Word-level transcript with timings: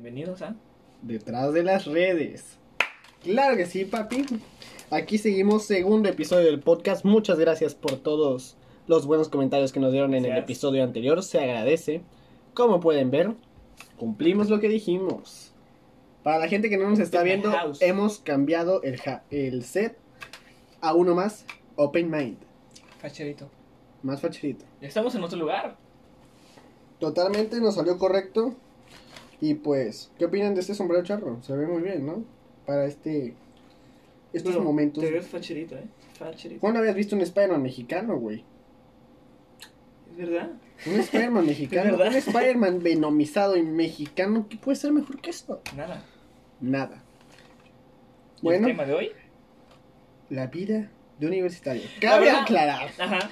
Bienvenidos 0.00 0.42
a 0.42 0.54
Detrás 1.00 1.54
de 1.54 1.62
las 1.62 1.86
redes. 1.86 2.58
Claro 3.22 3.56
que 3.56 3.64
sí, 3.64 3.86
papi. 3.86 4.26
Aquí 4.90 5.16
seguimos 5.16 5.64
segundo 5.64 6.10
episodio 6.10 6.44
del 6.44 6.60
podcast. 6.60 7.02
Muchas 7.06 7.38
gracias 7.38 7.74
por 7.74 7.92
todos 7.96 8.58
los 8.86 9.06
buenos 9.06 9.30
comentarios 9.30 9.72
que 9.72 9.80
nos 9.80 9.92
dieron 9.92 10.10
en 10.12 10.26
el 10.26 10.32
Gracias. 10.32 10.44
episodio 10.44 10.84
anterior. 10.84 11.22
Se 11.22 11.38
agradece. 11.40 12.02
Como 12.52 12.78
pueden 12.78 13.10
ver, 13.10 13.32
cumplimos 13.96 14.50
lo 14.50 14.60
que 14.60 14.68
dijimos. 14.68 15.54
Para 16.22 16.40
la 16.40 16.48
gente 16.48 16.68
que 16.68 16.76
no 16.76 16.90
nos 16.90 16.98
está 16.98 17.22
viendo, 17.22 17.50
house. 17.50 17.80
hemos 17.80 18.18
cambiado 18.18 18.82
el, 18.82 18.98
ja- 19.00 19.24
el 19.30 19.64
set 19.64 19.96
a 20.82 20.92
uno 20.92 21.14
más 21.14 21.46
Open 21.76 22.10
Mind. 22.10 22.36
Facherito. 23.00 23.48
Más 24.02 24.20
facherito. 24.20 24.66
Estamos 24.82 25.14
en 25.14 25.22
otro 25.24 25.38
lugar. 25.38 25.78
Totalmente 26.98 27.58
nos 27.62 27.76
salió 27.76 27.96
correcto. 27.96 28.54
Y 29.40 29.54
pues, 29.54 30.10
¿qué 30.18 30.24
opinan 30.24 30.54
de 30.54 30.60
este 30.60 30.74
sombrero 30.74 31.02
charro? 31.04 31.42
Se 31.42 31.54
ve 31.54 31.66
muy 31.66 31.82
bien, 31.82 32.06
¿no? 32.06 32.24
Para 32.64 32.86
este 32.86 33.34
estos 34.32 34.52
Pero 34.52 34.64
momentos. 34.64 35.02
Te 35.02 35.10
ves 35.10 35.26
facherito, 35.26 35.76
eh. 35.76 35.84
Facherito. 36.18 36.60
¿Cuándo 36.60 36.80
habías 36.80 36.94
visto 36.94 37.14
un 37.16 37.22
Spider-Man 37.22 37.62
mexicano, 37.62 38.18
güey? 38.18 38.44
¿Es 40.10 40.16
verdad? 40.16 40.50
Un 40.86 40.94
Spider-Man 41.00 41.46
mexicano. 41.46 41.96
¿verdad? 41.96 42.08
un 42.08 42.16
Spider-Man 42.16 42.82
venomizado 42.82 43.56
y 43.56 43.62
mexicano. 43.62 44.46
¿Qué 44.48 44.56
puede 44.56 44.76
ser 44.76 44.92
mejor 44.92 45.20
que 45.20 45.30
esto? 45.30 45.60
Nada. 45.76 46.02
Nada. 46.60 47.02
¿Y 48.38 48.42
Bueno, 48.42 48.66
el 48.68 48.72
tema 48.74 48.84
de 48.86 48.94
hoy? 48.94 49.10
la 50.28 50.48
vida 50.48 50.90
de 51.18 51.26
universitario. 51.26 51.82
Cabe 52.00 52.26
verdad- 52.26 52.42
aclarar, 52.42 52.90
Ajá. 52.98 53.30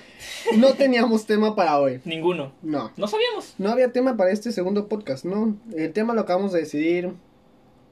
no 0.57 0.73
teníamos 0.75 1.27
tema 1.27 1.55
para 1.55 1.79
hoy. 1.79 2.01
Ninguno. 2.05 2.53
No. 2.63 2.91
No 2.97 3.07
sabíamos. 3.07 3.55
No 3.59 3.71
había 3.71 3.93
tema 3.93 4.17
para 4.17 4.31
este 4.31 4.53
segundo 4.53 4.89
podcast, 4.89 5.25
no. 5.25 5.57
El 5.77 5.93
tema 5.93 6.15
lo 6.15 6.23
acabamos 6.23 6.53
de 6.53 6.61
decidir 6.61 7.13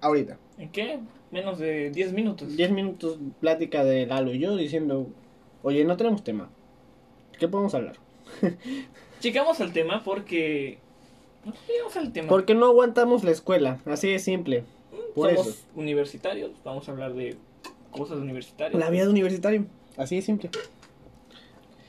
ahorita. 0.01 0.39
¿En 0.59 0.71
qué? 0.71 0.99
Menos 1.31 1.59
de 1.59 1.91
10 1.91 2.13
minutos. 2.13 2.57
10 2.57 2.71
minutos 2.73 3.19
plática 3.41 3.85
de 3.85 4.07
Lalo 4.07 4.33
y 4.35 4.39
yo 4.39 4.57
diciendo, 4.57 5.09
oye, 5.63 5.85
no 5.85 5.97
tenemos 5.97 6.25
tema. 6.25 6.49
¿Qué 7.39 7.49
podemos 7.49 7.75
hablar? 7.75 7.97
Llegamos 9.21 9.61
al 9.61 9.73
tema 9.73 10.03
porque. 10.05 10.79
No 11.45 11.53
llegamos 11.69 11.97
al 11.97 12.13
tema. 12.13 12.29
Porque 12.29 12.55
no 12.55 12.67
aguantamos 12.67 13.25
la 13.25 13.31
escuela, 13.33 13.79
así 13.87 14.11
de 14.11 14.19
simple. 14.19 14.65
Por 15.15 15.31
Somos 15.31 15.47
eso. 15.49 15.65
universitarios. 15.75 16.51
Vamos 16.65 16.89
a 16.89 16.93
hablar 16.93 17.15
de 17.15 17.37
cosas 17.91 18.19
universitarias. 18.19 18.79
La 18.79 18.91
vida 18.91 19.05
de 19.05 19.11
universitario, 19.11 19.67
así 19.97 20.17
de 20.17 20.23
simple. 20.23 20.51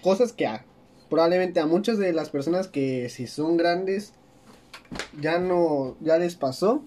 Cosas 0.01 0.33
que 0.33 0.45
a, 0.47 0.65
probablemente 1.09 1.59
a 1.59 1.65
muchas 1.65 1.97
de 1.97 2.11
las 2.13 2.29
personas 2.29 2.67
que 2.67 3.09
si 3.09 3.27
son 3.27 3.57
grandes 3.57 4.13
ya 5.19 5.39
no, 5.39 5.95
ya 6.01 6.17
les 6.17 6.35
pasó. 6.35 6.83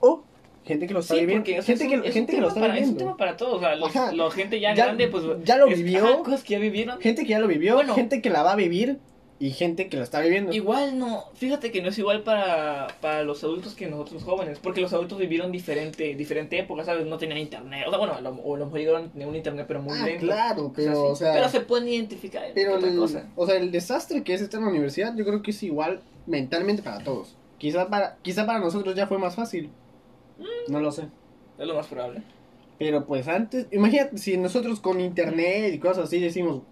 O 0.00 0.22
gente 0.64 0.86
que 0.86 0.94
lo 0.94 1.00
está 1.00 1.14
Sí, 1.14 1.20
viviendo. 1.20 1.44
porque 1.44 1.58
o 1.58 1.62
sea, 1.62 1.76
gente 1.76 1.84
es 1.84 1.90
que, 1.90 1.98
un- 1.98 2.04
es 2.06 2.14
gente 2.14 2.32
que 2.34 2.40
lo 2.40 2.48
tema 2.48 2.48
está 2.48 2.60
para, 2.60 2.74
es 2.74 2.80
un 2.88 2.94
viviendo. 2.94 3.04
tema 3.04 3.16
para 3.16 3.36
todos. 3.36 3.54
O 3.56 3.60
sea, 3.60 3.76
los, 3.76 3.94
Ajá. 3.94 4.12
la 4.12 4.30
gente 4.30 4.60
ya, 4.60 4.74
Ya- 4.74 4.84
grande, 4.86 5.08
pues. 5.08 5.24
ya 5.44 5.56
lo 5.58 5.66
es- 5.66 5.76
vivió. 5.82 6.04
ajá, 6.06 6.18
cosas 6.18 6.42
que 6.44 6.52
ya 6.54 6.58
vivieron. 6.58 7.00
Gente 7.00 7.22
que 7.24 7.28
ya 7.30 7.38
lo 7.38 7.46
vivió, 7.46 7.74
Bueno. 7.74 7.94
gente 7.94 8.22
que 8.22 8.30
la 8.30 8.42
va 8.42 8.52
a 8.52 8.56
vivir 8.56 8.98
y 9.42 9.50
gente 9.52 9.88
que 9.88 9.96
lo 9.96 10.02
está 10.02 10.20
viviendo. 10.20 10.52
Igual 10.52 10.98
no, 10.98 11.24
fíjate 11.34 11.72
que 11.72 11.80
no 11.80 11.88
es 11.88 11.98
igual 11.98 12.22
para, 12.22 12.88
para 13.00 13.22
los 13.24 13.42
adultos 13.42 13.74
que 13.74 13.86
nosotros 13.88 14.22
jóvenes, 14.22 14.58
porque 14.62 14.82
los 14.82 14.92
adultos 14.92 15.18
vivieron 15.18 15.50
diferente, 15.50 16.14
diferente 16.14 16.58
época, 16.58 16.84
¿sabes? 16.84 17.06
No 17.06 17.16
tenían 17.16 17.38
internet, 17.38 17.84
o 17.86 17.90
sea, 17.90 17.98
bueno, 17.98 18.12
a 18.14 18.20
lo, 18.20 18.30
o 18.30 18.54
a 18.54 18.58
lo 18.58 18.66
mejor 18.66 18.78
llegaron 18.78 19.06
a 19.06 19.08
tener 19.12 19.26
un 19.26 19.34
internet, 19.34 19.64
pero 19.66 19.80
muy 19.80 19.98
Ah, 19.98 20.04
lento. 20.04 20.26
claro, 20.26 20.72
pero, 20.76 20.92
sí. 20.92 21.00
o 21.00 21.16
sea, 21.16 21.32
pero 21.32 21.48
se 21.48 21.60
pueden 21.62 21.88
identificar. 21.88 22.44
Pero 22.54 22.76
el, 22.76 22.96
cosa. 22.96 23.30
o 23.34 23.46
sea, 23.46 23.56
el 23.56 23.70
desastre 23.72 24.22
que 24.22 24.34
es 24.34 24.42
estar 24.42 24.58
en 24.58 24.66
la 24.66 24.70
universidad, 24.70 25.16
yo 25.16 25.24
creo 25.24 25.40
que 25.42 25.52
es 25.52 25.62
igual 25.62 26.02
mentalmente 26.26 26.82
para 26.82 27.02
todos. 27.02 27.34
Quizá 27.56 27.88
para, 27.88 28.18
quizá 28.22 28.44
para 28.44 28.58
nosotros 28.58 28.94
ya 28.94 29.06
fue 29.06 29.18
más 29.18 29.34
fácil. 29.36 29.70
Mm. 30.38 30.70
No 30.72 30.80
lo 30.80 30.92
sé. 30.92 31.04
Es 31.58 31.66
lo 31.66 31.74
más 31.74 31.86
probable. 31.86 32.22
Pero 32.78 33.06
pues 33.06 33.26
antes, 33.28 33.66
imagínate 33.72 34.18
si 34.18 34.36
nosotros 34.36 34.80
con 34.80 35.00
internet 35.00 35.72
y 35.74 35.78
cosas 35.78 36.04
así 36.04 36.18
decimos, 36.20 36.62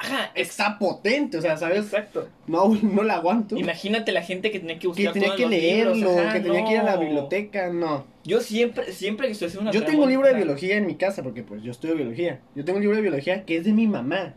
Ajá, 0.00 0.32
está 0.34 0.78
potente, 0.78 1.36
o 1.36 1.42
sea, 1.42 1.56
¿sabes? 1.56 1.84
exacto. 1.84 2.28
No, 2.46 2.68
no 2.74 3.02
la 3.02 3.14
aguanto. 3.14 3.56
Imagínate 3.56 4.12
la 4.12 4.22
gente 4.22 4.50
que 4.50 4.60
tenía 4.60 4.78
que 4.78 4.86
buscar 4.86 5.12
Que 5.12 5.12
tenía 5.12 5.28
todos 5.28 5.36
que 5.36 5.42
los 5.42 5.50
leerlo, 5.50 5.94
libros, 5.94 6.16
ajá, 6.16 6.32
que 6.32 6.40
tenía 6.40 6.64
que 6.64 6.72
ir 6.72 6.78
a 6.78 6.82
la 6.84 6.96
biblioteca, 6.96 7.70
no. 7.70 8.06
Yo 8.24 8.40
siempre, 8.40 8.92
siempre 8.92 9.26
que 9.26 9.32
estoy 9.32 9.48
haciendo 9.48 9.70
una 9.70 9.78
Yo 9.78 9.84
tengo 9.84 10.04
un 10.04 10.10
libro 10.10 10.26
de 10.26 10.34
biología 10.34 10.76
en 10.76 10.86
mi 10.86 10.94
casa, 10.94 11.22
porque 11.22 11.42
pues 11.42 11.62
yo 11.62 11.70
estudio 11.70 11.96
biología. 11.96 12.40
Yo 12.54 12.64
tengo 12.64 12.78
un 12.78 12.82
libro 12.82 12.96
de 12.96 13.02
biología 13.02 13.44
que 13.44 13.56
es 13.56 13.64
de 13.64 13.72
mi 13.72 13.86
mamá 13.86 14.34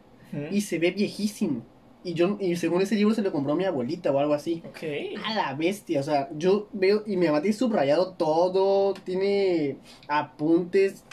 y 0.52 0.62
se 0.62 0.80
ve 0.80 0.92
viejísimo. 0.92 1.64
Y 2.06 2.16
yo, 2.16 2.38
y 2.42 2.58
según 2.58 2.82
ese 2.82 2.96
libro 2.96 3.16
se 3.16 3.22
lo 3.22 3.32
compró 3.32 3.56
mi 3.56 3.64
abuelita 3.64 4.12
o 4.12 4.20
algo 4.20 4.34
así. 4.34 4.62
Ok. 4.68 4.84
A 5.24 5.34
la 5.34 5.54
bestia, 5.54 6.02
o 6.02 6.04
sea, 6.04 6.28
yo 6.36 6.68
veo 6.74 7.04
y 7.08 7.16
me 7.16 7.30
batí 7.30 7.54
subrayado 7.54 8.14
todo, 8.16 8.94
tiene 8.94 9.78
apuntes, 10.10 11.06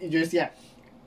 y 0.00 0.08
yo 0.10 0.20
decía, 0.20 0.52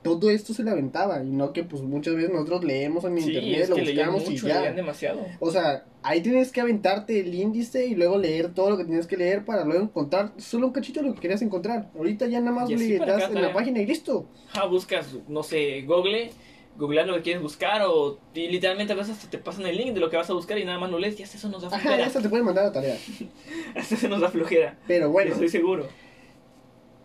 todo 0.02 0.30
esto 0.30 0.52
se 0.54 0.62
le 0.64 0.70
aventaba, 0.70 1.22
y 1.22 1.28
no 1.30 1.52
que 1.52 1.64
pues 1.64 1.82
muchas 1.82 2.14
veces 2.14 2.30
nosotros 2.30 2.64
leemos 2.64 3.04
en 3.04 3.18
Sí, 3.20 3.28
internet, 3.30 3.60
es 3.62 3.68
lo 3.70 3.76
que 3.76 3.82
buscamos 3.82 4.28
mucho, 4.28 4.46
y 4.46 4.48
ya. 4.48 4.72
demasiado. 4.72 5.26
O 5.40 5.50
sea, 5.50 5.84
ahí 6.02 6.20
tienes 6.20 6.50
que 6.52 6.60
aventarte 6.60 7.20
el 7.20 7.32
índice 7.34 7.86
y 7.86 7.94
luego 7.94 8.18
leer 8.18 8.52
todo 8.54 8.70
lo 8.70 8.76
que 8.76 8.84
tienes 8.84 9.06
que 9.06 9.16
leer 9.16 9.44
para 9.44 9.64
luego 9.64 9.82
encontrar 9.84 10.32
solo 10.38 10.66
un 10.66 10.72
cachito 10.72 11.00
de 11.00 11.06
lo 11.08 11.14
que 11.14 11.20
querías 11.20 11.42
encontrar. 11.42 11.88
Ahorita 11.96 12.26
ya 12.26 12.40
nada 12.40 12.52
más 12.52 12.68
le 12.70 12.98
das 12.98 13.30
en 13.30 13.40
la 13.42 13.52
página 13.52 13.80
y 13.80 13.86
listo. 13.86 14.26
Ajá, 14.52 14.66
buscas, 14.66 15.06
no 15.28 15.42
sé, 15.42 15.82
Google, 15.82 16.30
googleas 16.76 17.06
lo 17.06 17.14
que 17.16 17.22
quieres 17.22 17.42
buscar 17.42 17.82
o 17.86 18.18
y 18.34 18.48
literalmente 18.48 18.94
a 18.94 18.96
veces 18.96 19.16
hasta 19.16 19.28
te 19.30 19.36
pasan 19.38 19.66
el 19.66 19.76
link 19.76 19.92
de 19.92 20.00
lo 20.00 20.08
que 20.08 20.16
vas 20.16 20.30
a 20.30 20.32
buscar 20.32 20.58
y 20.58 20.64
nada 20.64 20.78
más 20.78 20.90
lo 20.90 20.98
lees 20.98 21.20
y 21.20 21.22
hasta 21.22 21.36
eso 21.36 21.48
nos 21.50 21.60
da 21.62 21.68
Ajá, 21.68 21.78
flojera. 21.78 22.06
esa 22.06 22.20
te 22.22 22.28
puede 22.30 22.42
mandar 22.42 22.64
a 22.66 22.72
tarea. 22.72 22.96
Hasta 23.76 23.94
eso 23.94 24.08
nos 24.08 24.20
da 24.22 24.28
flojera. 24.30 24.78
Pero 24.88 25.10
bueno, 25.10 25.32
Estoy 25.32 25.48
seguro. 25.50 25.86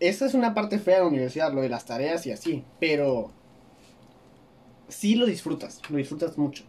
Esa 0.00 0.26
es 0.26 0.34
una 0.34 0.54
parte 0.54 0.78
fea 0.78 0.96
de 0.96 1.00
la 1.02 1.08
universidad, 1.08 1.52
lo 1.52 1.62
de 1.62 1.68
las 1.68 1.84
tareas 1.84 2.26
y 2.26 2.32
así, 2.32 2.64
pero 2.80 3.30
sí 4.88 5.14
lo 5.14 5.26
disfrutas, 5.26 5.80
lo 5.88 5.96
disfrutas 5.96 6.38
mucho. 6.38 6.64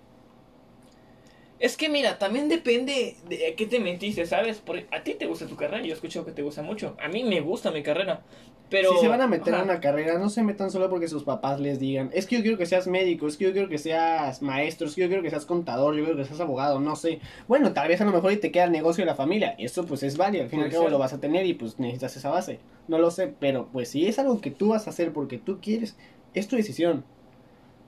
Es 1.60 1.76
que 1.76 1.90
mira, 1.90 2.18
también 2.18 2.48
depende 2.48 3.18
de 3.28 3.48
a 3.48 3.56
qué 3.56 3.66
te 3.66 3.80
metiste, 3.80 4.26
¿sabes? 4.26 4.62
Porque 4.66 4.88
a 4.92 5.04
ti 5.04 5.16
te 5.16 5.26
gusta 5.26 5.46
tu 5.46 5.58
carrera, 5.58 5.86
yo 5.86 5.94
escucho 5.94 6.26
que 6.26 6.32
te 6.32 6.42
gusta 6.42 6.62
mucho. 6.62 6.96
A 7.04 7.10
mí 7.10 7.24
me 7.24 7.42
gusta 7.42 7.70
mi 7.72 7.84
carrera. 7.84 8.22
Pero 8.70 8.94
si 8.94 9.00
se 9.00 9.08
van 9.08 9.22
a 9.22 9.28
meter 9.28 9.54
ajá, 9.54 9.64
a 9.64 9.66
una 9.66 9.80
carrera, 9.80 10.20
no 10.20 10.30
se 10.30 10.44
metan 10.44 10.70
solo 10.70 10.90
porque 10.90 11.08
sus 11.08 11.24
papás 11.24 11.60
les 11.60 11.80
digan, 11.80 12.12
es 12.14 12.28
que 12.28 12.38
yo 12.38 12.44
quiero 12.44 12.58
que 12.58 12.68
seas 12.68 12.88
médico, 12.88 13.28
es 13.28 13.36
que 13.36 13.46
yo 13.46 13.52
quiero 13.52 13.68
que 13.68 13.80
seas 13.80 14.42
maestro, 14.42 14.88
es 14.88 14.94
que 14.94 15.02
yo 15.02 15.08
quiero 15.08 15.24
que 15.24 15.32
seas 15.32 15.46
contador, 15.46 15.96
yo 15.96 16.04
quiero 16.04 16.18
que 16.18 16.26
seas 16.26 16.40
abogado, 16.40 16.80
no 16.80 16.96
sé. 16.96 17.20
Bueno, 17.48 17.74
tal 17.74 17.88
vez 17.88 18.00
a 18.00 18.06
lo 18.06 18.12
mejor 18.12 18.32
y 18.32 18.38
te 18.38 18.52
queda 18.52 18.66
el 18.66 18.72
negocio 18.72 19.02
de 19.02 19.08
la 19.08 19.16
familia, 19.16 19.56
eso 19.58 19.86
pues 19.86 20.04
es 20.04 20.18
válido, 20.18 20.44
al 20.44 20.50
fin 20.50 20.60
y 20.60 20.64
al 20.64 20.72
cabo 20.72 20.88
lo 20.90 21.00
vas 21.00 21.14
a 21.14 21.20
tener 21.20 21.46
y 21.46 21.56
pues 21.56 21.80
necesitas 21.80 22.16
esa 22.16 22.30
base. 22.30 22.60
No 22.88 23.00
lo 23.00 23.10
sé, 23.10 23.34
pero 23.40 23.68
pues 23.74 23.90
si 23.90 24.08
es 24.08 24.20
algo 24.20 24.40
que 24.40 24.52
tú 24.52 24.70
vas 24.70 24.86
a 24.86 24.92
hacer 24.92 25.14
porque 25.14 25.40
tú 25.40 25.60
quieres, 25.60 25.98
es 26.36 26.48
tu 26.48 26.56
decisión. 26.56 27.04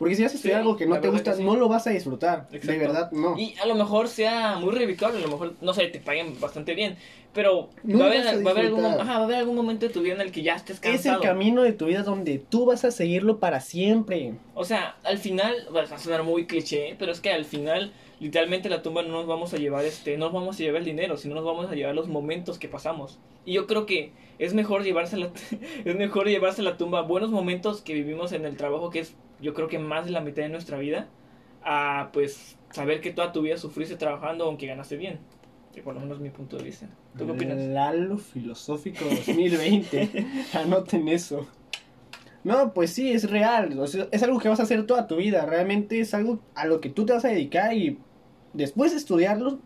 Porque 0.02 0.16
si 0.16 0.24
vas 0.24 0.32
a 0.32 0.36
estudiar 0.36 0.58
Sí, 0.58 0.62
algo 0.62 0.76
que 0.76 0.88
no 0.88 1.00
te 1.00 1.10
gusta, 1.10 1.34
sí. 1.36 1.44
no 1.44 1.56
lo 1.56 1.70
vas 1.70 1.86
a 1.86 1.92
disfrutar. 1.92 2.48
Exacto. 2.52 2.72
De 2.72 2.78
verdad, 2.80 3.12
no. 3.12 3.38
Y 3.38 3.54
a 3.62 3.68
lo 3.68 3.76
mejor 3.76 4.08
sea 4.08 4.58
muy 4.58 4.74
redituable, 4.74 5.20
a 5.20 5.22
lo 5.22 5.28
mejor, 5.28 5.54
no 5.62 5.74
sé, 5.74 5.88
te 5.90 6.00
paguen 6.00 6.40
bastante 6.40 6.74
bien. 6.74 6.98
Pero 7.34 7.70
No 7.84 8.00
va, 8.00 8.06
a 8.06 8.08
haber, 8.08 8.24
vas 8.24 8.34
a 8.34 8.44
va, 8.44 8.50
a 8.50 8.52
haber 8.54 8.66
algún, 8.66 8.82
disfrutar. 8.82 9.02
ajá, 9.08 9.14
va 9.14 9.20
a 9.22 9.24
haber 9.26 9.38
algún 9.38 9.56
momento 9.56 9.86
de 9.88 9.94
tu 9.94 10.02
vida 10.02 10.16
en 10.16 10.22
el 10.22 10.32
que 10.32 10.42
ya 10.42 10.56
estés 10.56 10.78
es 10.82 10.84
el 10.86 10.92
cansado. 11.14 11.22
camino 11.22 11.62
de 11.62 11.74
tu 11.74 11.86
vida 11.86 12.02
donde 12.04 12.40
tú 12.40 12.66
vas 12.66 12.84
a 12.84 12.90
seguirlo 12.92 13.40
para 13.40 13.62
siempre. 13.62 14.34
O 14.56 14.66
sea, 14.66 14.98
al 15.04 15.20
final, 15.20 15.56
va 15.74 15.84
a 15.84 15.98
sonar 16.00 16.24
muy 16.24 16.48
cliché, 16.48 16.96
pero 16.98 17.12
es 17.12 17.22
que 17.22 17.32
al 17.32 17.46
final, 17.46 17.94
literalmente 18.20 18.70
la 18.70 18.82
tumba 18.82 19.04
no 19.04 19.10
nos 19.10 19.28
vamos 19.28 19.54
a 19.54 19.58
llevar 19.58 19.86
este, 19.86 20.18
no 20.18 20.26
nos 20.26 20.34
vamos 20.34 20.56
a 20.56 20.64
llevar 20.64 20.80
el 20.80 20.86
dinero, 20.86 21.16
sino 21.16 21.36
nos 21.36 21.46
vamos 21.46 21.70
a 21.70 21.76
llevar 21.76 21.94
los 21.96 22.08
momentos 22.08 22.58
que 22.60 22.68
pasamos. 22.68 23.20
Y 23.46 23.54
yo 23.54 23.66
creo 23.68 23.86
que 23.86 24.12
es 24.40 24.54
mejor 24.54 24.84
llevarse 24.84 25.16
la, 25.18 25.30
es 25.86 25.96
mejor 25.96 26.28
llevarse 26.28 26.64
la 26.64 26.76
tumba 26.78 27.02
buenos 27.04 27.30
momentos 27.32 27.82
que 27.82 27.94
vivimos 27.94 28.32
en 28.34 28.46
el 28.46 28.58
trabajo, 28.58 28.90
que 28.90 29.00
es 29.00 29.14
yo 29.42 29.54
creo 29.54 29.68
que 29.68 29.80
más 29.80 30.06
de 30.06 30.12
la 30.12 30.22
mitad 30.22 30.44
de 30.44 30.50
nuestra 30.50 30.78
vida, 30.78 31.08
a 31.64 32.10
pues 32.14 32.58
saber 32.72 33.02
que 33.02 33.12
toda 33.12 33.32
tu 33.32 33.42
vida 33.42 33.58
sufriste 33.58 33.96
trabajando 33.96 34.46
aunque 34.46 34.68
ganaste 34.68 34.98
bien. 34.98 35.20
Que 35.74 35.82
por 35.82 35.94
lo 35.94 36.02
menos 36.02 36.18
es 36.18 36.22
mi 36.22 36.30
punto 36.30 36.58
de 36.58 36.64
vista. 36.64 36.88
¿Tú 37.18 37.26
qué 37.26 37.32
opinas? 37.32 37.58
Lalo 37.58 38.18
Filosófico 38.18 39.06
2020. 39.06 40.26
Anoten 40.54 41.08
eso. 41.08 41.48
No, 42.44 42.74
pues 42.74 42.92
sí, 42.92 43.12
es 43.12 43.30
real. 43.30 43.80
o 43.80 43.88
sea, 43.88 44.08
es 44.12 44.24
algo 44.24 44.40
que 44.40 44.50
vas 44.50 44.60
a 44.60 44.64
hacer 44.64 44.86
toda 44.86 45.08
tu 45.08 45.18
vida. 45.18 45.46
Realmente 45.46 46.00
es 46.00 46.14
algo 46.14 46.40
a 46.56 46.66
lo 46.66 46.82
que 46.82 46.90
tú 46.90 47.06
te 47.06 47.14
vas 47.14 47.24
a 47.24 47.30
dedicar 47.30 47.74
y 47.74 48.00
después 48.54 48.92
de 48.92 48.98
estudiarlo, 48.98 49.60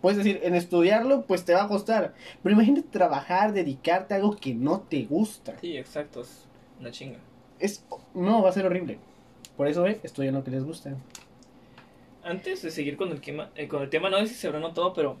puedes 0.00 0.18
decir, 0.18 0.40
en 0.42 0.54
estudiarlo, 0.54 1.26
pues 1.26 1.44
te 1.44 1.54
va 1.54 1.64
a 1.64 1.68
costar. 1.68 2.14
Pero 2.42 2.54
imagínate 2.54 2.88
trabajar, 2.88 3.52
dedicarte 3.52 4.14
a 4.14 4.16
algo 4.16 4.36
que 4.36 4.54
no 4.54 4.80
te 4.80 5.04
gusta. 5.04 5.58
Sí, 5.60 5.76
exacto, 5.76 6.22
es 6.22 6.48
una 6.80 6.90
chinga. 6.90 7.18
Es, 7.58 7.84
no, 8.14 8.42
va 8.42 8.48
a 8.48 8.52
ser 8.52 8.66
horrible. 8.66 8.98
Por 9.56 9.68
eso, 9.68 9.86
eh, 9.86 10.00
estudian 10.02 10.34
lo 10.34 10.44
que 10.44 10.50
les 10.50 10.64
gusta. 10.64 10.94
Antes 12.22 12.62
de 12.62 12.70
seguir 12.70 12.96
con 12.96 13.10
el, 13.10 13.20
tema, 13.20 13.50
eh, 13.54 13.68
con 13.68 13.82
el 13.82 13.90
tema, 13.90 14.08
no 14.10 14.18
sé 14.18 14.28
si 14.28 14.34
se 14.34 14.46
habrá 14.46 14.58
notado, 14.60 14.92
pero 14.94 15.16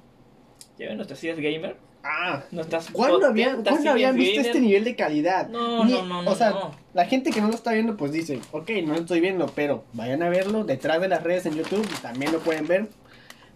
ya 0.78 0.86
ven 0.88 0.96
nuestras 0.96 1.18
sillas 1.18 1.38
gamer. 1.38 1.76
Ah, 2.06 2.44
Nuestras 2.50 2.90
¿cuándo 2.90 3.26
habían, 3.26 3.62
¿cuándo 3.64 3.90
habían 3.90 4.14
visto 4.14 4.36
gamer. 4.36 4.46
este 4.46 4.60
nivel 4.60 4.84
de 4.84 4.94
calidad? 4.94 5.48
No, 5.48 5.84
Ni- 5.86 5.92
no, 5.92 6.04
no, 6.04 6.22
no. 6.22 6.30
o 6.30 6.34
sea, 6.34 6.50
no. 6.50 6.74
La 6.92 7.06
gente 7.06 7.30
que 7.30 7.40
no 7.40 7.48
lo 7.48 7.54
está 7.54 7.72
viendo, 7.72 7.96
pues 7.96 8.12
dice, 8.12 8.40
ok, 8.52 8.70
no 8.84 8.92
lo 8.92 9.00
estoy 9.00 9.20
viendo, 9.20 9.46
pero 9.54 9.84
vayan 9.94 10.22
a 10.22 10.28
verlo 10.28 10.64
detrás 10.64 11.00
de 11.00 11.08
las 11.08 11.22
redes 11.22 11.46
en 11.46 11.54
YouTube, 11.54 11.86
también 12.02 12.32
lo 12.32 12.40
pueden 12.40 12.66
ver. 12.66 12.88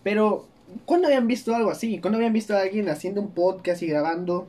Pero 0.03 0.47
¿Cuándo 0.85 1.07
habían 1.09 1.27
visto 1.27 1.55
algo 1.55 1.71
así? 1.71 1.99
¿Cuándo 1.99 2.19
habían 2.19 2.33
visto 2.35 2.55
a 2.55 2.61
alguien 2.61 2.89
haciendo 2.91 3.23
un 3.23 3.31
podcast 3.31 3.83
y 3.83 3.87
grabando 3.87 4.47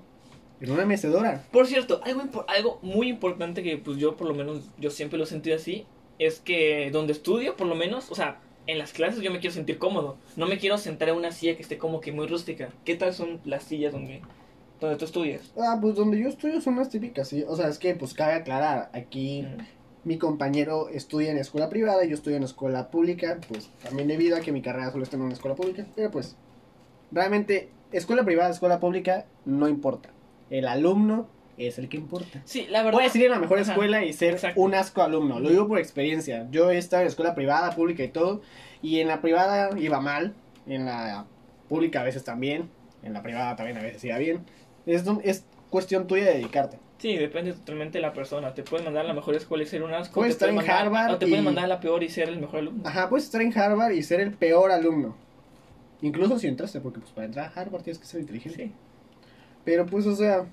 en 0.59 0.71
una 0.71 0.85
mecedora? 0.85 1.43
Por 1.51 1.65
cierto, 1.65 2.01
algo, 2.03 2.43
algo 2.49 2.79
muy 2.81 3.07
importante 3.07 3.63
que 3.63 3.77
pues 3.77 3.97
yo 3.97 4.17
por 4.17 4.27
lo 4.27 4.33
menos, 4.33 4.69
yo 4.77 4.89
siempre 4.91 5.17
lo 5.17 5.23
he 5.23 5.27
sentido 5.27 5.55
así, 5.55 5.85
es 6.19 6.39
que 6.39 6.91
donde 6.91 7.13
estudio, 7.13 7.55
por 7.55 7.67
lo 7.67 7.75
menos, 7.75 8.11
o 8.11 8.15
sea, 8.15 8.39
en 8.67 8.77
las 8.77 8.93
clases 8.93 9.21
yo 9.21 9.31
me 9.31 9.39
quiero 9.39 9.55
sentir 9.55 9.79
cómodo. 9.79 10.17
No 10.35 10.45
me 10.45 10.59
quiero 10.59 10.77
sentar 10.77 11.09
en 11.09 11.15
una 11.15 11.31
silla 11.31 11.55
que 11.55 11.63
esté 11.63 11.77
como 11.77 12.01
que 12.01 12.11
muy 12.11 12.27
rústica. 12.27 12.69
¿Qué 12.85 12.95
tal 12.95 13.13
son 13.13 13.39
las 13.45 13.63
sillas 13.63 13.93
donde, 13.93 14.21
donde 14.79 14.97
tú 14.97 15.05
estudias? 15.05 15.51
Ah, 15.57 15.79
pues 15.81 15.95
donde 15.95 16.19
yo 16.19 16.29
estudio 16.29 16.61
son 16.61 16.75
las 16.75 16.89
típicas, 16.89 17.29
¿sí? 17.29 17.43
O 17.47 17.55
sea, 17.55 17.67
es 17.67 17.79
que, 17.79 17.95
pues 17.95 18.13
cabe 18.13 18.33
aclarar, 18.33 18.91
aquí 18.93 19.47
mi 20.03 20.17
compañero 20.17 20.89
estudia 20.89 21.31
en 21.31 21.37
escuela 21.37 21.69
privada 21.69 22.05
y 22.05 22.09
yo 22.09 22.15
estudio 22.15 22.37
en 22.37 22.43
escuela 22.43 22.91
pública, 22.91 23.39
pues 23.47 23.69
también 23.83 24.07
debido 24.07 24.37
a 24.37 24.41
que 24.41 24.51
mi 24.51 24.61
carrera 24.61 24.91
solo 24.91 25.03
está 25.03 25.15
en 25.15 25.23
una 25.23 25.33
escuela 25.33 25.55
pública, 25.55 25.85
pero 25.95 26.11
pues 26.11 26.35
realmente 27.11 27.69
escuela 27.91 28.23
privada, 28.23 28.49
escuela 28.49 28.79
pública 28.79 29.25
no 29.45 29.67
importa. 29.67 30.09
El 30.49 30.67
alumno 30.67 31.27
es 31.59 31.77
el 31.79 31.89
que 31.89 31.97
importa. 31.97 32.41
Sí, 32.45 32.65
la 32.69 32.79
verdad. 32.83 32.97
Puedes 32.97 33.15
ir 33.15 33.27
a 33.27 33.29
la 33.29 33.39
mejor 33.39 33.59
Ajá, 33.59 33.71
escuela 33.71 34.03
y 34.05 34.13
ser 34.13 34.33
exacto. 34.33 34.59
un 34.61 34.73
asco 34.73 35.01
alumno. 35.01 35.39
Lo 35.39 35.49
digo 35.49 35.67
por 35.67 35.77
experiencia. 35.79 36.47
Yo 36.51 36.71
he 36.71 36.77
estado 36.77 37.01
en 37.03 37.07
escuela 37.07 37.35
privada, 37.35 37.71
pública 37.75 38.03
y 38.03 38.07
todo. 38.09 38.41
Y 38.81 38.99
en 38.99 39.07
la 39.07 39.21
privada 39.21 39.69
iba 39.79 39.99
mal. 39.99 40.33
En 40.67 40.85
la 40.85 41.25
pública 41.67 42.01
a 42.01 42.03
veces 42.03 42.23
también. 42.23 42.69
En 43.03 43.13
la 43.13 43.21
privada 43.23 43.55
también 43.55 43.77
a 43.77 43.81
veces 43.81 44.03
iba 44.05 44.17
bien. 44.17 44.45
Es, 44.85 45.03
es 45.23 45.45
cuestión 45.69 46.07
tuya 46.07 46.25
de 46.25 46.33
dedicarte. 46.35 46.79
Sí, 46.97 47.15
depende 47.15 47.53
totalmente 47.53 47.97
de 47.97 48.01
la 48.01 48.11
persona. 48.11 48.53
Te 48.53 48.63
pueden 48.63 48.83
mandar 48.85 49.05
a 49.05 49.07
la 49.07 49.13
mejor 49.13 49.33
escuela 49.35 49.63
y 49.63 49.67
ser 49.67 49.83
un 49.83 49.93
asco. 49.93 50.15
Puedes 50.15 50.35
pueden 50.35 50.49
estar 50.49 50.49
en 50.49 50.55
mandar- 50.55 50.81
Harvard 51.05 51.13
O 51.15 51.17
te 51.17 51.27
pueden 51.27 51.43
y- 51.43 51.45
mandar 51.45 51.63
a 51.65 51.67
la 51.67 51.79
peor 51.79 52.03
y 52.03 52.09
ser 52.09 52.27
el 52.29 52.39
mejor 52.39 52.59
alumno. 52.59 52.83
Ajá, 52.87 53.07
puedes 53.09 53.25
estar 53.25 53.41
en 53.41 53.57
Harvard 53.57 53.91
y 53.93 54.03
ser 54.03 54.19
el 54.19 54.31
peor 54.33 54.71
alumno. 54.71 55.15
Incluso 56.01 56.39
si 56.39 56.47
entraste, 56.47 56.79
porque 56.81 56.99
pues 56.99 57.11
para 57.11 57.25
entrar 57.25 57.51
a 57.55 57.59
Harvard 57.61 57.83
tienes 57.83 57.99
que 57.99 58.05
ser 58.05 58.21
inteligente. 58.21 58.65
Sí. 58.65 58.71
Pero 59.65 59.85
pues, 59.85 60.05
o 60.07 60.15
sea, 60.15 60.45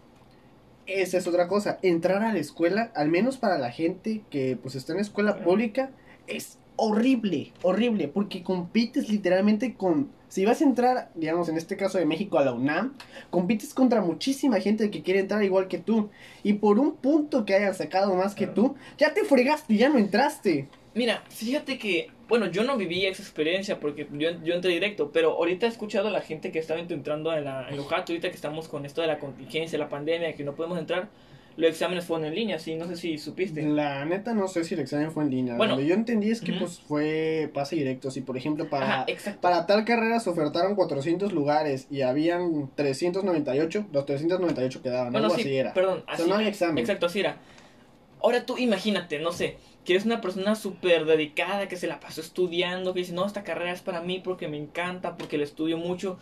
esa 0.86 1.18
es 1.18 1.26
otra 1.26 1.48
cosa. 1.48 1.78
Entrar 1.82 2.22
a 2.22 2.32
la 2.32 2.38
escuela, 2.38 2.90
al 2.94 3.08
menos 3.08 3.36
para 3.36 3.58
la 3.58 3.70
gente 3.70 4.22
que 4.30 4.58
pues 4.60 4.74
está 4.74 4.92
en 4.92 5.00
escuela 5.00 5.38
pública, 5.38 5.90
es 6.26 6.58
horrible, 6.76 7.52
horrible, 7.62 8.08
porque 8.08 8.42
compites 8.42 9.08
literalmente 9.08 9.74
con... 9.74 10.10
Si 10.28 10.44
vas 10.44 10.60
a 10.60 10.64
entrar, 10.64 11.10
digamos, 11.14 11.48
en 11.48 11.56
este 11.56 11.76
caso 11.76 11.98
de 11.98 12.04
México 12.04 12.38
a 12.38 12.44
la 12.44 12.52
UNAM, 12.52 12.94
compites 13.30 13.72
contra 13.72 14.02
muchísima 14.02 14.60
gente 14.60 14.90
que 14.90 15.02
quiere 15.02 15.20
entrar 15.20 15.42
igual 15.44 15.68
que 15.68 15.78
tú. 15.78 16.10
Y 16.42 16.54
por 16.54 16.78
un 16.78 16.96
punto 16.96 17.44
que 17.44 17.54
hayan 17.54 17.74
sacado 17.74 18.14
más 18.14 18.34
que 18.34 18.46
tú, 18.46 18.74
ya 18.98 19.14
te 19.14 19.24
fregaste, 19.24 19.76
ya 19.76 19.88
no 19.88 19.98
entraste. 19.98 20.68
Mira, 20.96 21.22
fíjate 21.28 21.78
que, 21.78 22.10
bueno, 22.26 22.46
yo 22.46 22.64
no 22.64 22.78
viví 22.78 23.04
esa 23.04 23.22
experiencia 23.22 23.78
porque 23.78 24.08
yo, 24.12 24.30
yo 24.42 24.54
entré 24.54 24.72
directo, 24.72 25.10
pero 25.12 25.32
ahorita 25.32 25.66
he 25.66 25.68
escuchado 25.68 26.08
a 26.08 26.10
la 26.10 26.22
gente 26.22 26.50
que 26.50 26.58
estaba 26.58 26.80
entrando 26.80 27.34
en 27.34 27.44
la 27.44 27.68
en 27.68 27.76
Lojato, 27.76 28.12
ahorita 28.12 28.30
que 28.30 28.34
estamos 28.34 28.66
con 28.66 28.86
esto 28.86 29.02
de 29.02 29.06
la 29.06 29.18
contingencia, 29.18 29.78
la 29.78 29.90
pandemia, 29.90 30.34
que 30.34 30.42
no 30.42 30.54
podemos 30.54 30.78
entrar, 30.78 31.10
los 31.58 31.70
exámenes 31.70 32.06
fueron 32.06 32.24
en 32.26 32.34
línea, 32.34 32.58
sí, 32.58 32.76
no 32.76 32.86
sé 32.86 32.96
si 32.96 33.18
supiste. 33.18 33.60
La 33.62 34.06
neta 34.06 34.32
no 34.32 34.48
sé 34.48 34.64
si 34.64 34.72
el 34.72 34.80
examen 34.80 35.12
fue 35.12 35.24
en 35.24 35.30
línea. 35.30 35.56
Bueno. 35.56 35.74
Lo 35.74 35.80
que 35.80 35.86
yo 35.86 35.94
entendí 35.94 36.30
es 36.30 36.40
que 36.40 36.54
pues 36.54 36.80
fue 36.80 37.50
pase 37.52 37.76
directo. 37.76 38.10
Si 38.10 38.22
por 38.22 38.38
ejemplo 38.38 38.70
para, 38.70 39.02
Ajá, 39.02 39.06
para 39.42 39.66
tal 39.66 39.84
carrera 39.84 40.18
se 40.20 40.30
ofertaron 40.30 40.74
400 40.76 41.32
lugares 41.34 41.88
y 41.90 42.00
habían 42.00 42.70
398, 42.74 43.86
los 43.92 44.06
398 44.06 44.82
quedaban. 44.82 45.12
Bueno, 45.12 45.26
algo 45.26 45.36
sí, 45.36 45.42
así 45.42 45.56
era. 45.56 45.74
perdón, 45.74 45.98
O 45.98 46.04
sea, 46.04 46.14
así, 46.14 46.28
no 46.28 46.36
había 46.36 46.48
examen. 46.48 46.78
exacto, 46.78 47.04
así 47.04 47.20
era. 47.20 47.36
Ahora 48.22 48.44
tú 48.46 48.56
imagínate, 48.58 49.18
no 49.18 49.32
sé, 49.32 49.56
que 49.86 49.94
eres 49.94 50.04
una 50.04 50.20
persona 50.20 50.56
súper 50.56 51.06
dedicada, 51.06 51.68
que 51.68 51.76
se 51.76 51.86
la 51.86 52.00
pasó 52.00 52.20
estudiando, 52.20 52.92
que 52.92 53.00
dice, 53.00 53.12
no, 53.12 53.24
esta 53.24 53.44
carrera 53.44 53.72
es 53.72 53.82
para 53.82 54.02
mí 54.02 54.20
porque 54.22 54.48
me 54.48 54.58
encanta, 54.58 55.16
porque 55.16 55.38
la 55.38 55.44
estudio 55.44 55.78
mucho. 55.78 56.18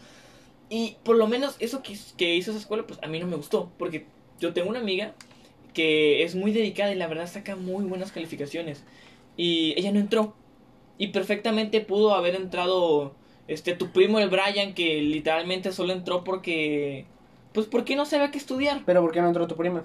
Y 0.68 0.98
por 1.02 1.16
lo 1.16 1.26
menos 1.26 1.56
eso 1.58 1.82
que, 1.82 1.98
que 2.16 2.36
hizo 2.36 2.50
esa 2.50 2.60
escuela, 2.60 2.86
pues 2.86 3.00
a 3.02 3.06
mí 3.08 3.18
no 3.18 3.26
me 3.26 3.36
gustó, 3.36 3.72
porque 3.78 4.06
yo 4.38 4.52
tengo 4.52 4.68
una 4.68 4.80
amiga 4.80 5.14
que 5.72 6.22
es 6.22 6.34
muy 6.34 6.52
dedicada 6.52 6.92
y 6.92 6.96
la 6.96 7.06
verdad 7.06 7.26
saca 7.26 7.56
muy 7.56 7.84
buenas 7.86 8.12
calificaciones. 8.12 8.84
Y 9.36 9.74
ella 9.78 9.92
no 9.92 9.98
entró. 9.98 10.34
Y 10.98 11.08
perfectamente 11.08 11.80
pudo 11.80 12.14
haber 12.14 12.36
entrado 12.36 13.14
este 13.48 13.74
tu 13.74 13.90
primo 13.92 14.20
el 14.20 14.28
Brian, 14.28 14.74
que 14.74 15.00
literalmente 15.00 15.72
solo 15.72 15.92
entró 15.92 16.22
porque... 16.22 17.06
Pues 17.52 17.66
porque 17.66 17.96
no 17.96 18.04
sabía 18.04 18.30
qué 18.30 18.38
estudiar. 18.38 18.82
Pero 18.84 19.00
¿por 19.00 19.12
qué 19.12 19.22
no 19.22 19.28
entró 19.28 19.46
tu 19.46 19.56
prima? 19.56 19.84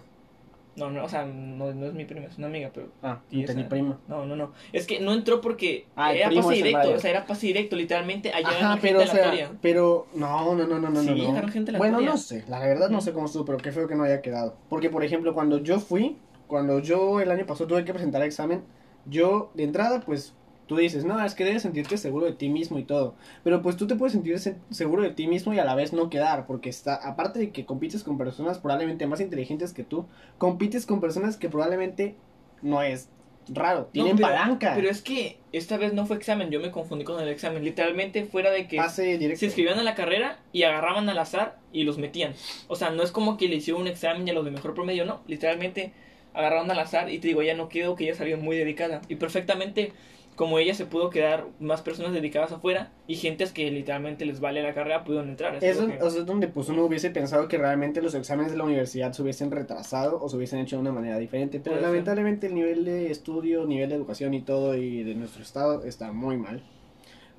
No, 0.76 0.90
no, 0.90 1.04
o 1.04 1.10
sea, 1.10 1.26
no, 1.26 1.74
no 1.74 1.86
es 1.88 1.94
mi 1.94 2.06
prima, 2.06 2.28
es 2.28 2.38
una 2.38 2.48
amiga, 2.48 2.72
pero... 2.74 2.88
Ah, 3.04 3.20
¿Y 3.30 3.44
esa? 3.44 3.68
prima. 3.68 4.00
No, 4.08 4.26
no, 4.26 4.36
no. 4.36 4.54
Es 4.72 4.88
que 4.88 5.00
no 5.00 5.14
entró 5.14 5.42
porque 5.42 5.88
Ah, 5.96 6.12
el 6.14 6.20
era 6.20 6.30
pase 6.30 6.54
el 6.58 6.64
directo, 6.64 6.92
o 6.92 7.00
sea, 7.00 7.10
era 7.10 7.26
pase 7.26 7.48
directo, 7.48 7.76
literalmente 7.76 8.32
allá 8.34 8.50
Ajá, 8.50 8.72
gente 8.78 8.88
pero 8.88 9.00
o 9.02 9.08
sea, 9.08 9.52
pero 9.62 10.08
no, 10.14 10.56
no, 10.56 10.66
no, 10.68 10.80
no, 10.80 10.90
no, 10.90 11.02
Sí, 11.02 11.10
no, 11.10 11.48
gente 11.50 11.72
Bueno, 11.74 11.98
aleatoria. 11.98 12.10
no 12.12 12.18
sé, 12.18 12.46
la 12.48 12.60
verdad 12.60 12.90
no 12.90 13.02
sé 13.02 13.12
cómo 13.14 13.26
estuvo, 13.26 13.46
pero 13.46 13.58
qué 13.58 13.72
feo 13.72 13.88
que 13.88 13.96
no 13.96 14.04
haya 14.04 14.22
quedado. 14.22 14.56
Porque 14.70 14.90
por 14.90 15.04
ejemplo, 15.04 15.34
cuando 15.34 15.58
yo 15.58 15.80
fui, 15.80 16.18
cuando 16.48 16.80
yo 16.80 17.20
el 17.20 17.30
año 17.32 17.46
pasado 17.46 17.68
tuve 17.68 17.84
que 17.84 17.94
presentar 17.94 18.22
examen, 18.24 18.64
yo 19.06 19.52
de 19.56 19.64
entrada 19.64 20.02
pues 20.02 20.34
tú 20.70 20.78
dices, 20.78 21.04
"No, 21.04 21.22
es 21.26 21.36
que 21.36 21.44
debes 21.44 21.64
sentirte 21.64 21.98
seguro 21.98 22.26
de 22.28 22.32
ti 22.32 22.48
mismo 22.48 22.80
y 22.80 22.84
todo." 22.84 23.16
Pero 23.44 23.62
pues 23.62 23.76
tú 23.76 23.88
te 23.88 23.96
puedes 23.96 24.14
sentir 24.14 24.40
se- 24.40 24.56
seguro 24.70 25.04
de 25.04 25.10
ti 25.10 25.28
mismo 25.28 25.54
y 25.54 25.60
a 25.60 25.66
la 25.66 25.76
vez 25.76 25.92
no 25.92 26.10
quedar, 26.10 26.46
porque 26.46 26.70
está 26.70 26.96
aparte 26.96 27.40
de 27.40 27.50
que 27.52 27.66
compites 27.66 28.04
con 28.06 28.18
personas 28.18 28.60
probablemente 28.60 29.06
más 29.08 29.20
inteligentes 29.20 29.74
que 29.74 29.84
tú, 29.84 30.06
compites 30.38 30.86
con 30.86 31.02
personas 31.02 31.36
que 31.36 31.50
probablemente 31.50 32.16
no 32.62 32.82
es 32.82 33.10
raro, 33.52 33.80
No, 33.80 33.86
tienen 33.88 34.16
pero- 34.16 34.28
palanca. 34.28 34.74
Pero 34.76 34.90
es 34.92 35.02
que 35.02 35.40
esta 35.54 35.78
vez 35.78 35.92
no 35.94 36.06
fue 36.06 36.18
examen, 36.18 36.52
yo 36.52 36.60
me 36.60 36.70
confundí 36.70 37.04
con 37.04 37.20
el 37.20 37.30
examen. 37.30 37.64
Literalmente 37.64 38.24
fuera 38.26 38.52
de 38.52 38.68
que 38.68 38.78
pase 38.78 39.18
se 39.36 39.46
inscribían 39.48 39.80
a 39.80 39.84
la 39.84 39.96
carrera 39.96 40.38
y 40.54 40.64
agarraban 40.64 41.10
al 41.10 41.18
azar 41.18 41.58
y 41.74 41.84
los 41.84 41.98
metían. 41.98 42.34
O 42.68 42.76
sea, 42.76 42.92
no 42.92 43.02
es 43.02 43.12
como 43.12 43.38
que 43.38 43.48
le 43.48 43.56
hicieron 43.56 43.82
un 43.82 43.88
examen 43.88 44.28
y 44.28 44.30
a 44.30 44.34
los 44.36 44.46
de 44.46 44.52
mejor 44.52 44.76
promedio, 44.76 45.04
no. 45.06 45.22
Literalmente 45.26 45.94
agarraron 46.36 46.70
al 46.70 46.78
azar 46.80 47.10
y 47.10 47.18
te 47.18 47.28
digo, 47.30 47.42
ella 47.42 47.56
no 47.56 47.70
quedó, 47.70 47.96
que 47.96 48.04
ella 48.04 48.14
salió 48.16 48.38
muy 48.38 48.56
dedicada. 48.56 49.02
Y 49.10 49.16
perfectamente, 49.16 49.94
como 50.40 50.58
ella 50.58 50.74
se 50.74 50.86
pudo 50.86 51.10
quedar 51.10 51.48
más 51.60 51.82
personas 51.82 52.14
dedicadas 52.14 52.54
afuera 52.54 52.94
y 53.08 53.16
gentes 53.16 53.52
que 53.52 53.70
literalmente 53.72 54.26
les 54.26 54.40
vale 54.40 54.64
la 54.64 54.74
carrera 54.74 55.04
pudieron 55.04 55.28
entrar. 55.28 55.62
Es, 55.62 55.76
lo 55.76 55.82
don- 55.82 55.92
que- 55.92 56.02
o 56.02 56.10
sea, 56.10 56.22
es 56.22 56.26
donde 56.26 56.48
pues 56.48 56.70
uno 56.70 56.86
hubiese 56.86 57.10
pensado 57.10 57.50
que 57.50 57.58
realmente 57.58 58.02
los 58.02 58.16
exámenes 58.16 58.54
de 58.54 58.58
la 58.58 58.64
universidad 58.64 59.12
se 59.12 59.22
hubiesen 59.22 59.52
retrasado 59.52 60.18
o 60.24 60.30
se 60.30 60.38
hubiesen 60.38 60.60
hecho 60.60 60.78
de 60.78 60.84
una 60.84 60.94
manera 60.94 61.18
diferente, 61.18 61.60
pero 61.60 61.76
ser. 61.76 61.84
lamentablemente 61.84 62.48
el 62.48 62.56
nivel 62.56 62.86
de 62.86 63.12
estudio, 63.12 63.66
nivel 63.66 63.90
de 63.90 63.96
educación 63.96 64.34
y 64.34 64.42
todo 64.42 64.78
y 64.78 65.04
de 65.04 65.14
nuestro 65.14 65.44
estado 65.44 65.84
está 65.84 66.14
muy 66.14 66.38
mal. 66.38 66.64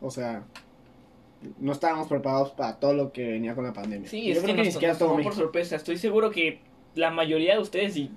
O 0.02 0.10
sea, 0.10 0.44
no 1.58 1.72
estábamos 1.72 2.06
preparados 2.06 2.50
para 2.50 2.78
todo 2.78 2.92
lo 2.92 3.12
que 3.12 3.26
venía 3.30 3.54
con 3.54 3.64
la 3.64 3.72
pandemia. 3.72 4.10
Sí, 4.10 4.26
Yo 4.26 4.32
es 4.32 4.38
creo 4.40 4.46
que 4.48 4.52
que 4.56 4.60
ni 4.60 4.64
nos, 4.66 4.74
siquiera 4.74 4.92
nos 4.92 4.98
todo 4.98 5.08
tomó 5.12 5.22
por 5.22 5.34
sorpresa. 5.34 5.74
Estoy 5.76 5.96
seguro 5.96 6.30
que 6.30 6.58
la 6.94 7.10
mayoría 7.10 7.54
de 7.54 7.62
ustedes, 7.62 7.96
y 7.96 8.10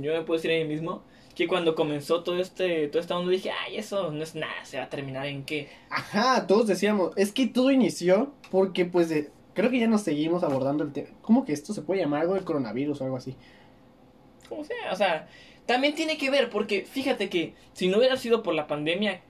yo 0.00 0.12
me 0.12 0.22
puedo 0.22 0.38
decir 0.40 0.52
a 0.52 0.54
mí 0.54 0.64
mismo, 0.64 1.02
que 1.38 1.46
cuando 1.46 1.76
comenzó 1.76 2.24
todo 2.24 2.40
este, 2.40 2.88
toda 2.88 3.00
esta 3.00 3.16
onda 3.16 3.30
dije, 3.30 3.52
ay, 3.52 3.76
eso 3.76 4.10
no 4.10 4.24
es 4.24 4.34
nada, 4.34 4.64
se 4.64 4.76
va 4.76 4.86
a 4.86 4.88
terminar 4.88 5.24
en 5.28 5.44
qué. 5.44 5.68
Ajá, 5.88 6.48
todos 6.48 6.66
decíamos, 6.66 7.12
es 7.16 7.30
que 7.30 7.46
todo 7.46 7.70
inició 7.70 8.32
porque 8.50 8.86
pues 8.86 9.08
de, 9.08 9.30
creo 9.54 9.70
que 9.70 9.78
ya 9.78 9.86
nos 9.86 10.02
seguimos 10.02 10.42
abordando 10.42 10.82
el 10.82 10.92
tema. 10.92 11.10
¿Cómo 11.22 11.44
que 11.44 11.52
esto 11.52 11.72
se 11.72 11.82
puede 11.82 12.00
llamar 12.00 12.22
algo 12.22 12.34
del 12.34 12.42
coronavirus 12.42 13.00
o 13.00 13.04
algo 13.04 13.16
así? 13.18 13.36
Como 14.48 14.64
sea, 14.64 14.92
o 14.92 14.96
sea, 14.96 15.28
también 15.64 15.94
tiene 15.94 16.18
que 16.18 16.28
ver, 16.28 16.50
porque 16.50 16.84
fíjate 16.84 17.28
que 17.28 17.54
si 17.72 17.86
no 17.86 17.98
hubiera 17.98 18.16
sido 18.16 18.42
por 18.42 18.54
la 18.54 18.66
pandemia, 18.66 19.20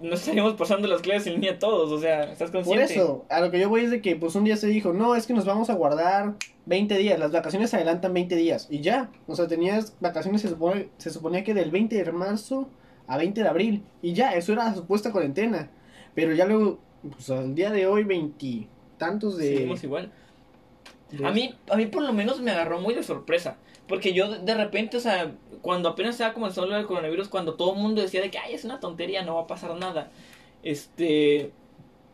no 0.00 0.14
estaríamos 0.14 0.54
pasando 0.54 0.86
las 0.88 1.00
clases 1.02 1.28
en 1.28 1.34
línea 1.34 1.58
todos, 1.58 1.90
o 1.90 2.00
sea, 2.00 2.24
¿estás 2.24 2.50
Por 2.50 2.62
consciente? 2.64 2.94
eso, 2.94 3.24
a 3.30 3.40
lo 3.40 3.50
que 3.50 3.58
yo 3.60 3.68
voy 3.68 3.82
es 3.82 3.90
de 3.90 4.00
que 4.02 4.16
pues 4.16 4.34
un 4.34 4.44
día 4.44 4.56
se 4.56 4.66
dijo, 4.66 4.92
no, 4.92 5.14
es 5.16 5.26
que 5.26 5.32
nos 5.34 5.44
vamos 5.44 5.70
a 5.70 5.74
guardar 5.74 6.34
20 6.66 6.96
días, 6.98 7.18
las 7.18 7.32
vacaciones 7.32 7.70
se 7.70 7.76
adelantan 7.76 8.12
20 8.12 8.34
días 8.36 8.66
y 8.70 8.80
ya, 8.80 9.10
o 9.26 9.34
sea, 9.36 9.46
tenías 9.46 9.96
vacaciones 10.00 10.42
se, 10.42 10.48
supone, 10.48 10.88
se 10.98 11.10
suponía 11.10 11.44
que 11.44 11.54
del 11.54 11.70
20 11.70 12.02
de 12.04 12.12
marzo 12.12 12.68
a 13.06 13.16
20 13.18 13.42
de 13.42 13.48
abril 13.48 13.82
y 14.02 14.12
ya, 14.14 14.34
eso 14.34 14.52
era 14.52 14.64
la 14.64 14.74
supuesta 14.74 15.12
cuarentena, 15.12 15.70
pero 16.14 16.32
ya 16.34 16.44
luego, 16.46 16.78
pues 17.10 17.30
al 17.30 17.54
día 17.54 17.70
de 17.70 17.86
hoy 17.86 18.04
20 18.04 18.68
tantos 18.98 19.36
de... 19.36 19.48
Seguimos 19.48 19.82
igual. 19.84 20.10
de- 21.10 21.26
A 21.26 21.30
mí, 21.32 21.54
a 21.70 21.76
mí 21.76 21.86
por 21.86 22.02
lo 22.02 22.12
menos 22.12 22.40
me 22.40 22.50
agarró 22.50 22.80
muy 22.80 22.94
de 22.94 23.02
sorpresa. 23.02 23.56
Porque 23.88 24.12
yo 24.14 24.30
de- 24.30 24.54
repente, 24.54 24.96
o 24.96 25.00
sea, 25.00 25.32
cuando 25.62 25.90
apenas 25.90 26.14
estaba 26.14 26.32
comenzando 26.34 26.70
lo 26.70 26.76
del 26.76 26.86
coronavirus, 26.86 27.28
cuando 27.28 27.54
todo 27.54 27.74
el 27.74 27.80
mundo 27.80 28.00
decía 28.02 28.22
de 28.22 28.30
que, 28.30 28.38
ay, 28.38 28.54
es 28.54 28.64
una 28.64 28.80
tontería, 28.80 29.22
no 29.22 29.34
va 29.36 29.42
a 29.42 29.46
pasar 29.46 29.74
nada. 29.76 30.10
Este, 30.62 31.50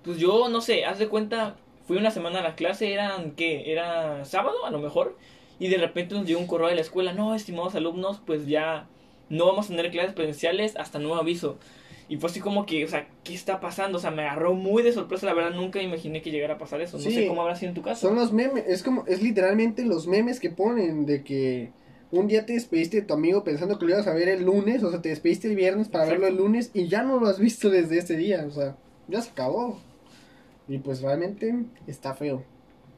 pues 0.03 0.19
yo, 0.19 0.49
no 0.49 0.61
sé, 0.61 0.85
haz 0.85 0.99
de 0.99 1.09
cuenta, 1.09 1.57
fui 1.87 1.97
una 1.97 2.11
semana 2.11 2.41
a 2.41 2.43
la 2.43 2.55
clase, 2.57 2.93
eran, 2.93 3.33
¿qué? 3.33 3.71
Era 3.73 4.25
sábado, 4.25 4.65
a 4.67 4.71
lo 4.71 4.79
mejor. 4.81 5.17
Y 5.61 5.69
de 5.69 5.79
repente 5.79 6.15
nos 6.15 6.27
llegó 6.27 6.41
un 6.41 6.47
correo 6.47 6.69
de 6.69 6.75
la 6.75 6.81
escuela, 6.81 7.13
no, 7.13 7.35
estimados 7.35 7.75
alumnos, 7.75 8.21
pues 8.25 8.47
ya 8.47 8.89
no 9.29 9.47
vamos 9.47 9.67
a 9.67 9.69
tener 9.69 9.91
clases 9.91 10.15
presenciales 10.15 10.77
hasta 10.77 10.99
nuevo 10.99 11.17
aviso. 11.17 11.59
Y 12.11 12.17
fue 12.17 12.29
así 12.29 12.41
como 12.41 12.67
que, 12.67 12.85
o 12.85 12.89
sea, 12.89 13.09
¿qué 13.25 13.33
está 13.35 13.61
pasando? 13.61 13.97
O 13.99 14.01
sea, 14.01 14.11
me 14.11 14.23
agarró 14.23 14.53
muy 14.53 14.83
de 14.83 14.93
sorpresa, 14.93 15.27
la 15.27 15.33
verdad, 15.33 15.53
nunca 15.53 15.81
imaginé 15.81 16.21
que 16.21 16.31
llegara 16.33 16.55
a 16.55 16.59
pasar 16.59 16.81
eso. 16.83 16.99
No 16.99 17.03
Sí. 17.05 17.13
sé 17.13 17.27
cómo 17.29 17.41
habrá 17.41 17.55
sido 17.55 17.69
en 17.69 17.75
tu 17.77 17.83
caso. 17.83 18.09
Son 18.09 18.17
los 18.17 18.33
memes, 18.33 18.65
es 18.67 18.83
como, 18.83 19.07
es 19.07 19.23
literalmente 19.23 19.85
los 19.85 20.09
memes 20.09 20.41
que 20.41 20.51
ponen 20.51 21.07
de 21.07 21.23
que 21.23 21.71
un 22.11 22.27
día 22.27 22.45
te 22.45 22.55
despediste 22.55 22.97
de 23.01 23.07
tu 23.07 23.15
amigo 23.15 23.45
pensando 23.45 23.79
que 23.79 23.85
lo 23.87 23.93
ibas 23.93 24.09
a 24.09 24.13
ver 24.13 24.29
el 24.29 24.45
lunes, 24.45 24.83
o 24.83 24.91
sea, 24.91 25.01
te 25.01 25.09
despediste 25.11 25.47
el 25.49 25.55
viernes 25.55 25.89
para 25.89 26.03
Exacto. 26.05 26.23
verlo 26.23 26.37
el 26.37 26.43
lunes 26.45 26.71
y 26.75 26.89
ya 26.89 27.05
no 27.05 27.21
lo 27.21 27.29
has 27.29 27.39
visto 27.39 27.71
desde 27.71 27.99
ese 27.99 28.17
día, 28.17 28.45
o 28.47 28.51
sea, 28.51 28.77
ya 29.07 29.23
se 29.23 29.31
acabó. 29.31 29.79
Y 30.67 30.79
pues 30.79 31.03
realmente 31.03 31.55
está 31.87 32.15
feo. 32.15 32.43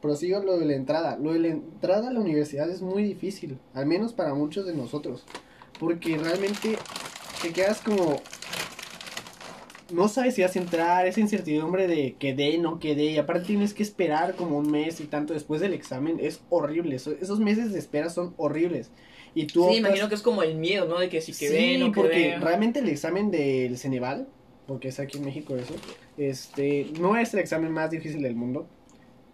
Prosigo 0.00 0.42
lo 0.42 0.58
de 0.58 0.64
la 0.66 0.74
entrada. 0.74 1.16
Lo 1.18 1.32
de 1.34 1.38
la 1.38 1.48
entrada 1.48 2.08
a 2.08 2.12
la 2.12 2.20
universidad 2.20 2.68
es 2.70 2.80
muy 2.82 3.02
difícil, 3.04 3.58
al 3.74 3.84
menos 3.86 4.14
para 4.14 4.32
muchos 4.34 4.66
de 4.66 4.74
nosotros. 4.74 5.24
Porque 5.78 6.16
realmente 6.16 6.76
te 7.42 7.52
quedas 7.52 7.82
como... 7.82 8.16
No 9.92 10.08
sabes 10.08 10.34
si 10.34 10.42
vas 10.42 10.56
a 10.56 10.58
entrar, 10.58 11.06
esa 11.06 11.20
incertidumbre 11.20 11.86
de 11.86 12.14
quedé, 12.18 12.58
no 12.58 12.78
quedé, 12.78 13.04
y 13.12 13.18
aparte 13.18 13.46
tienes 13.46 13.74
que 13.74 13.82
esperar 13.82 14.34
como 14.34 14.58
un 14.58 14.70
mes 14.70 15.00
y 15.00 15.04
tanto 15.04 15.34
después 15.34 15.60
del 15.60 15.74
examen, 15.74 16.18
es 16.20 16.40
horrible, 16.50 16.96
eso- 16.96 17.14
esos 17.20 17.38
meses 17.40 17.72
de 17.72 17.78
espera 17.78 18.08
son 18.10 18.34
horribles. 18.38 18.90
Y 19.34 19.46
tú 19.46 19.64
Sí, 19.64 19.76
optas- 19.76 19.78
imagino 19.78 20.08
que 20.08 20.14
es 20.14 20.22
como 20.22 20.42
el 20.42 20.56
miedo, 20.56 20.86
¿no? 20.86 20.98
De 20.98 21.08
que 21.08 21.20
si 21.20 21.32
quedé, 21.32 21.74
sí, 21.74 21.78
no 21.78 21.92
porque 21.92 22.10
quedé. 22.10 22.38
realmente 22.38 22.80
el 22.80 22.88
examen 22.88 23.30
del 23.30 23.76
Ceneval, 23.78 24.26
porque 24.66 24.88
es 24.88 24.98
aquí 25.00 25.18
en 25.18 25.24
México 25.24 25.56
eso, 25.56 25.74
este, 26.16 26.86
no 27.00 27.16
es 27.16 27.32
el 27.34 27.40
examen 27.40 27.70
más 27.72 27.90
difícil 27.90 28.22
del 28.22 28.34
mundo, 28.34 28.66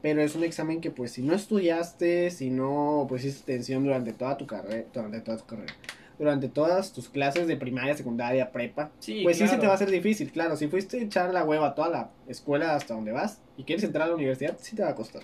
pero 0.02 0.22
es 0.22 0.34
un 0.36 0.44
examen 0.44 0.80
que 0.80 0.90
pues 0.92 1.10
si 1.12 1.22
no 1.22 1.34
estudiaste, 1.34 2.30
si 2.30 2.50
no 2.50 3.06
pues 3.08 3.24
hiciste 3.24 3.52
atención 3.52 3.82
durante 3.84 4.12
toda 4.12 4.36
tu 4.36 4.46
carrera, 4.46 4.86
durante 4.94 5.20
toda 5.20 5.38
tu 5.38 5.46
carrera, 5.46 5.74
durante 6.18 6.48
todas 6.48 6.92
tus 6.92 7.08
clases 7.08 7.46
de 7.46 7.56
primaria, 7.56 7.94
secundaria, 7.94 8.50
prepa, 8.50 8.90
Sí, 8.98 9.20
pues 9.22 9.36
sí 9.36 9.44
se 9.44 9.48
claro. 9.50 9.60
te 9.60 9.66
va 9.68 9.72
a 9.72 9.76
hacer 9.76 9.90
difícil, 9.90 10.32
claro, 10.32 10.56
si 10.56 10.66
fuiste 10.68 10.98
a 10.98 11.02
echar 11.02 11.32
la 11.32 11.44
hueva 11.44 11.68
a 11.68 11.74
toda 11.74 11.88
la 11.88 12.10
escuela 12.26 12.74
hasta 12.74 12.94
donde 12.94 13.12
vas 13.12 13.40
y 13.56 13.62
quieres 13.64 13.84
entrar 13.84 14.06
a 14.06 14.08
la 14.10 14.14
universidad, 14.16 14.56
sí 14.60 14.74
te 14.74 14.82
va 14.82 14.88
a 14.88 14.94
costar. 14.94 15.22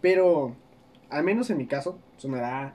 Pero, 0.00 0.54
al 1.10 1.24
menos 1.24 1.50
en 1.50 1.58
mi 1.58 1.66
caso, 1.66 1.98
sonará 2.16 2.74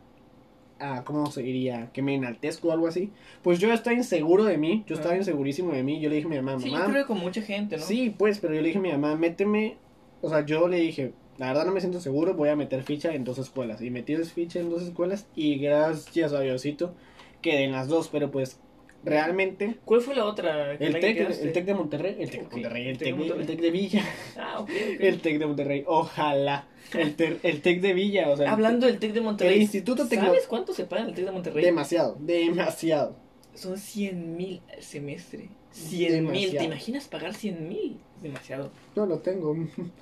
a, 0.80 1.04
¿cómo 1.06 1.32
se 1.32 1.42
diría? 1.42 1.90
Que 1.94 2.02
me 2.02 2.16
enaltezco 2.16 2.68
o 2.68 2.72
algo 2.74 2.88
así. 2.88 3.12
Pues 3.42 3.60
yo 3.60 3.72
estaba 3.72 3.96
inseguro 3.96 4.44
de 4.44 4.58
mí, 4.58 4.84
yo 4.88 4.96
estaba 4.96 5.16
insegurísimo 5.16 5.72
de 5.72 5.84
mí, 5.84 6.02
yo 6.02 6.10
le 6.10 6.16
dije 6.16 6.28
a 6.28 6.30
mi 6.30 6.42
mamá, 6.42 6.60
Sí, 6.60 6.70
yo 6.70 6.74
mamá, 6.74 6.86
creo 6.88 7.04
que 7.04 7.08
con 7.08 7.20
mucha 7.20 7.42
gente, 7.42 7.78
¿no? 7.78 7.84
Sí, 7.84 8.14
pues, 8.18 8.40
pero 8.40 8.54
yo 8.54 8.62
le 8.62 8.68
dije 8.68 8.80
a 8.80 8.82
mi 8.82 8.92
mamá, 8.92 9.16
méteme. 9.16 9.78
O 10.22 10.30
sea, 10.30 10.46
yo 10.46 10.68
le 10.68 10.78
dije, 10.78 11.14
la 11.38 11.48
verdad 11.48 11.66
no 11.66 11.72
me 11.72 11.80
siento 11.82 12.00
seguro, 12.00 12.34
voy 12.34 12.50
a 12.50 12.56
meter 12.56 12.84
ficha 12.84 13.14
en 13.14 13.24
dos 13.24 13.38
escuelas. 13.38 13.82
Y 13.82 13.90
metí 13.90 14.16
ficha 14.18 14.60
en 14.60 14.70
dos 14.70 14.84
escuelas 14.84 15.28
y 15.36 15.58
gracias 15.58 16.34
a 16.34 16.42
Diosito 16.42 16.94
quedé 17.42 17.64
en 17.64 17.72
las 17.72 17.88
dos, 17.88 18.10
pero 18.10 18.32
pues 18.32 18.60
realmente. 19.04 19.76
¿Cuál 19.86 20.02
fue 20.02 20.16
la 20.16 20.26
otra? 20.26 20.74
El 20.74 21.00
TEC, 21.00 21.52
TEC 21.54 21.66
de 21.66 21.74
Monterrey, 21.74 22.16
el 22.20 22.30
TEC 22.30 22.40
de 22.42 22.46
Ok, 22.48 22.54
Monterrey, 22.54 22.88
el 22.88 22.98
TEC 22.98 23.16
de, 23.18 23.46
TEC 23.46 23.60
de 23.62 23.72
Villa, 23.72 24.04
Ah, 24.38 24.60
ok, 24.60 24.70
ok. 24.70 24.76
el 25.02 25.20
TEC 25.22 25.40
de 25.40 25.46
Monterrey, 25.46 25.84
ojalá, 25.88 26.68
el, 26.94 27.18
TEC- 27.18 27.40
el 27.44 27.62
TEC 27.62 27.82
de 27.82 27.94
Villa, 27.94 28.30
o 28.30 28.38
sea, 28.38 28.52
Hablando 28.52 28.88
del 28.88 29.00
TEC 29.00 29.12
de 29.14 29.22
Monterrey. 29.22 29.56
el 29.56 29.62
Instituto 29.64 30.06
Tecno- 30.08 30.28
¿Sabes 30.28 30.48
cuánto 30.48 30.74
se 30.74 30.86
paga 30.86 31.02
en 31.04 31.10
el 31.10 31.16
TEC 31.16 31.26
de 31.26 31.32
Monterrey? 31.32 31.66
demasiado, 31.66 32.16
demasiado. 32.20 33.16
Son 33.56 33.78
100 33.78 34.36
mil 34.38 34.62
al 34.74 34.82
semestre. 34.82 35.50
100 35.72 36.26
mil. 36.32 36.52
¿Te 36.56 36.64
imaginas 36.64 37.08
pagar 37.08 37.34
100 37.34 37.68
mil? 37.68 37.98
Demasiado. 38.24 38.72
No 38.96 39.06
lo 39.06 39.20
tengo. 39.20 39.56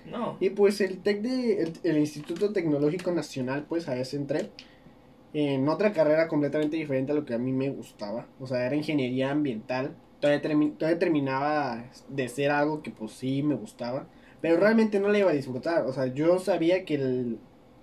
No. 0.09 0.37
Y 0.39 0.51
pues 0.51 0.79
el 0.79 0.99
TEC 0.99 1.21
de 1.21 1.61
el, 1.63 1.73
el 1.83 1.97
Instituto 1.97 2.53
Tecnológico 2.53 3.11
Nacional, 3.11 3.65
pues 3.67 3.89
a 3.89 3.97
ese 3.97 4.15
entré 4.15 4.51
en 5.33 5.67
otra 5.67 5.91
carrera 5.91 6.27
completamente 6.27 6.77
diferente 6.77 7.11
a 7.11 7.15
lo 7.15 7.25
que 7.25 7.33
a 7.33 7.37
mí 7.37 7.51
me 7.51 7.69
gustaba. 7.69 8.27
O 8.39 8.47
sea, 8.47 8.65
era 8.65 8.75
ingeniería 8.75 9.31
ambiental. 9.31 9.95
Todavía, 10.19 10.41
termi- 10.41 10.77
todavía 10.77 10.99
terminaba 10.99 11.85
de 12.09 12.27
ser 12.29 12.51
algo 12.51 12.81
que 12.83 12.91
pues 12.91 13.11
sí 13.13 13.41
me 13.41 13.55
gustaba. 13.55 14.07
Pero 14.41 14.57
realmente 14.57 14.99
no 14.99 15.07
la 15.09 15.17
iba 15.19 15.31
a 15.31 15.33
disfrutar. 15.33 15.83
O 15.85 15.93
sea, 15.93 16.07
yo 16.07 16.37
sabía 16.39 16.83
que 16.85 16.95
el, 16.95 17.37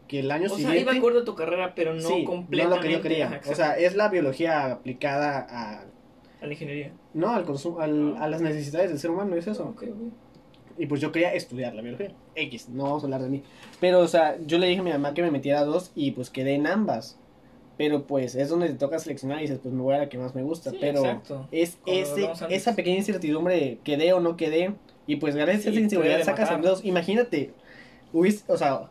que 0.06 0.20
el 0.20 0.30
año 0.30 0.46
O 0.46 0.48
sea, 0.50 0.58
siguiente... 0.58 0.80
iba 0.82 0.92
acorde 0.92 1.20
a 1.20 1.24
tu 1.24 1.34
carrera, 1.34 1.72
pero 1.74 1.94
no 1.94 2.00
sí, 2.00 2.24
completamente. 2.24 2.64
no 2.68 2.76
lo 2.76 2.80
que 2.82 2.92
yo 2.92 3.02
quería. 3.02 3.40
O 3.50 3.54
sea, 3.54 3.76
es 3.78 3.96
la 3.96 4.08
biología 4.08 4.70
aplicada 4.72 5.46
a... 5.48 5.80
a 6.40 6.46
la 6.46 6.52
ingeniería. 6.52 6.92
No, 7.14 7.30
al 7.32 7.44
consumo, 7.44 7.80
al- 7.80 8.16
a 8.18 8.28
las 8.28 8.40
necesidades 8.42 8.90
del 8.90 8.98
ser 8.98 9.10
humano, 9.10 9.34
es 9.36 9.46
eso. 9.46 9.64
Ok, 9.68 9.84
ok. 9.88 10.12
Y 10.78 10.86
pues 10.86 11.00
yo 11.00 11.10
quería 11.12 11.34
estudiar 11.34 11.74
la 11.74 11.82
biología. 11.82 12.12
X, 12.36 12.68
no 12.68 12.84
vamos 12.84 13.02
a 13.02 13.06
hablar 13.06 13.22
de 13.22 13.28
mí. 13.28 13.42
Pero, 13.80 14.00
o 14.00 14.08
sea, 14.08 14.36
yo 14.46 14.58
le 14.58 14.66
dije 14.68 14.80
a 14.80 14.84
mi 14.84 14.90
mamá 14.92 15.12
que 15.14 15.22
me 15.22 15.30
metiera 15.30 15.60
a 15.60 15.64
dos 15.64 15.90
y 15.96 16.12
pues 16.12 16.30
quedé 16.30 16.54
en 16.54 16.66
ambas. 16.66 17.18
Pero 17.76 18.06
pues 18.06 18.34
es 18.34 18.48
donde 18.48 18.68
te 18.68 18.74
toca 18.74 18.98
seleccionar 18.98 19.38
y 19.38 19.42
dices, 19.42 19.58
pues 19.62 19.72
me 19.74 19.82
voy 19.82 19.94
a 19.94 19.98
la 19.98 20.08
que 20.08 20.18
más 20.18 20.34
me 20.34 20.42
gusta. 20.42 20.70
Sí, 20.70 20.78
pero 20.80 21.00
exacto. 21.00 21.48
es 21.52 21.78
ese, 21.86 22.28
esa 22.50 22.74
pequeña 22.76 22.96
incertidumbre 22.98 23.54
de 23.54 23.78
quedé 23.84 24.12
o 24.12 24.20
no 24.20 24.36
quedé. 24.36 24.74
Y 25.06 25.16
pues 25.16 25.34
gracias 25.36 25.62
Sí, 25.62 25.68
a 25.68 25.72
esa 25.72 25.80
inseguridad 25.80 26.22
sacas 26.22 26.50
en 26.50 26.62
dos. 26.62 26.84
Imagínate, 26.84 27.52
hubies- 28.12 28.44
o 28.48 28.56
sea, 28.56 28.90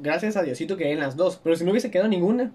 gracias 0.00 0.36
a 0.36 0.42
Diosito 0.42 0.76
quedé 0.76 0.92
en 0.92 1.00
las 1.00 1.16
dos. 1.16 1.40
Pero 1.42 1.56
si 1.56 1.64
no 1.64 1.70
hubiese 1.72 1.90
quedado 1.90 2.08
ninguna, 2.08 2.52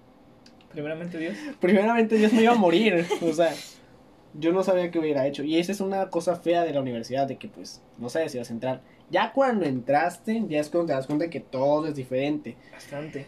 Primeramente 0.72 1.18
Dios. 1.18 1.36
primeramente 1.60 2.16
Dios 2.16 2.32
me 2.32 2.42
iba 2.42 2.52
a 2.52 2.56
morir. 2.56 3.06
o 3.22 3.32
sea, 3.32 3.52
yo 4.34 4.52
no 4.52 4.62
sabía 4.62 4.90
qué 4.90 4.98
hubiera 4.98 5.26
hecho. 5.26 5.42
Y 5.42 5.58
esa 5.58 5.72
es 5.72 5.80
una 5.80 6.10
cosa 6.10 6.36
fea 6.36 6.64
de 6.64 6.72
la 6.72 6.80
universidad, 6.80 7.26
de 7.26 7.36
que 7.36 7.48
pues 7.48 7.82
no 7.98 8.08
sabes 8.08 8.32
si 8.32 8.38
vas 8.38 8.50
a 8.50 8.52
entrar. 8.52 8.80
Ya 9.10 9.32
cuando 9.32 9.64
entraste, 9.64 10.44
ya 10.48 10.60
es 10.60 10.68
cuando 10.70 10.88
te 10.88 10.92
das 10.94 11.06
cuenta 11.06 11.30
que 11.30 11.40
todo 11.40 11.86
es 11.86 11.94
diferente. 11.94 12.56
Bastante. 12.72 13.26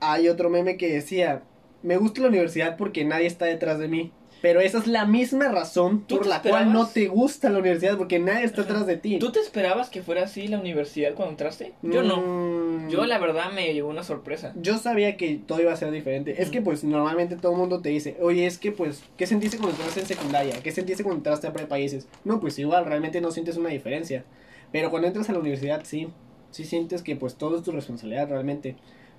Hay 0.00 0.28
otro 0.28 0.50
meme 0.50 0.76
que 0.76 0.92
decía, 0.92 1.42
me 1.82 1.96
gusta 1.96 2.22
la 2.22 2.28
universidad 2.28 2.76
porque 2.76 3.04
nadie 3.04 3.26
está 3.26 3.46
detrás 3.46 3.78
de 3.78 3.88
mí. 3.88 4.12
Pero 4.40 4.60
esa 4.60 4.78
es 4.78 4.86
la 4.86 5.04
misma 5.04 5.48
razón 5.48 6.04
¿Tú 6.06 6.18
por 6.18 6.26
la 6.26 6.42
cual 6.42 6.72
no 6.72 6.86
te 6.86 7.08
gusta 7.08 7.50
la 7.50 7.58
universidad, 7.58 7.96
porque 7.96 8.18
nadie 8.18 8.44
está 8.44 8.60
Ajá. 8.62 8.68
detrás 8.70 8.86
de 8.86 8.96
ti. 8.96 9.18
¿Tú 9.18 9.32
te 9.32 9.40
esperabas 9.40 9.90
que 9.90 10.02
fuera 10.02 10.22
así 10.22 10.46
la 10.46 10.60
universidad 10.60 11.14
cuando 11.14 11.32
entraste? 11.32 11.72
Yo 11.82 12.02
no. 12.02 12.18
Mm, 12.18 12.88
Yo 12.88 13.04
la 13.06 13.18
verdad 13.18 13.50
me 13.52 13.72
llegó 13.74 13.88
una 13.88 14.04
sorpresa. 14.04 14.52
Yo 14.56 14.78
sabía 14.78 15.16
que 15.16 15.40
todo 15.44 15.60
iba 15.60 15.72
a 15.72 15.76
ser 15.76 15.90
diferente. 15.90 16.40
Es 16.40 16.50
que 16.50 16.62
pues 16.62 16.84
normalmente 16.84 17.36
todo 17.36 17.52
el 17.52 17.58
mundo 17.58 17.80
te 17.80 17.88
dice, 17.88 18.16
oye, 18.20 18.46
es 18.46 18.58
que 18.58 18.70
pues, 18.70 19.02
¿qué 19.16 19.26
sentiste 19.26 19.56
cuando 19.58 19.76
entraste 19.76 20.00
en 20.00 20.06
secundaria? 20.06 20.54
¿Qué 20.62 20.70
sentiste 20.70 21.02
cuando 21.02 21.18
entraste 21.18 21.46
a 21.48 21.52
prepa? 21.52 21.78
Y 21.78 21.82
dices, 21.82 22.06
no, 22.24 22.38
pues 22.40 22.58
igual, 22.58 22.84
realmente 22.86 23.20
no 23.20 23.30
sientes 23.32 23.56
una 23.56 23.70
diferencia. 23.70 24.24
Pero 24.70 24.90
cuando 24.90 25.08
entras 25.08 25.28
a 25.30 25.32
la 25.32 25.38
universidad, 25.40 25.82
sí, 25.84 26.08
sí 26.50 26.64
sientes 26.64 27.02
que 27.02 27.16
pues 27.16 27.34
todo 27.36 27.56
es 27.56 27.62
tu 27.62 27.72
responsabilidad 27.72 28.28
realmente. 28.28 28.76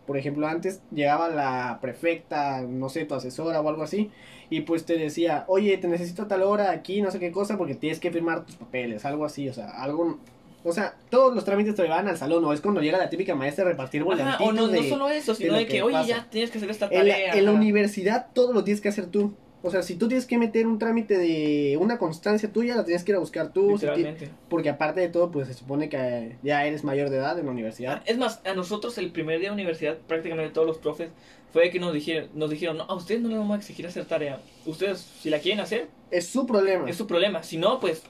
Por 0.10 0.18
ejemplo, 0.18 0.48
antes 0.48 0.82
llegaba 0.92 1.30
la 1.30 1.78
prefecta, 1.84 2.62
no 2.64 2.90
sé, 2.90 3.06
tu 3.06 3.14
asesora 3.14 3.62
o 3.62 3.70
algo 3.70 3.84
así, 3.84 4.10
y 4.50 4.62
pues 4.62 4.84
te 4.84 4.98
decía, 4.98 5.44
oye, 5.46 5.78
te 5.78 5.88
necesito 5.88 6.24
a 6.24 6.28
tal 6.28 6.42
hora 6.42 6.72
aquí, 6.72 7.00
no 7.04 7.12
sé 7.12 7.20
qué 7.20 7.32
cosa, 7.32 7.60
porque 7.60 7.76
tienes 7.76 8.00
que 8.00 8.10
firmar 8.10 8.44
tus 8.44 8.56
papeles, 8.56 9.06
algo 9.06 9.24
así, 9.24 9.48
o 9.48 9.54
sea, 9.54 9.70
algo... 9.70 10.18
O 10.64 10.74
sea, 10.74 10.96
todos 11.12 11.36
los 11.36 11.46
trámites 11.46 11.76
te 11.76 11.84
llevan 11.84 12.08
al 12.08 12.18
salón, 12.18 12.44
o 12.44 12.54
es 12.54 12.60
cuando 12.60 12.82
llega 12.82 12.98
la 12.98 13.08
típica 13.12 13.36
maestra 13.36 13.66
a 13.66 13.68
repartir 13.68 14.02
Ajá, 14.02 14.08
volantitos 14.10 14.50
o 14.50 14.52
no, 14.54 14.68
de... 14.68 14.82
no 14.82 14.90
solo 14.90 15.10
eso, 15.10 15.36
sino 15.36 15.54
de 15.54 15.68
que, 15.68 15.74
que 15.74 15.82
oye, 15.84 15.94
pasa. 15.94 16.08
ya 16.08 16.28
tienes 16.32 16.50
que 16.50 16.58
hacer 16.58 16.72
esta 16.72 16.88
En 16.88 17.08
la, 17.08 17.14
tarea. 17.14 17.34
en 17.36 17.46
la 17.46 17.52
universidad 17.52 18.30
todo 18.34 18.52
lo 18.52 18.64
tienes 18.64 18.82
que 18.82 18.90
hacer 18.90 19.06
tú. 19.06 19.36
O 19.62 19.70
sea, 19.70 19.84
si 19.84 19.96
tú 19.96 20.08
tienes 20.08 20.26
que 20.26 20.38
meter 20.38 20.66
un 20.68 20.80
trámite 20.80 21.18
de 21.18 21.78
una 21.82 21.98
constancia 21.98 22.50
tuya, 22.52 22.76
la 22.76 22.86
tienes 22.86 23.04
que 23.04 23.12
ir 23.12 23.18
a 23.18 23.20
buscar 23.20 23.52
tú. 23.52 23.68
si 23.78 23.86
Literalmente. 23.86 24.30
porque 24.50 24.70
aparte 24.70 25.02
de 25.02 25.10
todo, 25.10 25.32
pues 25.32 25.48
se 25.48 25.54
supone 25.54 25.90
que 25.90 26.38
ya 26.44 26.66
eres 26.66 26.84
mayor 26.86 27.10
de 27.10 27.18
edad 27.18 27.38
en 27.38 27.46
la 27.46 27.52
universidad. 27.52 28.02
Es 28.06 28.18
más, 28.18 28.40
a 28.46 28.54
nosotros 28.54 28.98
el 28.98 29.12
primer 29.12 29.40
día 29.40 29.50
de 29.50 29.56
universidad, 29.56 29.98
prácticamente 30.08 30.54
todos 30.54 30.66
los 30.68 30.78
profes, 30.78 31.10
fue 31.52 31.72
que 31.72 31.80
nos 31.80 31.94
dijeron, 31.94 32.30
nos 32.36 32.50
dijeron, 32.52 32.78
no, 32.78 32.84
a 32.84 32.96
ustedes 32.96 33.22
no 33.22 33.28
les 33.28 33.38
vamos 33.38 33.56
a 33.56 33.58
exigir 33.60 33.86
hacer 33.86 34.06
tarea. 34.06 34.40
Ustedes, 34.66 35.00
si 35.00 35.30
la 35.30 35.40
quieren 35.40 35.60
hacer, 35.60 35.88
Es 36.12 36.28
su 36.28 36.46
problema. 36.46 36.90
es 36.90 36.96
su 36.96 37.06
problema. 37.06 37.44
Si 37.44 37.58
no, 37.58 37.80
pues, 37.82 38.04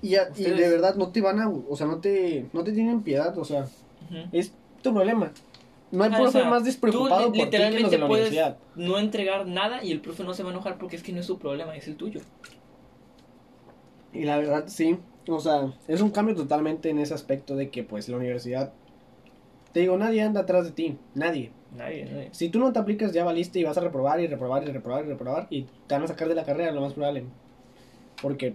Y, 0.00 0.16
a- 0.16 0.28
y 0.28 0.30
Ustedes- 0.30 0.56
de 0.58 0.68
verdad 0.70 0.94
no 0.96 1.08
te 1.10 1.20
van 1.20 1.38
a... 1.40 1.48
O 1.48 1.76
sea, 1.76 1.86
no 1.86 1.98
te, 2.00 2.46
no 2.52 2.64
te 2.64 2.72
tienen 2.72 3.02
piedad. 3.02 3.36
O 3.38 3.44
sea, 3.44 3.66
es 4.32 4.52
tu 4.82 4.92
problema. 4.92 5.32
No 5.92 6.02
hay 6.04 6.10
Ah, 6.12 6.16
profe 6.16 6.38
o 6.38 6.40
sea, 6.40 6.50
más 6.50 6.64
despreocupado 6.64 7.26
tú 7.32 7.32
por 7.32 7.32
ti 7.32 7.38
que 7.38 7.42
los 7.42 7.50
de 7.50 7.58
literalmente 7.68 7.98
la 7.98 8.06
puedes- 8.08 8.28
universidad. 8.30 8.56
no 8.74 8.98
entregar 8.98 9.46
nada 9.46 9.84
y 9.84 9.92
el 9.92 10.00
profe 10.00 10.24
no 10.24 10.34
se 10.34 10.42
va 10.42 10.48
a 10.48 10.52
enojar 10.52 10.78
porque 10.78 10.96
es 10.96 11.02
que 11.04 11.12
no 11.12 11.20
es 11.20 11.26
su 11.26 11.38
problema, 11.38 11.76
es 11.76 11.86
el 11.86 11.96
tuyo. 11.96 12.20
Y 14.12 14.24
la 14.24 14.38
verdad, 14.38 14.64
sí. 14.66 14.98
O 15.28 15.38
sea, 15.40 15.72
es 15.88 16.00
un 16.00 16.10
cambio 16.10 16.34
totalmente 16.34 16.90
en 16.90 16.98
ese 16.98 17.14
aspecto 17.14 17.56
de 17.56 17.70
que, 17.70 17.84
pues, 17.84 18.08
la 18.08 18.16
universidad... 18.16 18.72
Te 19.72 19.80
digo, 19.80 19.96
nadie 19.96 20.20
anda 20.22 20.40
atrás 20.42 20.64
de 20.64 20.72
ti. 20.72 20.98
Nadie. 21.14 21.50
Nadie, 21.76 22.04
nadie. 22.04 22.28
Si 22.32 22.50
tú 22.50 22.58
no 22.58 22.72
te 22.72 22.78
aplicas, 22.78 23.12
ya 23.12 23.24
valiste 23.24 23.58
y 23.58 23.64
vas 23.64 23.78
a 23.78 23.80
reprobar 23.80 24.20
y 24.20 24.26
reprobar 24.26 24.62
y 24.64 24.66
reprobar 24.66 25.04
y 25.04 25.08
reprobar 25.08 25.46
y 25.48 25.62
te 25.86 25.94
van 25.94 26.02
a 26.02 26.08
sacar 26.08 26.28
de 26.28 26.34
la 26.34 26.44
carrera, 26.44 26.72
lo 26.72 26.82
más 26.82 26.92
probable. 26.92 27.24
Porque 28.20 28.54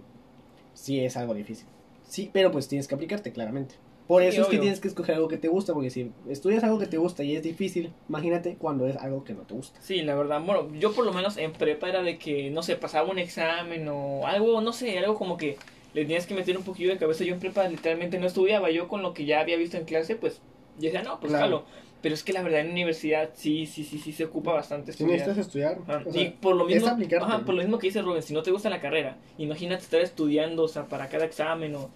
sí 0.74 1.00
es 1.00 1.16
algo 1.16 1.34
difícil. 1.34 1.66
Sí, 2.04 2.30
pero 2.32 2.52
pues 2.52 2.68
tienes 2.68 2.86
que 2.86 2.94
aplicarte, 2.94 3.32
claramente. 3.32 3.74
Por 4.08 4.22
Sí, 4.22 4.28
eso 4.28 4.40
es 4.40 4.48
que 4.48 4.58
tienes 4.58 4.80
que 4.80 4.88
escoger 4.88 5.14
algo 5.16 5.28
que 5.28 5.36
te 5.36 5.48
gusta, 5.48 5.74
porque 5.74 5.90
si 5.90 6.10
estudias 6.30 6.64
algo 6.64 6.78
que 6.78 6.86
te 6.86 6.96
gusta 6.96 7.22
y 7.22 7.36
es 7.36 7.42
difícil, 7.42 7.92
imagínate 8.08 8.56
cuando 8.58 8.86
es 8.88 8.96
algo 8.96 9.22
que 9.22 9.34
no 9.34 9.42
te 9.42 9.52
gusta. 9.52 9.78
Sí, 9.82 10.00
la 10.00 10.14
verdad, 10.14 10.40
bueno, 10.40 10.66
yo 10.80 10.92
por 10.94 11.04
lo 11.04 11.12
menos 11.12 11.36
en 11.36 11.52
prepa 11.52 11.90
era 11.90 12.02
de 12.02 12.18
que, 12.18 12.50
no 12.50 12.62
sé, 12.62 12.76
pasaba 12.76 13.10
un 13.10 13.18
examen 13.18 13.86
o 13.88 14.26
algo, 14.26 14.62
no 14.62 14.72
sé, 14.72 14.98
algo 14.98 15.14
como 15.14 15.36
que 15.36 15.56
le 15.92 16.02
tenías 16.02 16.26
que 16.26 16.34
meter 16.34 16.56
un 16.56 16.64
poquillo 16.64 16.88
de 16.88 16.96
cabeza. 16.96 17.22
Yo 17.24 17.34
en 17.34 17.40
prepa 17.40 17.68
literalmente 17.68 18.18
no 18.18 18.26
estudiaba, 18.26 18.70
yo 18.70 18.88
con 18.88 19.02
lo 19.02 19.12
que 19.12 19.26
ya 19.26 19.40
había 19.40 19.58
visto 19.58 19.76
en 19.76 19.84
clase, 19.84 20.16
pues, 20.16 20.40
yo 20.78 20.84
decía, 20.84 21.02
no, 21.02 21.20
pues 21.20 21.30
Claro. 21.32 21.44
jalo. 21.44 21.64
Pero 22.00 22.14
es 22.14 22.22
que 22.22 22.32
la 22.32 22.42
verdad 22.42 22.60
en 22.60 22.70
universidad 22.70 23.30
sí, 23.34 23.66
sí, 23.66 23.82
sí, 23.84 23.98
sí 23.98 24.12
se 24.12 24.24
ocupa 24.24 24.52
bastante 24.52 24.92
Si 24.92 25.02
estudiar. 25.02 25.18
necesitas 25.18 25.46
estudiar, 25.46 25.78
Ajá, 25.86 26.02
o 26.06 26.12
sea, 26.12 26.22
y 26.22 26.30
por 26.30 26.54
lo 26.56 26.64
mismo, 26.64 26.86
es 26.86 26.92
aplicarte. 26.92 27.26
ajá, 27.26 27.44
por 27.44 27.54
lo 27.56 27.60
mismo 27.62 27.78
que 27.78 27.88
dice 27.88 28.00
Rubén, 28.02 28.22
si 28.22 28.32
no 28.32 28.42
te 28.42 28.52
gusta 28.52 28.70
la 28.70 28.80
carrera, 28.80 29.16
imagínate 29.36 29.82
estar 29.82 30.00
estudiando, 30.00 30.62
o 30.62 30.68
sea, 30.68 30.84
para 30.84 31.08
cada 31.08 31.24
examen 31.24 31.74
o 31.74 31.90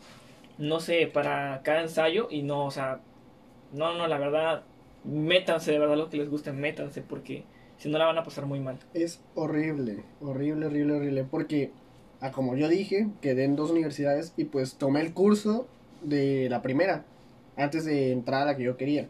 no 0.58 0.80
sé, 0.80 1.06
para 1.06 1.62
cada 1.62 1.82
ensayo 1.82 2.28
y 2.30 2.42
no, 2.42 2.66
o 2.66 2.70
sea, 2.70 3.00
no, 3.72 3.94
no, 3.94 4.06
la 4.06 4.18
verdad, 4.18 4.64
métanse 5.04 5.72
de 5.72 5.78
verdad 5.78 5.96
lo 5.96 6.10
que 6.10 6.18
les 6.18 6.28
guste, 6.28 6.52
métanse 6.52 7.02
porque 7.02 7.44
si 7.78 7.88
no 7.88 7.98
la 7.98 8.06
van 8.06 8.18
a 8.18 8.22
pasar 8.22 8.46
muy 8.46 8.60
mal. 8.60 8.78
es 8.94 9.20
horrible, 9.34 10.04
horrible, 10.20 10.66
horrible, 10.66 10.94
horrible. 10.94 11.24
Porque, 11.24 11.72
ah, 12.20 12.30
como 12.30 12.56
yo 12.56 12.68
dije, 12.68 13.08
quedé 13.20 13.44
en 13.44 13.56
dos 13.56 13.72
universidades 13.72 14.34
y 14.36 14.44
pues 14.44 14.76
tomé 14.76 15.00
el 15.00 15.12
curso 15.12 15.66
de 16.00 16.48
la 16.48 16.62
primera, 16.62 17.04
antes 17.56 17.84
de 17.84 18.12
entrar 18.12 18.42
a 18.42 18.46
la 18.46 18.56
que 18.56 18.62
yo 18.62 18.76
quería. 18.76 19.08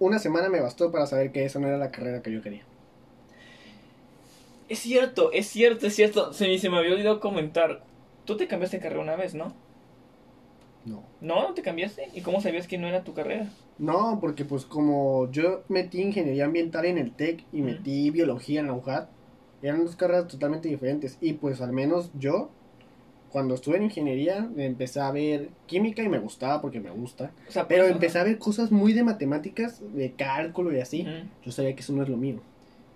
Una 0.00 0.18
semana 0.18 0.48
me 0.48 0.60
bastó 0.60 0.90
para 0.90 1.06
saber 1.06 1.30
que 1.30 1.44
esa 1.44 1.60
no 1.60 1.68
era 1.68 1.78
la 1.78 1.92
carrera 1.92 2.22
que 2.22 2.32
yo 2.32 2.42
quería. 2.42 2.64
Es 4.68 4.80
cierto, 4.80 5.30
es 5.32 5.46
cierto, 5.46 5.86
es 5.86 5.94
cierto. 5.94 6.32
Se 6.32 6.48
me, 6.48 6.58
se 6.58 6.68
me 6.68 6.78
había 6.78 6.92
olvidado 6.92 7.20
comentar. 7.20 7.84
Tú 8.24 8.36
te 8.36 8.48
cambiaste 8.48 8.78
de 8.78 8.82
carrera 8.82 9.00
una 9.00 9.14
vez, 9.14 9.34
¿no? 9.34 9.54
No. 10.86 11.02
No, 11.20 11.48
no 11.48 11.54
te 11.54 11.62
cambiaste. 11.62 12.08
¿Y 12.14 12.20
cómo 12.22 12.40
sabías 12.40 12.66
que 12.66 12.78
no 12.78 12.86
era 12.86 13.04
tu 13.04 13.12
carrera? 13.12 13.50
No, 13.78 14.18
porque 14.20 14.44
pues 14.46 14.64
como 14.64 15.30
yo 15.30 15.62
metí 15.68 16.00
ingeniería 16.00 16.46
ambiental 16.46 16.86
en 16.86 16.96
el 16.96 17.12
TEC 17.12 17.44
y 17.52 17.60
metí 17.60 18.10
biología 18.10 18.60
en 18.60 18.68
la 18.68 18.72
UJAT, 18.72 19.08
eran 19.62 19.84
dos 19.84 19.96
carreras 19.96 20.28
totalmente 20.28 20.68
diferentes. 20.68 21.18
Y 21.20 21.34
pues 21.34 21.60
al 21.60 21.72
menos 21.72 22.10
yo, 22.18 22.50
cuando 23.30 23.54
estuve 23.54 23.76
en 23.76 23.82
ingeniería, 23.82 24.48
empecé 24.56 25.00
a 25.00 25.10
ver 25.10 25.50
química 25.66 26.02
y 26.02 26.08
me 26.08 26.18
gustaba 26.18 26.62
porque 26.62 26.80
me 26.80 26.90
gusta. 26.90 27.32
O 27.48 27.52
sea, 27.52 27.68
Pero 27.68 27.84
eso, 27.84 27.92
empecé 27.92 28.18
a 28.18 28.24
ver 28.24 28.38
cosas 28.38 28.70
muy 28.72 28.92
de 28.94 29.02
matemáticas, 29.02 29.82
de 29.94 30.12
cálculo 30.12 30.72
y 30.74 30.80
así. 30.80 31.06
Yo 31.44 31.52
sabía 31.52 31.74
que 31.74 31.80
eso 31.82 31.92
no 31.92 32.02
es 32.02 32.08
lo 32.08 32.16
mío. 32.16 32.36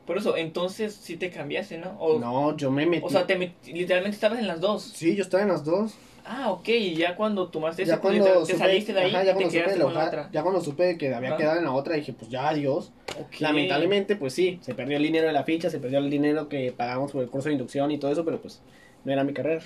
Por 0.06 0.16
eso, 0.16 0.36
entonces 0.36 0.94
sí 0.94 1.16
te 1.16 1.30
cambiaste, 1.30 1.78
¿no? 1.78 1.90
O, 2.00 2.18
No, 2.18 2.56
yo 2.56 2.70
me 2.70 2.86
metí. 2.86 3.04
o 3.04 3.10
sea, 3.10 3.26
te 3.26 3.38
met- 3.38 3.52
literalmente 3.66 4.14
estabas 4.14 4.38
en 4.38 4.46
las 4.48 4.60
dos. 4.60 4.82
Sí, 4.82 5.14
yo 5.14 5.22
estaba 5.22 5.42
en 5.42 5.50
las 5.50 5.64
dos. 5.64 5.94
Ah, 6.24 6.50
ok. 6.50 6.68
Y 6.68 6.94
ya 6.94 7.16
cuando 7.16 7.48
tomaste 7.48 7.82
ese 7.82 7.92
Ya 7.92 7.98
cuando 8.00 8.24
te, 8.24 8.34
supe, 8.34 8.52
te 8.52 8.58
saliste 8.58 8.92
de 8.92 9.00
ahí 9.00 9.10
ajá, 9.14 9.24
ya 9.24 9.32
te 9.32 9.34
cuando 9.34 9.50
supe 9.50 9.58
quedaste 9.58 9.78
de 9.78 9.84
con 9.84 9.94
la 9.94 10.00
la 10.00 10.06
otra. 10.08 10.20
UJAT, 10.22 10.32
ya 10.32 10.42
cuando 10.42 10.60
supe 10.60 10.98
que 10.98 11.14
había 11.14 11.36
quedado 11.36 11.58
en 11.58 11.64
la 11.64 11.72
otra, 11.72 11.94
dije, 11.96 12.12
pues 12.12 12.30
ya, 12.30 12.48
adiós. 12.48 12.92
Lamentablemente, 13.38 14.16
pues 14.16 14.32
sí, 14.32 14.58
se 14.62 14.74
perdió 14.74 14.96
el 14.96 15.02
dinero 15.02 15.26
de 15.26 15.32
la 15.32 15.44
ficha, 15.44 15.70
se 15.70 15.78
perdió 15.78 15.98
el 15.98 16.10
dinero 16.10 16.48
que 16.48 16.72
pagamos 16.72 17.12
por 17.12 17.22
el 17.22 17.28
curso 17.30 17.48
de 17.48 17.54
inducción 17.54 17.90
y 17.90 17.98
todo 17.98 18.12
eso, 18.12 18.24
pero 18.24 18.40
pues 18.40 18.60
no 19.04 19.12
era 19.12 19.24
mi 19.24 19.32
carrera. 19.32 19.62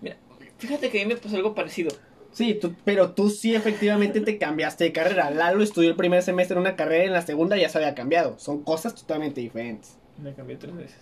Mira, 0.00 0.16
fíjate 0.58 0.90
que 0.90 1.00
a 1.02 1.06
mí 1.06 1.14
me 1.14 1.20
pasó 1.20 1.36
algo 1.36 1.54
parecido. 1.54 1.90
Sí, 2.32 2.54
tú, 2.54 2.74
pero 2.84 3.12
tú 3.12 3.30
sí 3.30 3.54
efectivamente 3.54 4.20
te 4.20 4.38
cambiaste 4.38 4.84
de 4.84 4.92
carrera. 4.92 5.30
Lalo 5.30 5.62
estudió 5.62 5.88
el 5.90 5.96
primer 5.96 6.22
semestre 6.22 6.54
en 6.54 6.60
una 6.62 6.74
carrera 6.74 7.04
y 7.04 7.06
en 7.06 7.12
la 7.12 7.22
segunda 7.22 7.56
ya 7.56 7.68
se 7.68 7.78
había 7.78 7.94
cambiado. 7.94 8.38
Son 8.38 8.62
cosas 8.64 8.94
totalmente 8.94 9.40
diferentes. 9.40 9.96
Me 10.20 10.34
cambié 10.34 10.56
tres 10.56 10.74
veces. 10.74 10.98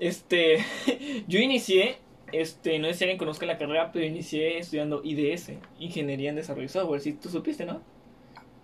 Este, 0.00 0.58
yo 1.28 1.38
inicié, 1.38 1.98
este, 2.32 2.78
no 2.78 2.88
sé 2.88 2.94
si 2.94 3.04
alguien 3.04 3.18
conozca 3.18 3.46
la 3.46 3.58
carrera, 3.58 3.92
pero 3.92 4.04
inicié 4.04 4.58
estudiando 4.58 5.00
IDS, 5.04 5.52
Ingeniería 5.78 6.30
en 6.30 6.36
Desarrollo 6.36 6.66
de 6.66 6.72
Software. 6.72 7.00
Si 7.00 7.12
tú 7.12 7.28
supiste, 7.28 7.64
¿no? 7.64 7.80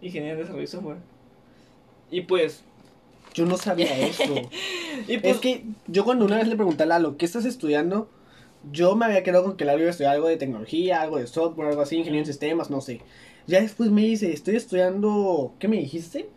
Ingeniería 0.01 0.33
en 0.33 0.39
Desarrollo 0.39 0.63
de 0.63 0.67
Software. 0.67 0.99
Y 2.11 2.23
pues, 2.23 2.63
Yo 3.35 3.47
no 3.47 3.57
sabía 3.57 3.99
eso. 4.07 4.35
y 5.09 5.19
pues 5.19 5.37
es 5.37 5.41
que 5.41 5.65
yo 5.87 6.05
cuando 6.05 6.25
una 6.25 6.37
vez 6.37 6.49
le 6.49 6.57
pregunté 6.57 6.83
a 6.83 6.87
Lalo, 6.87 7.17
¿qué 7.17 7.25
estás 7.25 7.45
estudiando? 7.45 8.09
Yo 8.71 8.95
me 8.97 9.07
había 9.07 9.23
quedado 9.23 9.45
con 9.45 9.57
que 9.57 9.65
Lalo 9.65 9.81
iba 9.81 9.89
a 9.89 9.91
estudiar 9.91 10.15
algo 10.15 10.29
de 10.29 10.37
tecnología, 10.37 11.01
algo 11.01 11.19
de 11.19 11.27
software, 11.27 11.69
algo 11.69 11.83
así, 11.83 11.97
ingeniería 11.97 12.21
en 12.21 12.27
sistemas, 12.27 12.71
no 12.71 12.81
sé. 12.81 13.01
Ya 13.47 13.61
después 13.61 13.91
me 13.91 14.03
dice, 14.03 14.33
estoy 14.33 14.57
estudiando, 14.57 15.55
¿qué 15.59 15.69
me 15.69 15.77
dijiste? 15.77 16.29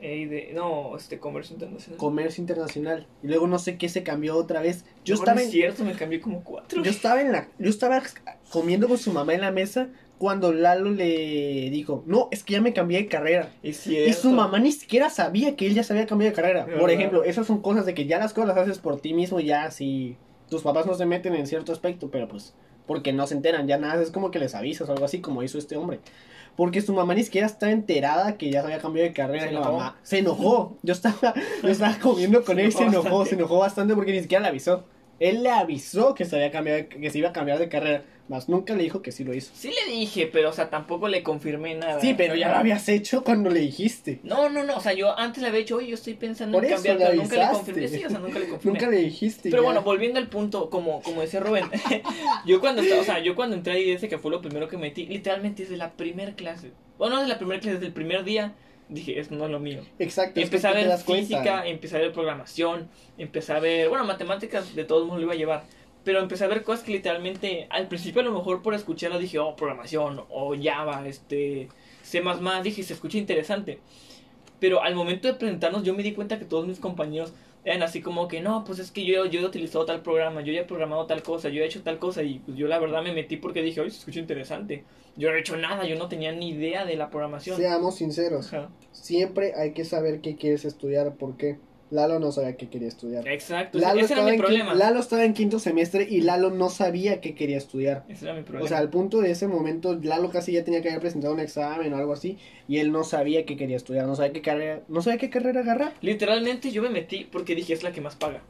De- 0.00 0.50
no, 0.54 0.96
este, 0.96 1.18
comercio 1.18 1.54
internacional. 1.54 1.98
Comercio 1.98 2.40
internacional. 2.42 3.06
Y 3.22 3.26
luego 3.28 3.46
no 3.46 3.58
sé 3.58 3.76
qué 3.78 3.88
se 3.88 4.02
cambió 4.02 4.36
otra 4.36 4.60
vez. 4.60 4.84
Yo 5.04 5.14
No, 5.14 5.18
no 5.20 5.24
estaba 5.24 5.40
es 5.40 5.46
en, 5.46 5.52
cierto, 5.52 5.84
me 5.84 5.92
cambié 5.94 6.20
como 6.20 6.42
cuatro. 6.42 6.82
yo 6.82 6.90
estaba 6.90 7.20
en 7.20 7.32
la, 7.32 7.48
yo 7.58 7.68
estaba 7.70 8.02
comiendo 8.50 8.88
con 8.88 8.98
su 8.98 9.12
mamá 9.12 9.34
en 9.34 9.40
la 9.42 9.50
mesa 9.50 9.88
cuando 10.18 10.52
Lalo 10.52 10.90
le 10.90 11.70
dijo, 11.70 12.02
no, 12.06 12.28
es 12.30 12.44
que 12.44 12.52
ya 12.54 12.60
me 12.60 12.72
cambié 12.74 12.98
de 12.98 13.06
carrera. 13.06 13.50
Es 13.62 13.78
cierto. 13.78 14.10
Y 14.10 14.12
su 14.12 14.30
mamá 14.32 14.58
ni 14.58 14.70
siquiera 14.72 15.08
sabía 15.08 15.56
que 15.56 15.66
él 15.66 15.74
ya 15.74 15.82
se 15.82 15.92
había 15.94 16.06
cambiado 16.06 16.30
de 16.30 16.36
carrera. 16.36 16.66
Por 16.78 16.90
ejemplo, 16.90 17.24
esas 17.24 17.46
son 17.46 17.62
cosas 17.62 17.86
de 17.86 17.94
que 17.94 18.06
ya 18.06 18.18
las 18.18 18.34
cosas 18.34 18.48
las 18.48 18.58
haces 18.58 18.78
por 18.78 19.00
ti 19.00 19.14
mismo, 19.14 19.40
ya 19.40 19.70
si 19.70 20.16
tus 20.50 20.62
papás 20.62 20.84
no 20.84 20.94
se 20.94 21.06
meten 21.06 21.34
en 21.34 21.46
cierto 21.46 21.72
aspecto, 21.72 22.10
pero 22.10 22.28
pues 22.28 22.54
porque 22.90 23.12
no 23.12 23.24
se 23.28 23.34
enteran, 23.34 23.68
ya 23.68 23.78
nada, 23.78 24.02
es 24.02 24.10
como 24.10 24.32
que 24.32 24.40
les 24.40 24.56
avisas 24.56 24.88
o 24.88 24.92
algo 24.92 25.04
así 25.04 25.20
como 25.20 25.44
hizo 25.44 25.58
este 25.58 25.76
hombre. 25.76 26.00
Porque 26.56 26.80
su 26.80 26.92
mamá 26.92 27.14
ni 27.14 27.22
siquiera 27.22 27.46
está 27.46 27.70
enterada 27.70 28.36
que 28.36 28.50
ya 28.50 28.62
se 28.62 28.66
había 28.66 28.80
cambiado 28.80 29.08
de 29.08 29.14
carrera 29.14 29.44
Se 29.44 29.50
y 29.50 29.52
la 29.54 29.60
enojó. 29.60 29.76
mamá 29.78 29.96
se 30.02 30.18
enojó. 30.18 30.76
Yo 30.82 30.92
estaba, 30.92 31.32
yo 31.62 31.68
estaba 31.68 31.96
comiendo 32.00 32.44
con 32.44 32.58
él 32.58 32.66
y 32.66 32.72
se 32.72 32.78
enojó 32.82 32.90
enojó, 33.02 33.18
bastante. 33.18 33.28
se 33.30 33.34
enojó 33.36 33.58
bastante 33.60 33.94
porque 33.94 34.10
ni 34.10 34.22
siquiera 34.22 34.42
le 34.42 34.48
avisó. 34.48 34.82
Él 35.20 35.42
le 35.42 35.50
avisó 35.50 36.14
que 36.14 36.24
se 36.24 36.34
había 36.34 36.50
cambiado, 36.50 36.88
que 36.88 37.10
se 37.10 37.18
iba 37.18 37.28
a 37.28 37.32
cambiar 37.32 37.58
de 37.58 37.68
carrera, 37.68 38.02
mas 38.28 38.48
nunca 38.48 38.74
le 38.74 38.82
dijo 38.84 39.02
que 39.02 39.12
sí 39.12 39.22
lo 39.22 39.34
hizo. 39.34 39.52
Sí 39.54 39.70
le 39.70 39.92
dije, 39.92 40.26
pero, 40.32 40.48
o 40.48 40.52
sea, 40.52 40.70
tampoco 40.70 41.08
le 41.08 41.22
confirmé 41.22 41.74
nada. 41.74 42.00
Sí, 42.00 42.14
pero 42.16 42.34
ya 42.34 42.48
lo 42.48 42.56
habías 42.56 42.88
hecho 42.88 43.22
cuando 43.22 43.50
le 43.50 43.60
dijiste. 43.60 44.20
No, 44.22 44.48
no, 44.48 44.64
no, 44.64 44.76
o 44.76 44.80
sea, 44.80 44.94
yo 44.94 45.18
antes 45.18 45.42
le 45.42 45.48
había 45.48 45.60
dicho, 45.60 45.76
oye, 45.76 45.88
yo 45.88 45.94
estoy 45.94 46.14
pensando 46.14 46.56
Por 46.56 46.64
en 46.64 46.72
eso 46.72 46.82
cambiar, 46.82 46.98
le 46.98 47.04
pero 47.06 47.22
nunca 47.22 47.36
le 47.36 47.52
confirmé. 47.52 47.88
Sí, 47.88 48.04
o 48.04 48.08
sea, 48.08 48.18
nunca 48.18 48.38
le 48.38 48.48
confirmé. 48.48 48.78
Nunca 48.78 48.90
le 48.90 48.96
dijiste. 48.96 49.50
Pero 49.50 49.62
ya. 49.62 49.66
bueno, 49.66 49.82
volviendo 49.82 50.18
al 50.18 50.28
punto, 50.28 50.70
como, 50.70 51.02
como 51.02 51.20
decía 51.20 51.40
Rubén, 51.40 51.66
yo 52.46 52.60
cuando 52.60 52.80
o 52.80 53.04
sea, 53.04 53.18
yo 53.18 53.34
cuando 53.34 53.56
entré 53.56 53.74
a 53.74 53.78
IDS, 53.78 54.08
que 54.08 54.16
fue 54.16 54.30
lo 54.30 54.40
primero 54.40 54.68
que 54.68 54.78
metí, 54.78 55.04
literalmente 55.06 55.64
desde 55.64 55.76
la 55.76 55.92
primera 55.92 56.34
clase, 56.34 56.70
bueno, 56.96 57.16
no 57.16 57.20
desde 57.20 57.34
la 57.34 57.38
primera 57.38 57.60
clase, 57.60 57.74
desde 57.74 57.88
el 57.88 57.92
primer 57.92 58.24
día, 58.24 58.54
dije, 58.90 59.18
esto 59.18 59.34
no 59.34 59.46
es 59.46 59.50
lo 59.50 59.60
mío. 59.60 59.80
Exacto. 59.98 60.34
que 60.34 60.42
Empecé 60.42 60.66
a 60.68 60.72
ver 60.72 60.86
cuenta. 61.04 61.26
física, 61.26 61.66
empecé 61.66 61.96
a 61.96 62.00
ver 62.00 62.12
programación, 62.12 62.88
empecé 63.18 63.52
a 63.52 63.60
ver, 63.60 63.88
bueno, 63.88 64.04
matemáticas 64.04 64.74
de 64.74 64.84
todos 64.84 65.06
modos 65.06 65.20
lo 65.20 65.26
iba 65.26 65.34
a 65.34 65.36
llevar, 65.36 65.64
pero 66.04 66.20
empecé 66.20 66.44
a 66.44 66.48
ver 66.48 66.62
cosas 66.62 66.84
que 66.84 66.92
literalmente, 66.92 67.66
al 67.70 67.88
principio 67.88 68.22
a 68.22 68.24
lo 68.24 68.32
mejor 68.32 68.62
por 68.62 68.74
escucharlo 68.74 69.18
dije, 69.18 69.38
oh, 69.38 69.56
programación, 69.56 70.24
o 70.28 70.54
Java, 70.60 71.06
este, 71.06 71.68
C++, 72.02 72.22
dije, 72.62 72.82
se 72.82 72.94
escucha 72.94 73.18
interesante. 73.18 73.78
Pero 74.58 74.82
al 74.82 74.94
momento 74.94 75.28
de 75.28 75.34
presentarnos 75.34 75.84
yo 75.84 75.94
me 75.94 76.02
di 76.02 76.12
cuenta 76.12 76.38
que 76.38 76.44
todos 76.44 76.66
mis 76.66 76.78
compañeros 76.78 77.32
eran 77.64 77.82
así 77.82 78.00
como 78.00 78.28
que, 78.28 78.40
no, 78.40 78.64
pues 78.64 78.78
es 78.78 78.90
que 78.90 79.04
yo, 79.04 79.26
yo 79.26 79.40
he 79.40 79.44
utilizado 79.44 79.84
tal 79.84 80.02
programa, 80.02 80.40
yo 80.40 80.52
ya 80.52 80.62
he 80.62 80.64
programado 80.64 81.06
tal 81.06 81.22
cosa, 81.22 81.48
yo 81.48 81.62
he 81.62 81.66
hecho 81.66 81.82
tal 81.82 81.98
cosa, 81.98 82.22
y 82.22 82.38
pues 82.38 82.56
yo 82.56 82.68
la 82.68 82.78
verdad 82.78 83.02
me 83.02 83.12
metí 83.12 83.36
porque 83.36 83.62
dije, 83.62 83.80
oye, 83.80 83.90
se 83.90 83.98
escucha 83.98 84.18
interesante. 84.18 84.84
Yo 85.16 85.30
no 85.30 85.36
he 85.36 85.40
hecho 85.40 85.56
nada, 85.56 85.84
yo 85.84 85.96
no 85.96 86.08
tenía 86.08 86.32
ni 86.32 86.50
idea 86.50 86.84
de 86.84 86.96
la 86.96 87.10
programación. 87.10 87.56
Seamos 87.56 87.96
sinceros. 87.96 88.52
Ajá. 88.52 88.70
Siempre 88.92 89.54
hay 89.56 89.72
que 89.72 89.84
saber 89.84 90.20
qué 90.20 90.36
quieres 90.36 90.64
estudiar. 90.64 91.14
¿Por 91.16 91.36
qué? 91.36 91.58
Lalo 91.90 92.20
no 92.20 92.30
sabía 92.30 92.56
qué 92.56 92.68
quería 92.68 92.86
estudiar. 92.86 93.26
Exacto, 93.26 93.78
Lalo 93.78 94.00
ese 94.00 94.12
era 94.12 94.22
mi 94.22 94.30
en 94.30 94.38
problema. 94.38 94.74
Lalo 94.74 95.00
estaba 95.00 95.24
en 95.24 95.34
quinto 95.34 95.58
semestre 95.58 96.06
y 96.08 96.20
Lalo 96.20 96.50
no 96.50 96.70
sabía 96.70 97.20
qué 97.20 97.34
quería 97.34 97.58
estudiar. 97.58 98.04
Ese 98.08 98.26
era 98.26 98.34
mi 98.34 98.42
problema. 98.42 98.64
O 98.64 98.68
sea, 98.68 98.78
al 98.78 98.90
punto 98.90 99.20
de 99.20 99.32
ese 99.32 99.48
momento, 99.48 99.98
Lalo 100.00 100.30
casi 100.30 100.52
ya 100.52 100.64
tenía 100.64 100.82
que 100.82 100.88
haber 100.88 101.00
presentado 101.00 101.34
un 101.34 101.40
examen 101.40 101.92
o 101.92 101.96
algo 101.96 102.12
así. 102.12 102.38
Y 102.68 102.78
él 102.78 102.92
no 102.92 103.02
sabía 103.02 103.44
qué 103.44 103.56
quería 103.56 103.76
estudiar. 103.76 104.06
No 104.06 104.14
sabía 104.14 104.32
qué 104.32 104.40
carrera, 104.40 104.82
no 104.88 105.02
sabía 105.02 105.18
qué 105.18 105.30
carrera 105.30 105.60
agarrar. 105.60 105.94
Literalmente 106.00 106.70
yo 106.70 106.80
me 106.82 106.90
metí 106.90 107.24
porque 107.24 107.56
dije 107.56 107.72
es 107.72 107.82
la 107.82 107.90
que 107.90 108.00
más 108.00 108.14
paga. 108.14 108.42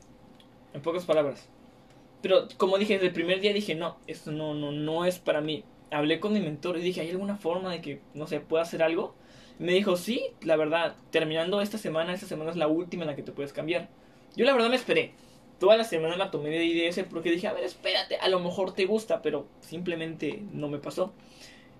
En 0.75 0.83
pocas 0.83 1.07
palabras. 1.07 1.49
Pero 2.21 2.47
como 2.59 2.77
dije 2.77 2.95
desde 2.95 3.07
el 3.07 3.13
primer 3.15 3.41
día 3.41 3.55
dije 3.55 3.75
no, 3.75 3.97
esto 4.07 4.33
no, 4.33 4.53
no, 4.53 4.71
no 4.71 5.07
es 5.07 5.19
para 5.19 5.41
mí. 5.41 5.65
Hablé 5.91 6.21
con 6.21 6.33
mi 6.33 6.41
mentor 6.41 6.79
y 6.79 6.83
dije, 6.83 7.01
¿hay 7.01 7.11
alguna 7.11 7.37
forma 7.37 7.73
de 7.73 7.81
que, 7.81 8.01
no 8.15 8.27
sé, 8.27 8.41
pueda 8.41 8.63
hacer 8.63 8.83
algo? 8.83 9.15
Me 9.59 9.73
dijo, 9.73 9.97
sí, 9.97 10.23
la 10.43 10.57
verdad, 10.57 10.97
terminando 11.11 11.61
esta 11.61 11.79
semana, 11.79 12.15
esta 12.15 12.27
semana 12.27 12.51
es 12.51 12.57
la 12.57 12.69
última 12.69 13.03
en 13.03 13.09
la 13.09 13.17
que 13.17 13.23
te 13.23 13.33
puedes 13.33 13.53
cambiar. 13.53 13.89
Yo 14.37 14.45
la 14.45 14.53
verdad 14.53 14.71
me 14.71 14.77
esperé. 14.77 15.13
Toda 15.59 15.77
la 15.77 15.85
semana 15.85 16.17
la 16.17 16.31
tomé 16.31 16.49
de 16.49 16.65
IDS 16.65 17.05
porque 17.11 17.31
dije, 17.31 17.47
a 17.47 17.53
ver, 17.53 17.65
espérate, 17.65 18.17
a 18.17 18.29
lo 18.29 18.41
mejor 18.41 18.73
te 18.73 18.87
gusta, 18.87 19.21
pero 19.21 19.47
simplemente 19.61 20.43
no 20.53 20.69
me 20.69 20.79
pasó. 20.79 21.13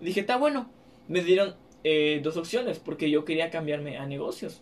Dije, 0.01 0.21
está 0.21 0.37
bueno. 0.37 0.71
Me 1.09 1.23
dieron 1.23 1.57
eh, 1.83 2.21
dos 2.23 2.37
opciones 2.37 2.79
porque 2.79 3.11
yo 3.11 3.25
quería 3.25 3.51
cambiarme 3.51 3.97
a 3.97 4.07
negocios. 4.07 4.61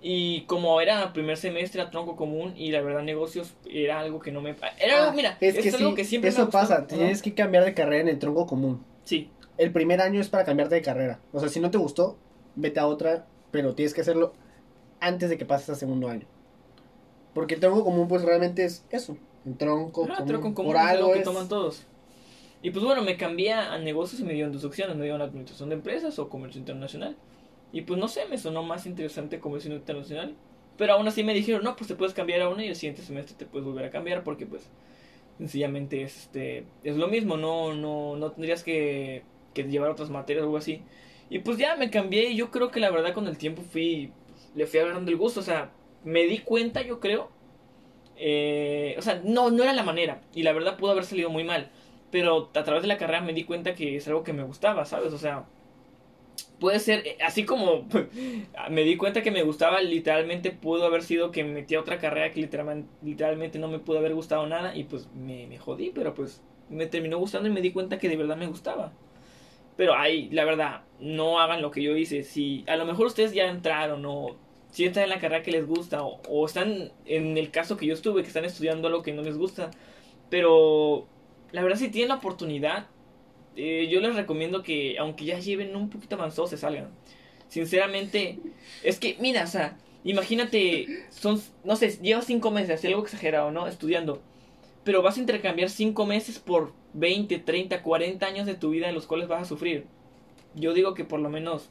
Y 0.00 0.42
como 0.42 0.80
era 0.80 1.12
primer 1.12 1.36
semestre 1.36 1.80
a 1.82 1.90
tronco 1.90 2.14
común 2.14 2.54
y 2.56 2.70
la 2.70 2.80
verdad 2.82 3.02
negocios 3.02 3.54
era 3.68 3.98
algo 3.98 4.20
que 4.20 4.30
no 4.30 4.40
me... 4.40 4.50
Era 4.80 4.98
algo, 4.98 5.10
Ah, 5.10 5.12
mira, 5.14 5.36
es 5.40 5.54
que 5.58 5.70
algo 5.70 5.90
sí, 5.90 5.94
que 5.96 6.04
siempre 6.04 6.30
eso 6.30 6.50
pasa. 6.50 6.80
¿no? 6.80 6.86
Tienes 6.86 7.20
que 7.20 7.34
cambiar 7.34 7.64
de 7.64 7.74
carrera 7.74 8.02
en 8.02 8.08
el 8.08 8.18
tronco 8.20 8.46
común. 8.46 8.84
Sí, 9.04 9.30
El 9.56 9.72
primer 9.72 10.00
año 10.00 10.20
es 10.20 10.28
para 10.28 10.44
cambiarte 10.44 10.76
de 10.76 10.82
carrera. 10.82 11.18
O 11.32 11.40
sea, 11.40 11.48
si 11.48 11.58
no 11.58 11.70
te 11.72 11.78
gustó, 11.78 12.16
vete 12.54 12.78
a 12.78 12.86
otra, 12.86 13.26
pero 13.50 13.74
tienes 13.74 13.92
que 13.92 14.02
hacerlo 14.02 14.34
antes 15.00 15.30
de 15.30 15.38
que 15.38 15.44
pases 15.44 15.70
a 15.70 15.74
segundo 15.74 16.08
año. 16.08 16.26
Porque 17.34 17.54
el 17.54 17.60
tronco 17.60 17.82
común, 17.84 18.06
pues 18.06 18.22
realmente 18.22 18.64
es 18.64 18.84
eso. 18.90 19.16
El 19.44 19.56
tronco 19.56 20.04
Ah, 20.10 20.14
común. 20.18 20.28
tronco 20.28 20.54
común 20.54 20.72
Por 20.72 20.80
es 20.80 20.88
algo 20.88 21.02
algo 21.06 21.12
que 21.14 21.18
es. 21.20 21.24
toman 21.24 21.48
todos. 21.48 21.82
Y 22.62 22.70
pues 22.70 22.84
bueno, 22.84 23.02
me 23.02 23.16
cambié 23.16 23.52
a 23.52 23.78
negocios 23.78 24.20
y 24.20 24.24
me 24.24 24.32
dieron 24.34 24.52
dos 24.52 24.64
opciones. 24.64 24.94
Me 24.96 25.02
dieron 25.04 25.22
administración 25.22 25.68
de 25.70 25.74
empresas 25.76 26.18
o 26.20 26.28
comercio 26.28 26.58
internacional. 26.60 27.16
Y 27.72 27.82
pues 27.82 27.98
no 27.98 28.08
sé, 28.08 28.26
me 28.26 28.38
sonó 28.38 28.62
más 28.62 28.86
interesante 28.86 29.40
comercio 29.40 29.74
internacional. 29.74 30.34
Pero 30.76 30.94
aún 30.94 31.08
así 31.08 31.24
me 31.24 31.34
dijeron, 31.34 31.64
no, 31.64 31.76
pues 31.76 31.88
te 31.88 31.94
puedes 31.94 32.14
cambiar 32.14 32.40
a 32.42 32.48
una 32.48 32.64
y 32.64 32.68
el 32.68 32.76
siguiente 32.76 33.02
semestre 33.02 33.36
te 33.36 33.46
puedes 33.46 33.66
volver 33.66 33.84
a 33.84 33.90
cambiar 33.90 34.22
porque 34.24 34.46
pues 34.46 34.70
sencillamente 35.38 36.02
es, 36.02 36.16
este, 36.16 36.64
es 36.84 36.96
lo 36.96 37.08
mismo, 37.08 37.36
no, 37.36 37.74
no, 37.74 38.16
no 38.16 38.32
tendrías 38.32 38.62
que, 38.62 39.24
que 39.54 39.64
llevar 39.64 39.90
otras 39.90 40.10
materias 40.10 40.42
o 40.42 40.46
algo 40.46 40.56
así. 40.56 40.82
Y 41.30 41.40
pues 41.40 41.58
ya 41.58 41.76
me 41.76 41.90
cambié 41.90 42.30
y 42.30 42.36
yo 42.36 42.50
creo 42.50 42.70
que 42.70 42.80
la 42.80 42.90
verdad 42.90 43.12
con 43.14 43.26
el 43.26 43.38
tiempo 43.38 43.62
fui, 43.62 44.12
le 44.54 44.66
fui 44.66 44.80
agarrando 44.80 45.10
el 45.10 45.16
gusto, 45.16 45.40
o 45.40 45.42
sea, 45.42 45.72
me 46.04 46.24
di 46.24 46.38
cuenta 46.38 46.82
yo 46.82 47.00
creo 47.00 47.30
eh, 48.18 48.96
o 48.98 49.02
sea, 49.02 49.20
no, 49.24 49.50
no 49.50 49.62
era 49.62 49.72
la 49.72 49.82
manera. 49.82 50.22
Y 50.34 50.42
la 50.42 50.52
verdad 50.52 50.76
pudo 50.76 50.92
haber 50.92 51.04
salido 51.04 51.30
muy 51.30 51.44
mal. 51.44 51.70
Pero 52.10 52.50
a 52.54 52.64
través 52.64 52.82
de 52.82 52.88
la 52.88 52.98
carrera 52.98 53.20
me 53.20 53.32
di 53.32 53.44
cuenta 53.44 53.74
que 53.74 53.96
es 53.96 54.08
algo 54.08 54.24
que 54.24 54.32
me 54.32 54.42
gustaba, 54.42 54.84
¿sabes? 54.86 55.12
O 55.12 55.18
sea, 55.18 55.46
puede 56.58 56.80
ser, 56.80 57.06
eh, 57.06 57.18
así 57.24 57.44
como 57.44 57.86
me 58.70 58.82
di 58.82 58.96
cuenta 58.96 59.22
que 59.22 59.30
me 59.30 59.42
gustaba, 59.42 59.80
literalmente 59.80 60.50
pudo 60.50 60.84
haber 60.84 61.02
sido 61.02 61.30
que 61.30 61.44
me 61.44 61.52
metí 61.52 61.74
a 61.74 61.80
otra 61.80 61.98
carrera 61.98 62.30
que 62.30 62.40
literalmente, 62.40 63.58
no 63.58 63.68
me 63.68 63.78
pudo 63.78 63.98
haber 63.98 64.14
gustado 64.14 64.46
nada 64.46 64.76
y 64.76 64.84
pues 64.84 65.08
me, 65.14 65.46
me 65.46 65.58
jodí, 65.58 65.90
pero 65.94 66.14
pues 66.14 66.42
me 66.68 66.86
terminó 66.86 67.18
gustando 67.18 67.48
y 67.48 67.52
me 67.52 67.60
di 67.60 67.72
cuenta 67.72 67.98
que 67.98 68.08
de 68.08 68.16
verdad 68.16 68.36
me 68.36 68.46
gustaba. 68.46 68.92
Pero 69.76 69.94
ahí, 69.94 70.28
la 70.30 70.44
verdad, 70.44 70.82
no 70.98 71.38
hagan 71.40 71.62
lo 71.62 71.70
que 71.70 71.82
yo 71.82 71.96
hice. 71.96 72.24
Si 72.24 72.64
a 72.66 72.76
lo 72.76 72.84
mejor 72.84 73.06
ustedes 73.06 73.32
ya 73.32 73.48
entraron 73.48 74.04
o 74.06 74.36
si 74.70 74.84
están 74.84 75.04
en 75.04 75.10
la 75.10 75.20
carrera 75.20 75.42
que 75.44 75.52
les 75.52 75.66
gusta 75.66 76.02
o, 76.02 76.20
o 76.28 76.46
están 76.46 76.92
en 77.06 77.38
el 77.38 77.50
caso 77.50 77.76
que 77.76 77.86
yo 77.86 77.94
estuve, 77.94 78.22
que 78.22 78.28
están 78.28 78.44
estudiando 78.44 78.88
algo 78.88 79.02
que 79.02 79.12
no 79.12 79.22
les 79.22 79.38
gusta. 79.38 79.70
Pero 80.30 81.06
la 81.52 81.62
verdad, 81.62 81.78
si 81.78 81.90
tienen 81.90 82.08
la 82.08 82.16
oportunidad, 82.16 82.88
eh, 83.60 83.88
yo 83.90 84.00
les 84.00 84.14
recomiendo 84.14 84.62
que, 84.62 84.96
aunque 85.00 85.24
ya 85.24 85.40
lleven 85.40 85.74
un 85.74 85.90
poquito 85.90 86.14
avanzados, 86.14 86.50
se 86.50 86.56
salgan. 86.56 86.90
Sinceramente, 87.48 88.38
es 88.84 89.00
que, 89.00 89.16
mira, 89.18 89.42
o 89.42 89.48
sea, 89.48 89.76
imagínate, 90.04 90.86
son, 91.10 91.42
no 91.64 91.74
sé, 91.74 91.90
llevas 92.00 92.26
cinco 92.26 92.52
meses, 92.52 92.70
así 92.70 92.86
algo 92.86 93.02
exagerado, 93.02 93.50
¿no? 93.50 93.66
Estudiando. 93.66 94.22
Pero 94.84 95.02
vas 95.02 95.16
a 95.16 95.20
intercambiar 95.20 95.70
cinco 95.70 96.06
meses 96.06 96.38
por 96.38 96.72
20, 96.94 97.36
30, 97.40 97.82
40 97.82 98.24
años 98.24 98.46
de 98.46 98.54
tu 98.54 98.70
vida 98.70 98.88
en 98.88 98.94
los 98.94 99.06
cuales 99.06 99.26
vas 99.26 99.42
a 99.42 99.44
sufrir. 99.44 99.86
Yo 100.54 100.72
digo 100.72 100.94
que 100.94 101.04
por 101.04 101.18
lo 101.18 101.28
menos 101.28 101.68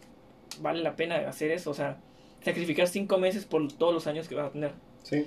vale 0.59 0.83
la 0.83 0.97
pena 0.97 1.15
hacer 1.29 1.51
eso, 1.51 1.71
o 1.71 1.73
sea, 1.73 2.01
sacrificar 2.41 2.89
cinco 2.89 3.17
meses 3.17 3.45
por 3.45 3.71
todos 3.71 3.93
los 3.93 4.07
años 4.07 4.27
que 4.27 4.35
vas 4.35 4.47
a 4.47 4.51
tener. 4.51 4.71
Sí. 5.03 5.25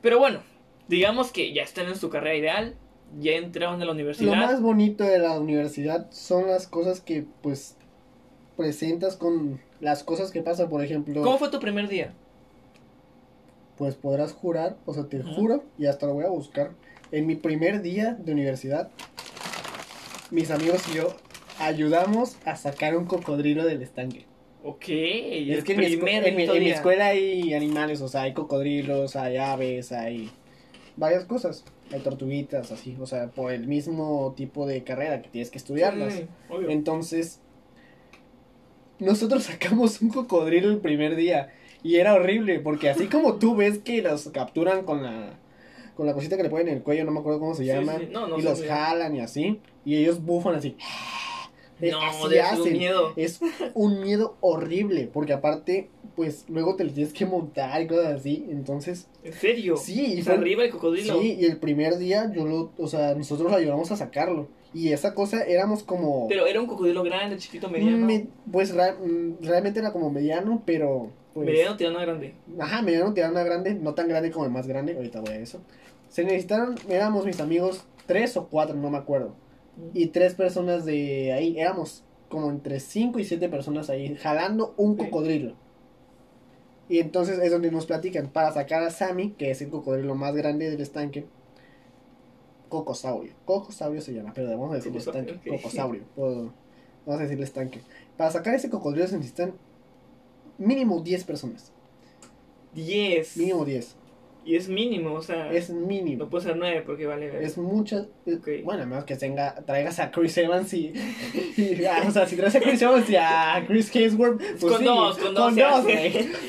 Pero 0.00 0.18
bueno, 0.18 0.40
digamos 0.88 1.32
que 1.32 1.52
ya 1.52 1.64
están 1.64 1.86
en 1.86 1.96
su 1.96 2.08
carrera 2.08 2.34
ideal, 2.34 2.76
ya 3.20 3.32
entraron 3.32 3.80
a 3.80 3.84
la 3.84 3.92
universidad. 3.92 4.30
Lo 4.30 4.36
más 4.36 4.60
bonito 4.60 5.04
de 5.04 5.18
la 5.18 5.38
universidad 5.38 6.10
son 6.10 6.46
las 6.48 6.66
cosas 6.66 7.00
que, 7.00 7.24
pues, 7.42 7.76
presentas 8.56 9.16
con 9.16 9.60
las 9.80 10.02
cosas 10.04 10.30
que 10.30 10.42
pasan, 10.42 10.68
por 10.68 10.82
ejemplo. 10.84 11.22
¿Cómo 11.22 11.38
fue 11.38 11.50
tu 11.50 11.60
primer 11.60 11.88
día? 11.88 12.12
Pues 13.76 13.94
podrás 13.94 14.32
jurar, 14.32 14.76
o 14.86 14.94
sea, 14.94 15.04
te 15.04 15.22
juro, 15.22 15.62
y 15.78 15.86
hasta 15.86 16.06
lo 16.06 16.14
voy 16.14 16.24
a 16.24 16.28
buscar. 16.30 16.70
En 17.12 17.26
mi 17.26 17.34
primer 17.36 17.82
día 17.82 18.14
de 18.18 18.32
universidad, 18.32 18.90
mis 20.30 20.50
amigos 20.50 20.82
y 20.90 20.96
yo 20.96 21.14
ayudamos 21.60 22.36
a 22.46 22.56
sacar 22.56 22.96
un 22.96 23.04
cocodrilo 23.04 23.64
del 23.64 23.82
estanque. 23.82 24.24
Ok, 24.64 24.84
es 24.88 25.62
que 25.64 25.72
en 25.74 25.78
mi, 25.78 25.86
escu- 25.86 25.90
primer 26.00 26.26
en 26.26 26.36
mi- 26.36 26.42
en 26.44 26.52
mi 26.54 26.58
día. 26.60 26.74
escuela 26.74 27.06
hay 27.08 27.54
animales, 27.54 28.00
o 28.00 28.08
sea, 28.08 28.22
hay 28.22 28.32
cocodrilos, 28.32 29.14
hay 29.14 29.36
aves, 29.36 29.92
hay 29.92 30.30
varias 30.96 31.24
cosas. 31.26 31.64
Hay 31.92 32.00
tortuguitas, 32.00 32.72
así, 32.72 32.96
o 33.00 33.06
sea, 33.06 33.28
por 33.28 33.52
el 33.52 33.66
mismo 33.68 34.34
tipo 34.36 34.66
de 34.66 34.82
carrera 34.82 35.22
que 35.22 35.28
tienes 35.28 35.50
que 35.50 35.58
estudiarlas. 35.58 36.14
Sí. 36.14 36.26
Entonces, 36.68 37.40
nosotros 38.98 39.42
sacamos 39.44 40.00
un 40.02 40.08
cocodrilo 40.10 40.70
el 40.70 40.78
primer 40.78 41.16
día 41.16 41.52
y 41.82 41.96
era 41.96 42.14
horrible 42.14 42.58
porque 42.60 42.90
así 42.90 43.06
como 43.06 43.34
tú 43.36 43.54
ves 43.54 43.78
que 43.78 44.02
los 44.02 44.28
capturan 44.28 44.84
con 44.84 45.02
la 45.02 45.38
con 45.96 46.06
la 46.06 46.12
cosita 46.12 46.36
que 46.36 46.42
le 46.42 46.50
ponen 46.50 46.68
en 46.68 46.74
el 46.74 46.82
cuello, 46.82 47.04
no 47.06 47.10
me 47.12 47.20
acuerdo 47.20 47.40
cómo 47.40 47.54
se 47.54 47.62
Sí, 47.62 47.68
llama, 47.68 47.96
sí, 47.98 48.08
no, 48.10 48.26
no 48.26 48.38
y 48.38 48.42
los 48.42 48.60
bien. 48.60 48.70
jalan 48.74 49.16
y 49.16 49.20
así, 49.20 49.60
y 49.82 49.96
ellos 49.96 50.22
bufan 50.22 50.54
así. 50.56 50.76
No, 51.80 52.00
así 52.02 52.28
de 52.28 52.40
hacen. 52.42 52.72
miedo. 52.74 53.12
Es 53.16 53.40
un 53.72 54.02
miedo 54.02 54.36
horrible 54.42 55.08
porque 55.10 55.32
aparte, 55.32 55.88
pues 56.16 56.46
luego 56.48 56.74
te 56.76 56.84
lo 56.84 56.92
tienes 56.92 57.12
que 57.12 57.26
montar 57.26 57.80
y 57.82 57.86
cosas 57.86 58.06
así, 58.06 58.46
entonces 58.50 59.06
¿En 59.22 59.32
serio? 59.34 59.76
Sí, 59.76 60.14
y 60.16 60.20
O 60.22 60.24
fue- 60.24 60.34
arriba 60.34 60.64
el 60.64 60.70
cocodrilo. 60.70 61.20
Sí, 61.20 61.36
y 61.38 61.44
el 61.44 61.58
primer 61.58 61.98
día 61.98 62.32
yo 62.34 62.46
lo, 62.46 62.72
o 62.78 62.88
sea, 62.88 63.14
nosotros 63.14 63.50
lo 63.50 63.56
ayudamos 63.56 63.90
a 63.92 63.96
sacarlo. 63.96 64.48
Y 64.74 64.92
esa 64.92 65.14
cosa 65.14 65.42
éramos 65.44 65.82
como... 65.82 66.26
Pero 66.28 66.46
era 66.46 66.60
un 66.60 66.66
cocodrilo 66.66 67.02
grande, 67.02 67.36
chiquito, 67.38 67.70
mediano. 67.70 68.04
me- 68.06 68.26
pues 68.52 68.74
ra- 68.74 68.94
mm, 68.94 69.42
realmente 69.42 69.80
era 69.80 69.92
como 69.92 70.10
mediano, 70.10 70.62
pero... 70.66 71.10
Pues, 71.34 71.46
Mediano 71.46 71.76
tirando 71.76 71.98
a 71.98 72.02
grande. 72.02 72.34
Ajá, 72.58 72.80
mediano 72.82 73.12
tirando 73.12 73.38
a 73.40 73.44
grande, 73.44 73.74
no 73.74 73.94
tan 73.94 74.08
grande 74.08 74.30
como 74.30 74.46
el 74.46 74.50
más 74.50 74.66
grande, 74.66 74.94
ahorita 74.94 75.20
voy 75.20 75.30
a 75.34 75.38
eso. 75.38 75.60
Se 76.08 76.24
necesitaron, 76.24 76.76
éramos 76.88 77.26
mis 77.26 77.40
amigos, 77.40 77.84
tres 78.06 78.36
o 78.38 78.48
cuatro, 78.48 78.74
no 78.74 78.88
me 78.90 78.96
acuerdo. 78.98 79.34
Y 79.92 80.06
tres 80.06 80.34
personas 80.34 80.84
de 80.86 81.32
ahí, 81.32 81.58
éramos 81.60 82.04
como 82.30 82.50
entre 82.50 82.80
cinco 82.80 83.18
y 83.18 83.24
siete 83.24 83.48
personas 83.50 83.90
ahí, 83.90 84.14
jalando 84.16 84.72
un 84.78 84.96
cocodrilo. 84.96 85.54
Y 86.88 87.00
entonces 87.00 87.38
es 87.40 87.50
donde 87.50 87.70
nos 87.70 87.86
platican, 87.86 88.28
para 88.28 88.52
sacar 88.52 88.82
a 88.82 88.90
Sammy, 88.90 89.32
que 89.32 89.50
es 89.50 89.60
el 89.60 89.70
cocodrilo 89.70 90.14
más 90.14 90.34
grande 90.34 90.70
del 90.70 90.80
estanque, 90.80 91.26
cocosaurio. 92.68 93.32
Cocosaurio 93.44 94.00
se 94.00 94.12
llama, 94.12 94.32
pero 94.34 94.50
vamos 94.50 94.72
a 94.72 94.76
decirle 94.76 94.98
Cocosaurio, 94.98 95.34
estanque. 95.34 95.50
Cocosaurio. 95.50 96.02
vamos 97.04 97.20
a 97.20 97.22
decirle 97.24 97.44
estanque. 97.44 97.80
Para 98.16 98.30
sacar 98.30 98.54
ese 98.54 98.70
cocodrilo 98.70 99.06
se 99.06 99.16
necesitan 99.16 99.54
mínimo 100.58 101.00
10 101.00 101.24
personas. 101.24 101.72
10. 102.74 103.36
Mínimo 103.36 103.64
10. 103.64 103.96
Y 104.46 104.54
es 104.54 104.68
mínimo, 104.68 105.12
o 105.14 105.22
sea. 105.22 105.50
Es 105.52 105.70
mínimo. 105.70 106.24
No 106.24 106.30
puede 106.30 106.44
ser 106.44 106.56
9 106.56 106.84
porque 106.86 107.04
vale. 107.04 107.44
Es 107.44 107.58
mucha. 107.58 108.06
es- 108.24 108.36
Ok. 108.38 108.48
Bueno, 108.64 108.84
a 108.84 108.86
menos 108.86 109.04
que 109.04 109.16
tenga, 109.16 109.56
traigas 109.66 109.98
a 109.98 110.10
Chris 110.12 110.38
Evans 110.38 110.72
y. 110.72 110.92
y- 111.56 111.84
ah, 111.84 112.04
o 112.06 112.10
sea, 112.12 112.26
si 112.26 112.36
traes 112.36 112.54
a 112.54 112.60
Chris 112.60 112.80
Evans 112.80 113.10
y 113.10 113.16
a 113.16 113.64
Chris 113.66 113.90
Hemsworth. 113.94 114.38
Pues 114.60 114.72
Con 114.72 114.78
sí, 114.78 114.84
dos, 114.84 115.18
con 115.18 115.34
dos 115.34 115.54
se 115.54 115.62
hace. 115.64 115.82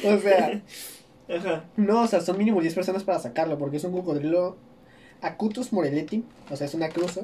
güey. 0.01 0.13
O 0.15 0.19
sea, 0.19 0.61
Ajá. 1.29 1.65
no, 1.75 2.03
o 2.03 2.07
sea, 2.07 2.21
son 2.21 2.37
mínimo 2.37 2.61
10 2.61 2.73
personas 2.75 3.03
para 3.03 3.17
sacarlo 3.19 3.57
porque 3.57 3.77
es 3.77 3.83
un 3.83 3.91
cocodrilo 3.91 4.57
Acutus 5.21 5.73
morelletti. 5.73 6.23
O 6.51 6.55
sea, 6.55 6.67
es 6.67 6.75
una 6.75 6.89
cruza. 6.89 7.21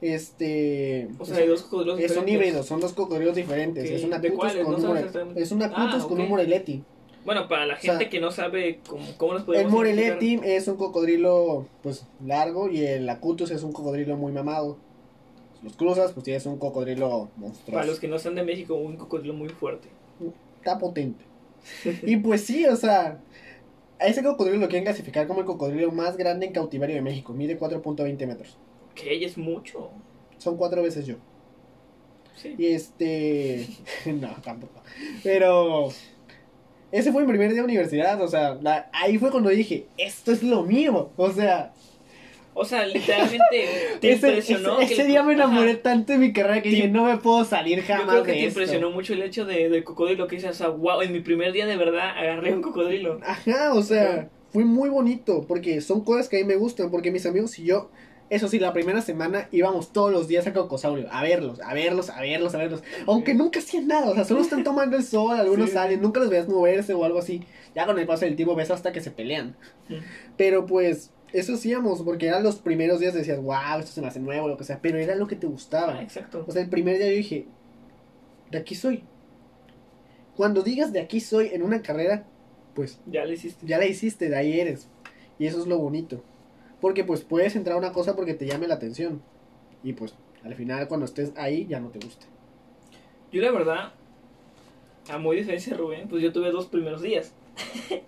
Este. 0.00 1.08
O 1.18 1.24
sea, 1.24 1.36
hay 1.36 1.46
dos 1.46 1.62
cocodrilos. 1.62 1.98
es 2.00 2.04
un 2.16 2.24
diferentes. 2.24 2.34
híbrido, 2.34 2.62
son 2.62 2.80
dos 2.80 2.92
cocodrilos 2.94 3.34
diferentes. 3.36 3.84
Ok, 3.84 3.96
Es 3.96 4.04
un 4.04 4.10
¿de 4.10 4.16
Acutus 4.16 4.52
con 4.54 4.62
No 4.62 4.68
un 4.68 4.74
sabes 4.76 4.86
More- 4.88 5.00
exactamente. 5.00 5.42
Es 5.42 5.52
un 5.52 5.62
Ah, 5.62 5.66
Acutus 5.66 6.02
con 6.04 6.12
ok. 6.14 6.18
un 6.20 6.28
Morelletti. 6.30 6.84
Bueno, 7.24 7.48
para 7.48 7.66
la 7.66 7.78
sea, 7.78 7.92
gente 7.92 8.08
que 8.08 8.20
no 8.20 8.30
sabe 8.30 8.80
cómo, 8.88 9.04
cómo 9.16 9.32
los 9.34 9.42
El 9.42 9.46
podemos 9.46 9.72
Morelletti 9.72 10.26
identificar. 10.26 10.56
es 10.56 10.68
un 10.68 10.76
cocodrilo 10.76 11.66
pues 11.82 12.06
largo 12.24 12.70
y 12.70 12.84
el 12.84 13.08
Acutus 13.08 13.50
es 13.50 13.62
un 13.62 13.72
cocodrilo 13.72 14.16
muy 14.16 14.32
mamado. 14.32 14.78
Los 15.62 15.76
cruzas, 15.76 16.12
pues 16.12 16.24
tienes 16.24 16.46
un 16.46 16.58
cocodrilo 16.58 17.28
monstruoso. 17.36 17.72
Para 17.72 17.86
los 17.86 18.00
que 18.00 18.08
no 18.08 18.16
están 18.16 18.34
de 18.34 18.42
México, 18.42 18.74
un 18.74 18.96
cocodrilo 18.96 19.34
muy 19.34 19.50
fuerte. 19.50 19.88
Está 20.56 20.78
potente. 20.78 21.24
y 22.02 22.16
pues 22.16 22.42
sí, 22.44 22.64
o 22.64 22.76
sea, 22.76 23.20
a 23.98 24.06
ese 24.06 24.22
cocodrilo 24.22 24.58
lo 24.58 24.68
quieren 24.68 24.84
clasificar 24.84 25.26
como 25.26 25.40
el 25.40 25.46
cocodrilo 25.46 25.92
más 25.92 26.16
grande 26.16 26.46
en 26.46 26.52
cautiverio 26.52 26.96
de 26.96 27.02
México. 27.02 27.34
Mide 27.34 27.58
4.20 27.58 28.26
metros. 28.26 28.56
Que 28.94 29.22
es 29.22 29.36
mucho. 29.36 29.90
Son 30.38 30.56
cuatro 30.56 30.82
veces 30.82 31.06
yo. 31.06 31.16
Sí. 32.36 32.54
Y 32.56 32.68
este... 32.68 33.66
no, 34.06 34.34
tampoco. 34.42 34.80
Pero... 35.22 35.90
Ese 36.92 37.12
fue 37.12 37.22
mi 37.22 37.28
primer 37.28 37.50
día 37.50 37.58
de 37.60 37.64
universidad, 37.64 38.20
o 38.20 38.28
sea, 38.28 38.58
la- 38.60 38.88
ahí 38.92 39.16
fue 39.18 39.30
cuando 39.30 39.48
dije, 39.50 39.86
esto 39.96 40.32
es 40.32 40.42
lo 40.42 40.62
mío. 40.64 41.10
O 41.16 41.30
sea, 41.30 41.72
O 42.52 42.64
sea, 42.64 42.84
literalmente 42.84 43.46
te 44.00 44.12
ese, 44.12 44.26
impresionó. 44.28 44.78
ese- 44.80 44.88
que 44.88 44.92
ese 44.94 45.02
el- 45.02 45.08
día 45.08 45.22
me 45.22 45.34
enamoré 45.34 45.70
Ajá. 45.72 45.82
tanto 45.82 46.12
de 46.12 46.18
mi 46.18 46.32
carrera 46.32 46.60
que 46.60 46.68
dije, 46.70 46.88
no 46.88 47.04
me 47.04 47.16
puedo 47.18 47.44
salir 47.44 47.78
Yo 47.78 47.84
jamás 47.86 48.06
creo 48.10 48.22
que 48.24 48.32
de 48.32 48.38
te 48.38 48.46
esto". 48.46 48.60
impresionó 48.60 48.90
mucho 48.90 49.12
el 49.12 49.22
hecho 49.22 49.44
de, 49.44 49.68
del 49.68 49.84
cocodrilo 49.84 50.26
que 50.26 50.36
dices, 50.36 50.50
o 50.50 50.54
sea, 50.54 50.68
wow, 50.68 51.00
en 51.02 51.12
mi 51.12 51.20
primer 51.20 51.52
día 51.52 51.66
de 51.66 51.76
verdad 51.76 52.10
agarré 52.18 52.52
un 52.52 52.60
cocodrilo. 52.62 53.20
Ajá, 53.24 53.72
o 53.72 53.82
sea, 53.82 54.28
fue 54.52 54.64
muy 54.64 54.88
bonito 54.90 55.44
porque 55.46 55.80
son 55.80 56.02
cosas 56.02 56.28
que 56.28 56.38
a 56.38 56.40
mí 56.40 56.44
me 56.46 56.56
gustan, 56.56 56.90
porque 56.90 57.12
mis 57.12 57.24
amigos 57.24 57.56
y 57.60 57.64
yo, 57.66 57.88
eso 58.30 58.48
sí, 58.48 58.58
la 58.58 58.72
primera 58.72 59.02
semana 59.02 59.48
íbamos 59.52 59.92
todos 59.92 60.10
los 60.12 60.26
días 60.28 60.46
a 60.46 60.52
Cocosaurio, 60.52 61.08
a 61.12 61.22
verlos, 61.22 61.60
a 61.60 61.74
verlos, 61.74 62.08
a 62.10 62.20
verlos, 62.20 62.54
a 62.54 62.58
verlos, 62.58 62.82
aunque 63.06 63.34
nunca 63.34 63.58
hacían 63.58 63.86
nada, 63.88 64.08
o 64.10 64.14
sea, 64.14 64.24
solo 64.24 64.40
están 64.40 64.64
tomando 64.64 64.96
el 64.96 65.02
sol, 65.04 65.36
algunos 65.38 65.68
Sí. 65.68 65.74
salen, 65.74 66.00
nunca 66.00 66.20
los 66.20 66.30
veías 66.30 66.48
moverse 66.48 66.94
o 66.94 67.04
algo 67.04 67.18
así, 67.18 67.42
ya 67.74 67.84
con 67.86 67.98
el 67.98 68.06
paso 68.06 68.24
del 68.24 68.36
tiempo 68.36 68.54
ves 68.54 68.70
hasta 68.70 68.92
que 68.92 69.00
se 69.00 69.10
pelean, 69.10 69.56
pero 70.36 70.64
pues, 70.64 71.10
eso 71.32 71.54
hacíamos, 71.54 72.02
porque 72.02 72.26
eran 72.28 72.42
los 72.42 72.56
primeros 72.56 72.98
días 73.00 73.14
decías, 73.14 73.40
wow, 73.42 73.78
esto 73.80 73.92
se 73.92 74.00
me 74.00 74.06
hace 74.08 74.20
nuevo, 74.20 74.48
lo 74.48 74.56
que 74.56 74.64
sea, 74.64 74.80
pero 74.80 74.98
era 74.98 75.14
lo 75.14 75.26
que 75.26 75.36
te 75.36 75.46
Ah, 75.46 75.50
gustaba, 75.50 76.02
exacto. 76.02 76.44
o 76.48 76.50
sea, 76.52 76.62
el 76.62 76.68
primer 76.70 76.96
día 76.98 77.08
yo 77.08 77.16
dije, 77.16 77.46
de 78.50 78.58
aquí 78.58 78.74
soy, 78.74 79.04
cuando 80.36 80.62
digas 80.62 80.92
de 80.92 81.00
aquí 81.00 81.20
soy 81.20 81.50
en 81.52 81.62
una 81.62 81.82
carrera, 81.82 82.24
pues 82.74 82.98
Ya 83.06 83.24
lo 83.24 83.32
hiciste. 83.32 83.66
ya 83.66 83.78
la 83.78 83.86
hiciste, 83.86 84.28
de 84.28 84.36
ahí 84.36 84.58
eres. 84.60 84.88
Y 85.38 85.46
eso 85.46 85.60
es 85.60 85.66
lo 85.66 85.78
bonito. 85.78 86.22
Porque 86.80 87.04
pues 87.04 87.22
puedes 87.22 87.56
entrar 87.56 87.76
a 87.76 87.78
una 87.78 87.92
cosa 87.92 88.16
porque 88.16 88.34
te 88.34 88.46
llame 88.46 88.68
la 88.68 88.74
atención. 88.74 89.22
Y 89.82 89.92
pues 89.92 90.14
al 90.44 90.54
final 90.54 90.88
cuando 90.88 91.06
estés 91.06 91.32
ahí 91.36 91.66
ya 91.66 91.80
no 91.80 91.88
te 91.88 91.98
gusta. 91.98 92.26
Yo 93.32 93.42
la 93.42 93.52
verdad, 93.52 93.92
a 95.08 95.18
muy 95.18 95.36
diferencia 95.36 95.72
de 95.72 95.78
Rubén, 95.78 96.08
pues 96.08 96.22
yo 96.22 96.32
tuve 96.32 96.50
dos 96.50 96.66
primeros 96.66 97.02
días. 97.02 97.32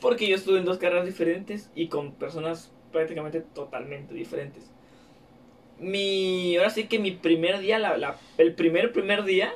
Porque 0.00 0.28
yo 0.28 0.34
estuve 0.34 0.58
en 0.58 0.64
dos 0.64 0.78
carreras 0.78 1.06
diferentes 1.06 1.70
y 1.74 1.86
con 1.86 2.12
personas 2.12 2.72
prácticamente 2.90 3.40
totalmente 3.40 4.12
diferentes. 4.14 4.64
Mi, 5.78 6.56
ahora 6.56 6.70
sí 6.70 6.84
que 6.84 6.98
mi 6.98 7.12
primer 7.12 7.60
día, 7.60 7.78
la, 7.78 8.16
el 8.36 8.54
primer 8.54 8.92
primer 8.92 9.24
día, 9.24 9.54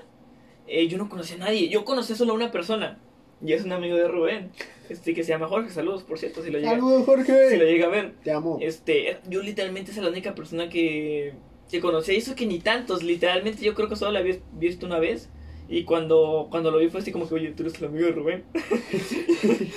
eh, 0.67 0.89
yo 0.89 0.99
no 0.99 1.09
conocía 1.09 1.37
a 1.37 1.41
nadie. 1.41 1.69
Yo 1.69 1.85
conocí 1.85 2.15
solo 2.15 2.33
a 2.33 2.37
una 2.37 2.51
persona. 2.51 2.99
Y 3.45 3.53
es 3.53 3.65
un 3.65 3.73
amigo 3.73 3.97
de 3.97 4.09
Rubén. 4.09 4.51
Este 4.88 5.14
que 5.14 5.25
se 5.25 5.31
llama 5.31 5.49
Jorge. 5.49 5.70
Saludos, 5.70 6.03
por 6.05 6.18
cierto, 6.18 6.42
si 6.42 6.51
lo 6.51 6.59
llega, 6.59 6.70
¡Saludos, 6.72 7.01
si 7.05 7.11
lo 7.11 7.16
Jorge! 7.16 7.59
llega 7.59 7.87
a 7.87 7.90
ver. 7.90 8.12
Te 8.22 8.31
amo. 8.33 8.59
Este, 8.61 9.18
yo 9.29 9.42
literalmente 9.42 9.90
es 9.90 9.96
la 9.99 10.09
única 10.09 10.35
persona 10.35 10.68
que, 10.68 11.35
que 11.70 11.81
conocía. 11.81 12.14
Y 12.14 12.18
eso 12.18 12.35
que 12.35 12.46
ni 12.46 12.59
tantos, 12.61 13.03
literalmente 13.03 13.64
yo 13.64 13.75
creo 13.75 13.88
que 13.88 13.96
solo 13.96 14.12
la 14.12 14.20
había 14.20 14.37
visto 14.53 14.87
una 14.87 14.99
vez. 14.99 15.29
Y 15.69 15.83
cuando, 15.85 16.47
cuando 16.51 16.71
lo 16.71 16.79
vi 16.79 16.89
fue 16.89 17.01
así 17.01 17.11
como 17.11 17.29
que, 17.29 17.35
oye, 17.35 17.51
tú 17.51 17.65
eres 17.65 17.75
el 17.81 17.87
amigo 17.87 18.07
de 18.07 18.13
Rubén. 18.13 18.45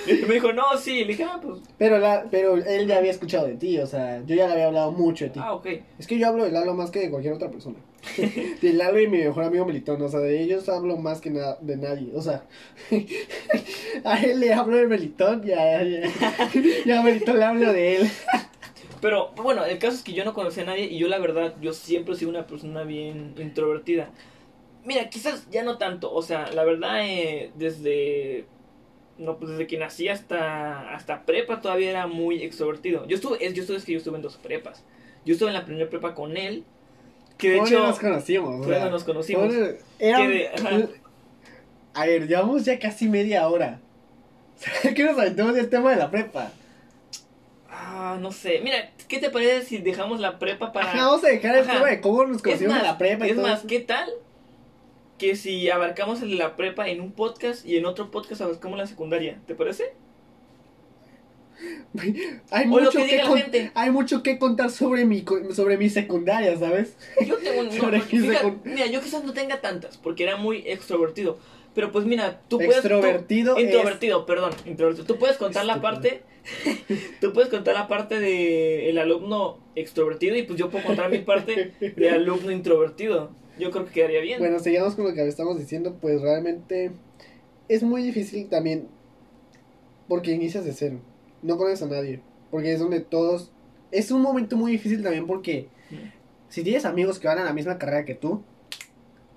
y 0.06 0.12
me 0.28 0.34
dijo, 0.34 0.52
no, 0.52 0.62
sí. 0.78 1.00
Le 1.00 1.08
dije, 1.08 1.24
ah, 1.24 1.40
pues, 1.42 1.60
Pero, 1.78 1.98
la, 1.98 2.26
pero 2.30 2.56
él 2.56 2.86
ya 2.86 2.98
había 2.98 3.10
escuchado 3.10 3.46
de 3.48 3.54
ti, 3.56 3.76
o 3.78 3.86
sea, 3.86 4.22
yo 4.24 4.36
ya 4.36 4.46
le 4.46 4.52
había 4.52 4.66
hablado 4.68 4.92
mucho 4.92 5.24
de 5.24 5.30
ti. 5.32 5.40
ah, 5.42 5.52
ok. 5.54 5.66
Es 5.98 6.06
que 6.06 6.16
yo 6.18 6.28
hablo 6.28 6.44
de 6.44 6.52
Lalo 6.52 6.74
más 6.74 6.90
que 6.92 7.00
de 7.00 7.10
cualquier 7.10 7.34
otra 7.34 7.50
persona. 7.50 7.76
de 8.62 8.72
Lalo 8.72 9.00
y 9.00 9.08
mi 9.08 9.18
mejor 9.18 9.44
amigo 9.44 9.64
Melitón. 9.66 10.00
O 10.00 10.08
sea, 10.08 10.20
de 10.20 10.40
ellos 10.40 10.68
hablo 10.68 10.96
más 10.96 11.20
que 11.20 11.30
nada 11.30 11.58
de 11.60 11.76
nadie. 11.76 12.12
O 12.14 12.22
sea, 12.22 12.44
a 14.04 14.22
él 14.22 14.40
le 14.40 14.52
hablo 14.54 14.76
de 14.76 14.86
Melitón 14.86 15.42
y 15.46 15.52
a, 15.52 15.82
y 15.82 15.96
a- 15.96 16.10
y 16.84 16.90
a 16.90 17.02
Melitón 17.02 17.38
le 17.38 17.44
hablo 17.44 17.72
de 17.72 17.96
él. 17.96 18.08
Pero 19.00 19.30
bueno, 19.42 19.64
el 19.64 19.78
caso 19.78 19.96
es 19.96 20.02
que 20.02 20.12
yo 20.12 20.24
no 20.24 20.34
conocí 20.34 20.60
a 20.60 20.64
nadie 20.66 20.84
y 20.84 20.98
yo 20.98 21.08
la 21.08 21.18
verdad, 21.18 21.54
yo 21.60 21.72
siempre 21.72 22.14
he 22.14 22.16
sido 22.16 22.30
una 22.30 22.46
persona 22.46 22.82
bien 22.84 23.34
introvertida. 23.38 24.10
Mira, 24.84 25.10
quizás 25.10 25.46
ya 25.50 25.62
no 25.62 25.76
tanto, 25.78 26.12
o 26.12 26.22
sea, 26.22 26.50
la 26.52 26.64
verdad 26.64 27.00
eh, 27.06 27.50
desde 27.56 28.46
no 29.18 29.36
pues 29.36 29.50
desde 29.50 29.66
que 29.66 29.76
nací 29.76 30.08
hasta 30.08 30.94
hasta 30.94 31.26
prepa 31.26 31.60
todavía 31.60 31.90
era 31.90 32.06
muy 32.06 32.42
extrovertido. 32.42 33.06
Yo 33.06 33.16
estuve 33.16 33.44
es, 33.44 33.52
yo 33.54 33.60
estuve 33.62 33.76
es 33.76 33.84
que 33.84 33.92
yo 33.92 33.98
estuve 33.98 34.16
en 34.16 34.22
dos 34.22 34.36
prepas. 34.38 34.82
Yo 35.26 35.34
estuve 35.34 35.48
en 35.48 35.54
la 35.54 35.66
primera 35.66 35.90
prepa 35.90 36.14
con 36.14 36.36
él, 36.38 36.64
que 37.36 37.50
de 37.50 37.56
¿Cómo 37.56 37.66
hecho 37.68 37.78
nos 37.86 37.98
conocimos? 37.98 38.64
fue 38.66 38.90
nos 38.90 39.04
conocimos. 39.04 39.46
¿cómo 39.48 39.58
nos- 39.60 39.74
era- 39.98 40.16
Que 40.18 40.28
de- 40.28 40.48
ajá. 40.48 40.88
A 41.92 42.06
ver, 42.06 42.26
llevamos 42.28 42.64
ya 42.64 42.78
casi 42.78 43.08
media 43.08 43.46
hora. 43.48 43.80
¿Qué 44.94 45.04
nos 45.04 45.18
aventamos 45.18 45.54
del 45.54 45.68
tema 45.68 45.90
de 45.90 45.96
la 45.96 46.10
prepa? 46.10 46.52
Ah, 47.68 48.16
no 48.20 48.32
sé. 48.32 48.60
Mira, 48.62 48.90
¿qué 49.08 49.18
te 49.18 49.30
parece 49.30 49.64
si 49.66 49.78
dejamos 49.78 50.20
la 50.20 50.38
prepa 50.38 50.72
para 50.72 50.90
Ajá, 50.90 51.06
vamos 51.06 51.24
a 51.24 51.28
dejar 51.28 51.56
el 51.56 51.62
Ajá. 51.64 51.72
tema 51.74 51.88
de 51.88 52.00
cómo 52.00 52.24
nos 52.24 52.36
Es 52.38 52.42
conocimos 52.42 52.72
más, 52.74 52.82
en 52.82 52.86
la 52.88 52.98
prepa 52.98 53.26
y 53.26 53.30
es 53.30 53.36
todo 53.36 53.46
más, 53.46 53.58
eso. 53.60 53.68
¿qué 53.68 53.80
tal? 53.80 54.08
Que 55.20 55.36
si 55.36 55.68
abarcamos 55.68 56.22
el 56.22 56.30
de 56.30 56.36
la 56.36 56.56
prepa 56.56 56.88
en 56.88 57.02
un 57.02 57.12
podcast 57.12 57.66
y 57.66 57.76
en 57.76 57.84
otro 57.84 58.10
podcast 58.10 58.40
abarcamos 58.40 58.78
la 58.78 58.86
secundaria, 58.86 59.38
¿te 59.46 59.54
parece? 59.54 59.92
Hay 62.50 62.66
mucho 62.66 62.90
que 62.90 63.06
gente. 63.06 63.70
hay 63.74 63.90
mucho 63.90 64.22
que 64.22 64.38
contar 64.38 64.70
sobre 64.70 65.04
mi 65.04 65.22
sobre 65.52 65.76
mi 65.76 65.90
secundaria, 65.90 66.56
¿sabes? 66.56 66.96
Yo 67.26 67.36
tengo 67.36 67.64
no, 67.64 67.70
Sobre 67.72 68.02
Mira, 68.64 68.86
yo 68.86 69.02
quizás 69.02 69.24
no 69.24 69.34
tenga 69.34 69.60
tantas, 69.60 69.98
porque 69.98 70.22
era 70.22 70.38
muy 70.38 70.62
extrovertido. 70.66 71.38
Pero 71.74 71.92
pues 71.92 72.06
mira, 72.06 72.40
tú 72.48 72.56
puedes. 72.56 72.76
tú- 72.80 72.88
Extrovertido 72.88 73.58
es- 73.58 73.64
introvertido, 73.64 74.24
perdón, 74.24 74.52
introvertido. 74.64 75.06
Tú 75.06 75.18
puedes 75.18 75.36
contar 75.36 75.66
la 75.66 75.82
parte. 75.82 76.22
tú 77.20 77.34
puedes 77.34 77.50
contar 77.50 77.74
la 77.74 77.86
parte 77.88 78.18
de 78.18 78.88
el 78.88 78.96
alumno 78.96 79.58
extrovertido 79.74 80.36
y 80.36 80.44
pues 80.44 80.58
yo 80.58 80.70
puedo 80.70 80.84
contar 80.84 81.10
mi 81.10 81.18
parte 81.18 81.74
de 81.78 82.10
alumno 82.10 82.50
introvertido. 82.50 83.32
Yo 83.58 83.70
creo 83.70 83.84
que 83.84 83.92
quedaría 83.92 84.20
bien. 84.20 84.38
Bueno, 84.38 84.58
sigamos 84.58 84.94
con 84.94 85.04
lo 85.06 85.14
que 85.14 85.26
estamos 85.26 85.58
diciendo, 85.58 85.96
pues 86.00 86.20
realmente 86.20 86.92
es 87.68 87.82
muy 87.82 88.02
difícil 88.02 88.48
también 88.48 88.88
porque 90.08 90.32
inicias 90.32 90.64
de 90.64 90.72
cero, 90.72 91.00
no 91.42 91.56
conoces 91.56 91.82
a 91.82 91.86
nadie, 91.86 92.20
porque 92.50 92.72
es 92.72 92.80
donde 92.80 93.00
todos... 93.00 93.52
Es 93.92 94.10
un 94.10 94.22
momento 94.22 94.56
muy 94.56 94.72
difícil 94.72 95.02
también 95.02 95.26
porque 95.26 95.68
si 96.48 96.62
tienes 96.62 96.84
amigos 96.84 97.18
que 97.18 97.28
van 97.28 97.38
a 97.38 97.44
la 97.44 97.52
misma 97.52 97.78
carrera 97.78 98.04
que 98.04 98.14
tú, 98.14 98.42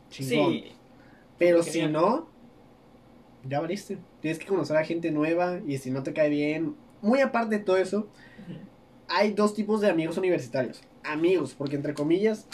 chingón. 0.10 0.52
sí, 0.52 0.65
Pero 1.38 1.63
si 1.63 1.86
no, 1.88 2.28
ya 3.47 3.60
valiste. 3.60 3.97
Tienes 4.21 4.39
que 4.39 4.45
conocer 4.45 4.78
a 4.78 4.86
gente 4.86 5.12
nueva 5.12 5.60
y 5.67 5.78
si 5.78 5.91
no 5.91 6.04
te 6.04 6.13
cae 6.13 6.30
bien, 6.30 6.76
muy 7.02 7.19
aparte 7.19 7.58
de 7.58 7.63
todo 7.63 7.78
eso, 7.78 8.08
hay 9.08 9.34
dos 9.34 9.54
tipos 9.54 9.82
de 9.82 9.89
amigos 9.89 10.17
universitarios. 10.17 10.82
Amigos, 11.04 11.54
porque 11.58 11.76
entre 11.76 11.93
comillas, 11.93 12.47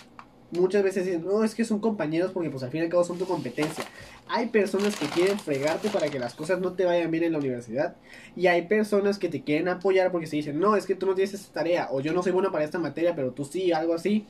muchas 0.52 0.84
veces 0.84 1.06
dicen, 1.06 1.26
no, 1.26 1.44
es 1.44 1.56
que 1.56 1.64
son 1.66 1.80
compañeros 1.80 2.32
porque 2.34 2.50
pues 2.50 2.64
al 2.64 2.72
fin 2.72 2.82
y 2.82 2.84
al 2.86 2.90
cabo 2.90 3.04
son 3.04 3.18
tu 3.18 3.26
competencia. 3.26 3.84
Hay 4.28 4.48
personas 4.48 4.96
que 4.96 5.06
quieren 5.08 5.40
fregarte 5.40 5.90
para 5.90 6.10
que 6.10 6.20
las 6.20 6.34
cosas 6.36 6.60
no 6.60 6.74
te 6.74 6.86
vayan 6.86 7.10
bien 7.12 7.24
en 7.24 7.32
la 7.34 7.40
universidad. 7.40 7.96
Y 8.36 8.48
hay 8.48 8.64
personas 8.64 9.18
que 9.20 9.30
te 9.30 9.42
quieren 9.44 9.68
apoyar 9.70 10.12
porque 10.12 10.28
se 10.28 10.36
dicen, 10.36 10.60
no, 10.60 10.76
es 10.76 10.86
que 10.86 10.96
tú 10.96 11.06
no 11.06 11.16
tienes 11.16 11.34
esta 11.34 11.54
tarea. 11.54 11.88
O 11.92 12.02
yo 12.02 12.14
no 12.14 12.22
soy 12.24 12.32
bueno 12.32 12.52
para 12.52 12.64
esta 12.66 12.80
materia, 12.80 13.16
pero 13.16 13.32
tú 13.32 13.46
sí, 13.46 13.72
algo 13.72 13.94
así. 13.94 14.26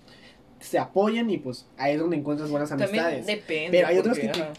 Se 0.59 0.77
apoyan 0.79 1.29
y 1.29 1.37
pues 1.37 1.67
ahí 1.77 1.93
es 1.93 1.99
donde 1.99 2.17
encuentras 2.17 2.49
buenas 2.49 2.69
También 2.69 2.89
amistades. 2.91 3.25
depende. 3.25 3.69
Pero 3.71 3.87
hay 3.87 3.97
otros 3.97 4.19
que 4.19 4.27
te- 4.27 4.41
ajá. 4.41 4.53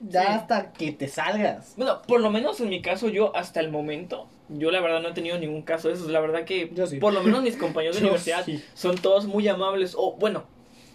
Da 0.00 0.22
Sí. 0.22 0.28
hasta 0.30 0.72
que 0.72 0.92
te 0.92 1.08
salgas. 1.08 1.74
Bueno, 1.76 2.02
por 2.06 2.20
lo 2.20 2.30
menos 2.30 2.60
en 2.60 2.68
mi 2.68 2.80
caso, 2.82 3.08
yo 3.08 3.34
hasta 3.34 3.58
el 3.58 3.68
momento, 3.72 4.28
yo 4.48 4.70
la 4.70 4.80
verdad 4.80 5.02
no 5.02 5.08
he 5.08 5.12
tenido 5.12 5.36
ningún 5.40 5.62
caso 5.62 5.88
de 5.88 5.94
eso. 5.94 6.08
La 6.08 6.20
verdad 6.20 6.44
que, 6.44 6.70
sí. 6.88 6.98
por 6.98 7.12
lo 7.12 7.22
menos 7.24 7.42
mis 7.42 7.56
compañeros 7.58 7.96
de 7.96 8.02
universidad 8.02 8.44
sí. 8.44 8.62
son 8.74 8.96
todos 8.96 9.26
muy 9.26 9.48
amables. 9.48 9.94
O 9.98 10.14
bueno, 10.16 10.44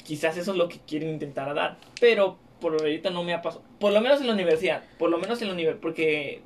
quizás 0.03 0.37
eso 0.37 0.51
es 0.51 0.57
lo 0.57 0.69
que 0.69 0.79
quieren 0.79 1.09
intentar 1.09 1.53
dar. 1.53 1.77
Pero 1.99 2.37
por 2.59 2.73
ahorita 2.73 3.09
no 3.09 3.23
me 3.23 3.33
ha 3.33 3.41
pasado. 3.41 3.63
Por 3.79 3.93
lo 3.93 4.01
menos 4.01 4.21
en 4.21 4.27
la 4.27 4.33
universidad. 4.33 4.83
Por 4.97 5.09
lo 5.09 5.17
menos 5.17 5.41
en 5.41 5.47
la 5.47 5.53
universidad. 5.53 5.81
Porque 5.81 6.41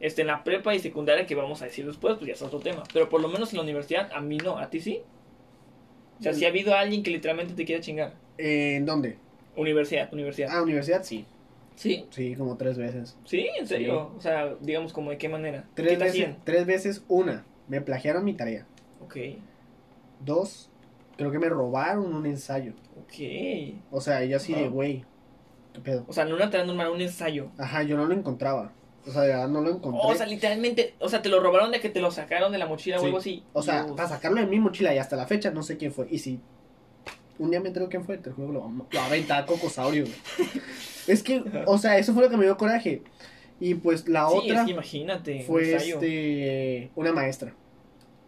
este, 0.00 0.22
en 0.22 0.28
la 0.28 0.44
prepa 0.44 0.74
y 0.74 0.78
secundaria, 0.78 1.26
que 1.26 1.34
vamos 1.34 1.62
a 1.62 1.66
decir 1.66 1.86
después, 1.86 2.16
pues 2.16 2.26
ya 2.26 2.34
es 2.34 2.42
otro 2.42 2.60
tema. 2.60 2.82
Pero 2.92 3.08
por 3.08 3.20
lo 3.20 3.28
menos 3.28 3.52
en 3.52 3.58
la 3.58 3.62
universidad, 3.62 4.10
a 4.12 4.20
mí 4.20 4.38
no. 4.38 4.58
¿A 4.58 4.70
ti 4.70 4.80
sí? 4.80 5.00
O 6.18 6.22
sea, 6.22 6.34
si 6.34 6.44
ha 6.44 6.48
habido 6.48 6.74
alguien 6.74 7.02
que 7.02 7.10
literalmente 7.10 7.54
te 7.54 7.64
quiera 7.64 7.80
chingar. 7.80 8.14
Eh, 8.38 8.76
¿En 8.76 8.86
dónde? 8.86 9.16
Universidad, 9.56 10.12
universidad. 10.12 10.50
Ah, 10.52 10.62
universidad, 10.62 11.02
sí. 11.02 11.24
Sí, 11.74 12.06
Sí, 12.10 12.34
como 12.36 12.56
tres 12.56 12.78
veces. 12.78 13.16
sí, 13.24 13.48
en 13.58 13.66
serio. 13.66 14.12
O 14.16 14.20
sea, 14.20 14.54
digamos, 14.60 14.92
como 14.92 15.10
de 15.10 15.18
qué 15.18 15.28
manera. 15.28 15.64
¿Qué 15.74 15.82
Tres 15.82 15.98
veces, 15.98 16.36
tres 16.44 16.66
veces, 16.66 17.04
una, 17.08 17.44
me 17.68 17.80
plagiaron 17.80 18.24
mi 18.24 18.34
tarea. 18.34 18.66
Ok, 19.00 19.16
Dos, 20.24 20.70
creo 21.16 21.30
que 21.30 21.38
me 21.38 21.48
robaron 21.48 22.14
un 22.14 22.26
ensayo. 22.26 22.72
ok. 22.98 23.76
O 23.90 24.00
sea, 24.00 24.24
yo 24.24 24.36
así 24.36 24.54
de, 24.54 24.68
güey, 24.68 25.04
¿qué 25.72 25.80
pedo? 25.80 26.04
O 26.08 26.12
sea, 26.12 26.24
no 26.24 26.36
tarea 26.38 26.64
normal, 26.64 26.90
un 26.90 27.00
ensayo. 27.00 27.50
Ajá, 27.58 27.82
yo 27.82 27.96
no 27.96 28.06
lo 28.06 28.14
encontraba. 28.14 28.72
O 29.06 29.10
sea, 29.10 29.22
de 29.22 29.28
verdad 29.28 29.48
no 29.48 29.60
lo 29.62 29.70
encontré. 29.70 30.00
O 30.04 30.14
sea, 30.14 30.26
literalmente, 30.26 30.94
o 31.00 31.08
sea, 31.08 31.22
te 31.22 31.28
lo 31.28 31.40
robaron 31.40 31.72
de 31.72 31.80
que 31.80 31.88
te 31.90 32.00
lo 32.00 32.10
sacaron 32.12 32.52
de 32.52 32.58
la 32.58 32.66
mochila 32.66 33.00
o 33.00 33.04
algo 33.04 33.18
así. 33.18 33.42
O 33.52 33.60
sea, 33.62 33.82
Dios. 33.84 33.96
para 33.96 34.08
sacarlo 34.08 34.40
de 34.40 34.46
mi 34.46 34.60
mochila 34.60 34.94
y 34.94 34.98
hasta 34.98 35.16
la 35.16 35.26
fecha 35.26 35.50
no 35.50 35.62
sé 35.64 35.76
quién 35.76 35.92
fue. 35.92 36.06
Y 36.10 36.18
si 36.20 36.38
un 37.38 37.50
día 37.50 37.60
me 37.60 37.68
entero 37.68 37.88
quién 37.88 38.04
fue, 38.04 38.18
te 38.18 38.30
juro 38.30 38.46
que 38.48 38.52
lo, 38.54 38.60
vamos- 38.60 38.86
lo 38.92 38.98
va 38.98 39.04
a 39.04 39.08
aventar 39.08 39.44
cocosaurio. 39.46 40.04
es 41.08 41.22
que, 41.24 41.42
o 41.66 41.78
sea, 41.78 41.98
eso 41.98 42.12
fue 42.14 42.22
lo 42.22 42.30
que 42.30 42.36
me 42.36 42.44
dio 42.44 42.56
coraje. 42.56 43.02
Y 43.58 43.74
pues 43.74 44.08
la 44.08 44.28
Sí, 44.28 44.36
otra 44.36 44.60
es 44.60 44.64
que 44.66 44.70
imagínate. 44.72 45.42
fue 45.44 45.74
este 45.74 46.90
una 46.94 47.12
maestra. 47.12 47.54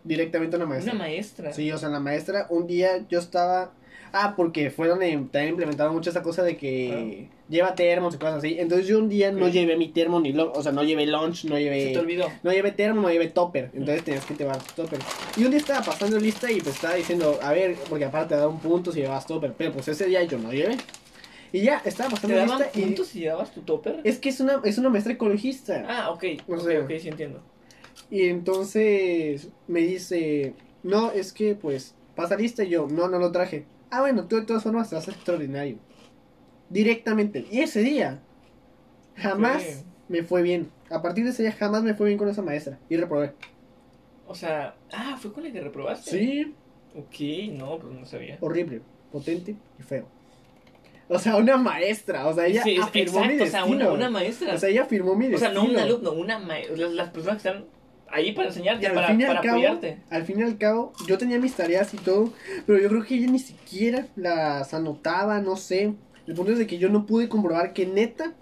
Directamente 0.04 0.56
una 0.56 0.66
maestra. 0.66 0.92
Una 0.92 1.02
maestra. 1.04 1.52
Sí, 1.52 1.72
o 1.72 1.78
sea, 1.78 1.88
la 1.88 2.00
maestra, 2.00 2.46
un 2.50 2.66
día 2.66 3.04
yo 3.08 3.18
estaba. 3.18 3.72
Ah, 4.16 4.34
porque 4.36 4.70
fueron 4.70 5.02
eh, 5.02 5.10
también 5.32 5.48
implementaron 5.48 5.92
mucho 5.92 6.10
esa 6.10 6.22
cosa 6.22 6.44
de 6.44 6.56
que 6.56 7.26
lleva 7.48 7.74
termos 7.74 8.14
y 8.14 8.18
cosas 8.18 8.36
así. 8.36 8.56
Entonces 8.60 8.86
yo 8.86 8.98
un 9.00 9.08
día 9.08 9.32
no 9.32 9.46
Ok. 9.46 9.50
llevé 9.52 9.76
mi 9.76 9.88
termo 9.88 10.20
ni 10.20 10.32
lo, 10.32 10.52
o 10.52 10.62
sea, 10.62 10.70
no 10.70 10.84
llevé 10.84 11.04
lunch, 11.06 11.46
no 11.46 11.56
Se 11.56 11.62
te 11.62 11.62
llevé 11.64 11.98
olvidó. 11.98 12.28
no 12.44 12.52
llevé 12.52 12.70
termo, 12.70 13.00
no 13.00 13.10
llevé 13.10 13.26
topper. 13.28 13.70
Entonces 13.74 14.04
tenías 14.04 14.24
que 14.24 14.34
llevar 14.34 14.58
topper. 14.76 15.00
Y 15.36 15.42
un 15.44 15.50
día 15.50 15.58
estaba 15.58 15.82
pasando 15.84 16.16
lista 16.20 16.48
y 16.52 16.60
pues 16.60 16.76
estaba 16.76 16.94
diciendo, 16.94 17.40
a 17.42 17.52
ver, 17.52 17.74
porque 17.88 18.04
aparte 18.04 18.34
te 18.36 18.40
da 18.40 18.46
un 18.46 18.60
punto 18.60 18.92
si 18.92 19.00
llevas 19.00 19.26
topper, 19.26 19.52
pero 19.58 19.72
pues 19.72 19.88
ese 19.88 20.06
día 20.06 20.22
yo 20.22 20.38
no 20.38 20.52
llevé. 20.52 20.76
Y 21.50 21.62
ya 21.62 21.82
estaba 21.84 22.08
¿Te 22.10 22.14
pasando 22.16 22.36
daban 22.36 22.58
lista 22.60 22.78
y 22.78 22.82
puntos 22.82 23.06
si 23.08 23.18
llevabas 23.20 23.52
tu 23.52 23.62
topper? 23.62 24.00
es 24.04 24.18
que 24.18 24.28
es 24.28 24.38
una 24.38 24.60
es 24.64 24.78
una 24.78 24.90
maestra 24.90 25.12
ecologista. 25.14 25.84
Ah, 25.88 26.10
ok. 26.10 26.24
O 26.46 26.54
ok, 26.54 26.60
sea- 26.60 26.80
ok, 26.82 26.90
sí 27.00 27.08
entiendo. 27.08 27.42
Y 28.10 28.28
entonces 28.28 29.48
me 29.66 29.80
dice, 29.80 30.54
no, 30.82 31.10
es 31.10 31.32
que 31.32 31.54
pues 31.54 31.94
pasa 32.14 32.36
lista 32.36 32.64
y 32.64 32.68
yo, 32.70 32.86
no, 32.90 33.08
no 33.08 33.18
lo 33.18 33.32
traje. 33.32 33.66
Ah, 33.90 34.00
bueno, 34.00 34.26
tú 34.26 34.36
de 34.36 34.42
todas 34.42 34.62
formas 34.62 34.92
estás 34.92 35.08
extraordinario. 35.08 35.78
Directamente. 36.70 37.46
Y 37.50 37.60
ese 37.60 37.80
día, 37.80 38.20
jamás 39.16 39.84
me 40.08 40.22
fue 40.22 40.42
bien. 40.42 40.70
A 40.90 41.02
partir 41.02 41.24
de 41.24 41.30
ese 41.30 41.42
día 41.42 41.52
jamás 41.52 41.82
me 41.82 41.94
fue 41.94 42.06
bien 42.08 42.18
con 42.18 42.28
esa 42.28 42.42
maestra. 42.42 42.78
Y 42.88 42.96
reprobé. 42.96 43.32
O 44.26 44.34
sea, 44.34 44.74
ah, 44.92 45.16
fue 45.20 45.32
con 45.32 45.44
la 45.44 45.52
que 45.52 45.60
reprobaste. 45.60 46.10
Sí, 46.10 46.54
Ok, 46.96 47.52
no, 47.58 47.78
pues 47.80 47.92
no 47.92 48.06
sabía. 48.06 48.38
horrible, 48.40 48.80
potente 49.10 49.56
y 49.80 49.82
feo. 49.82 50.06
O 51.08 51.18
sea, 51.18 51.36
una 51.36 51.56
maestra. 51.56 52.26
O 52.28 52.32
sea, 52.32 52.46
ella 52.46 52.62
Sí, 52.62 52.76
afirmó 52.80 53.20
mi 53.24 53.32
exacto, 53.34 53.44
o 53.44 53.50
sea, 53.50 53.64
una, 53.64 53.90
una 53.90 54.10
maestra. 54.10 54.54
O 54.54 54.58
sea, 54.58 54.68
ella 54.68 54.82
afirmó 54.84 55.14
mi 55.16 55.26
O 55.26 55.30
destino. 55.30 55.52
sea, 55.52 55.62
no 55.62 55.68
un 55.68 55.76
alumno, 55.76 56.12
una 56.12 56.38
maestra. 56.38 56.76
Las, 56.76 56.92
las 56.92 57.10
personas 57.10 57.42
que 57.42 57.48
están 57.48 57.64
ahí 58.14 58.32
para 58.32 58.48
enseñarte, 58.48 58.86
al 58.86 58.94
para, 58.94 59.06
fin 59.08 59.20
y 59.20 59.24
al 59.24 59.40
cabo, 59.40 59.48
apoyarte. 59.58 59.98
al 60.10 60.24
fin 60.24 60.38
y 60.38 60.42
al 60.42 60.56
cabo, 60.58 60.92
yo 61.06 61.18
tenía 61.18 61.38
mis 61.38 61.54
tareas 61.54 61.92
y 61.94 61.98
todo, 61.98 62.32
pero 62.66 62.78
yo 62.80 62.88
creo 62.88 63.04
que 63.04 63.14
ella 63.16 63.30
ni 63.30 63.38
siquiera 63.38 64.06
las 64.16 64.72
anotaba, 64.74 65.40
no 65.40 65.56
sé. 65.56 65.94
El 66.26 66.34
punto 66.34 66.52
es 66.52 66.58
de 66.58 66.66
que 66.66 66.78
yo 66.78 66.88
no 66.88 67.04
pude 67.06 67.28
comprobar 67.28 67.72
que 67.74 67.86
neta, 67.86 68.32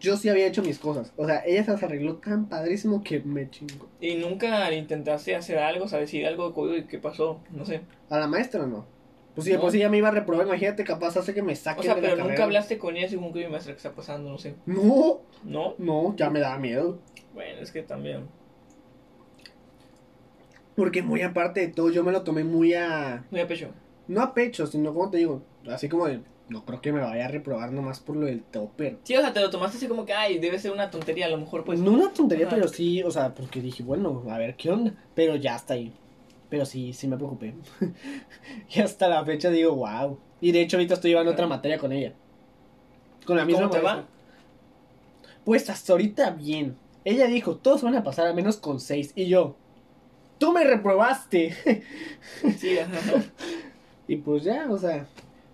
yo 0.00 0.16
sí 0.16 0.28
había 0.28 0.46
hecho 0.46 0.62
mis 0.62 0.78
cosas. 0.78 1.12
O 1.16 1.26
sea, 1.26 1.42
ella 1.46 1.64
se 1.64 1.70
las 1.72 1.82
arregló 1.82 2.16
tan 2.16 2.46
padrísimo 2.48 3.02
que 3.02 3.20
me 3.20 3.48
chingó. 3.50 3.88
Y 4.00 4.14
nunca 4.16 4.70
intentaste 4.72 5.34
hacer 5.34 5.58
algo, 5.58 5.84
o 5.86 5.88
sea, 5.88 5.98
decir 5.98 6.26
algo 6.26 6.48
de 6.48 6.54
código 6.54 6.76
y 6.76 6.84
qué 6.84 6.98
pasó, 6.98 7.40
no 7.50 7.64
sé. 7.64 7.80
A 8.10 8.18
la 8.18 8.26
maestra 8.26 8.66
no. 8.66 8.86
Pues 9.34 9.46
si 9.46 9.50
de 9.50 9.56
No. 9.56 9.62
por 9.62 9.72
sí 9.72 9.78
ya 9.78 9.88
me 9.88 9.98
iba 9.98 10.08
a 10.08 10.12
reprobar, 10.12 10.46
imagínate, 10.46 10.84
capaz 10.84 11.16
hace 11.16 11.34
que 11.34 11.42
me 11.42 11.54
O 11.54 11.56
saquen 11.56 11.82
sea, 11.84 11.94
de 11.94 12.00
la 12.02 12.06
pero 12.06 12.16
carrera. 12.18 12.32
nunca 12.34 12.44
hablaste 12.44 12.78
con 12.78 12.96
ella 12.96 13.08
según 13.08 13.32
que 13.32 13.40
mi 13.44 13.50
maestra 13.50 13.72
que 13.72 13.78
está 13.78 13.92
pasando, 13.92 14.30
no 14.30 14.38
sé. 14.38 14.54
No, 14.66 15.22
¿No? 15.42 15.74
no, 15.78 16.14
ya 16.16 16.30
me 16.30 16.38
daba 16.38 16.58
miedo. 16.58 17.00
Bueno, 17.34 17.60
es 17.60 17.72
que 17.72 17.82
también. 17.82 18.28
Porque 20.76 21.02
muy 21.02 21.22
aparte 21.22 21.60
de 21.60 21.68
todo, 21.68 21.90
yo 21.90 22.02
me 22.02 22.12
lo 22.12 22.22
tomé 22.22 22.44
muy 22.44 22.74
a... 22.74 23.24
Muy 23.30 23.40
a 23.40 23.46
pecho. 23.46 23.68
No 24.08 24.20
a 24.20 24.34
pecho, 24.34 24.66
sino 24.66 24.92
como 24.92 25.10
te 25.10 25.18
digo, 25.18 25.42
así 25.68 25.88
como 25.88 26.06
de... 26.06 26.20
No 26.46 26.66
creo 26.66 26.82
que 26.82 26.92
me 26.92 27.00
vaya 27.00 27.24
a 27.24 27.28
reprobar 27.28 27.72
nomás 27.72 28.00
por 28.00 28.16
lo 28.16 28.26
del 28.26 28.42
topper. 28.42 28.98
Sí, 29.04 29.16
o 29.16 29.20
sea, 29.22 29.32
te 29.32 29.40
lo 29.40 29.48
tomaste 29.48 29.78
así 29.78 29.86
como 29.88 30.04
que, 30.04 30.12
ay, 30.12 30.38
debe 30.38 30.58
ser 30.58 30.72
una 30.72 30.90
tontería, 30.90 31.24
a 31.24 31.30
lo 31.30 31.38
mejor 31.38 31.64
pues. 31.64 31.80
no 31.80 31.92
una 31.92 32.12
tontería, 32.12 32.46
Ajá. 32.46 32.56
pero 32.56 32.68
sí, 32.68 33.02
o 33.02 33.10
sea, 33.10 33.34
porque 33.34 33.62
dije, 33.62 33.82
bueno, 33.82 34.24
a 34.28 34.36
ver 34.36 34.54
qué 34.54 34.70
onda. 34.70 34.92
Pero 35.14 35.36
ya 35.36 35.56
está 35.56 35.72
ahí. 35.72 35.90
Pero 36.50 36.66
sí, 36.66 36.92
sí 36.92 37.08
me 37.08 37.16
preocupé. 37.16 37.54
y 38.74 38.80
hasta 38.80 39.08
la 39.08 39.24
fecha 39.24 39.48
digo, 39.48 39.74
wow. 39.74 40.18
Y 40.42 40.52
de 40.52 40.60
hecho 40.60 40.76
ahorita 40.76 40.94
estoy 40.94 41.12
llevando 41.12 41.32
otra 41.32 41.46
materia 41.46 41.78
con 41.78 41.92
ella. 41.92 42.12
Con 43.24 43.36
la 43.36 43.44
¿Y 43.44 43.46
misma 43.46 43.62
cómo 43.62 43.72
te 43.72 43.80
va? 43.80 44.04
Pues 45.44 45.70
hasta 45.70 45.94
ahorita 45.94 46.30
bien. 46.30 46.76
Ella 47.04 47.26
dijo, 47.26 47.56
todos 47.56 47.82
van 47.82 47.96
a 47.96 48.02
pasar 48.02 48.26
al 48.26 48.34
menos 48.34 48.58
con 48.58 48.80
seis. 48.80 49.12
Y 49.16 49.26
yo, 49.26 49.56
tú 50.44 50.52
me 50.52 50.64
reprobaste. 50.64 51.54
Sí, 52.58 52.78
ajá. 52.78 53.22
y 54.08 54.16
pues 54.16 54.44
ya, 54.44 54.66
o 54.70 54.78
sea, 54.78 55.06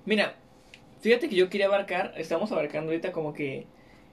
Mira, 0.05 0.35
fíjate 1.00 1.29
que 1.29 1.37
yo 1.37 1.48
quería 1.48 1.66
abarcar, 1.66 2.12
estamos 2.16 2.50
abarcando 2.50 2.90
ahorita 2.90 3.12
como 3.12 3.33
que 3.33 3.66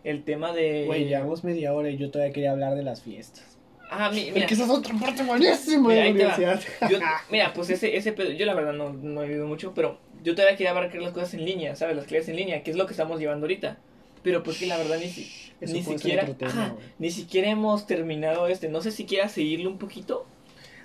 el 0.03 0.23
tema 0.23 0.53
de... 0.53 0.83
güey, 0.85 1.05
llevamos 1.05 1.43
media 1.43 1.73
hora 1.73 1.89
y 1.89 1.97
yo 1.97 2.11
todavía 2.11 2.33
quería 2.33 2.51
hablar 2.51 2.75
de 2.75 2.83
las 2.83 3.01
fiestas. 3.01 3.57
Ah, 3.89 4.09
mi- 4.11 4.25
mira, 4.25 4.33
Porque 4.41 4.53
esa 4.53 4.65
es 4.65 4.69
otra 4.69 4.93
parte 4.99 5.23
buenísima 5.23 5.87
Mira, 5.89 6.01
de 6.03 6.09
la 6.09 6.11
universidad. 6.11 6.61
yo- 6.89 6.99
mira, 7.31 7.53
pues 7.53 7.69
ese, 7.69 7.95
ese 7.95 8.11
pedo, 8.11 8.31
yo 8.31 8.45
la 8.45 8.53
verdad 8.53 8.73
no, 8.73 8.91
no 8.93 9.23
he 9.23 9.27
vivido 9.27 9.47
mucho, 9.47 9.73
pero 9.73 9.97
yo 10.23 10.35
todavía 10.35 10.57
quería 10.57 10.71
abarcar 10.71 11.01
las 11.01 11.13
cosas 11.13 11.33
en 11.33 11.45
línea, 11.45 11.75
¿sabes? 11.75 11.95
Las 11.95 12.05
clases 12.05 12.29
en 12.29 12.35
línea, 12.35 12.61
que 12.63 12.71
es 12.71 12.77
lo 12.77 12.85
que 12.85 12.91
estamos 12.93 13.19
llevando 13.19 13.45
ahorita. 13.45 13.77
Pero 14.23 14.43
pues 14.43 14.57
que 14.59 14.67
la 14.67 14.77
verdad 14.77 14.97
ni, 14.99 15.07
si- 15.09 15.31
ni 15.61 15.81
siquiera, 15.83 16.25
tema, 16.25 16.51
ajá, 16.51 16.75
ni 16.99 17.11
siquiera 17.11 17.49
hemos 17.49 17.87
terminado 17.87 18.47
este, 18.47 18.67
no 18.67 18.81
sé 18.81 18.91
si 18.91 19.05
quieras 19.05 19.31
seguirle 19.31 19.67
un 19.67 19.77
poquito. 19.77 20.25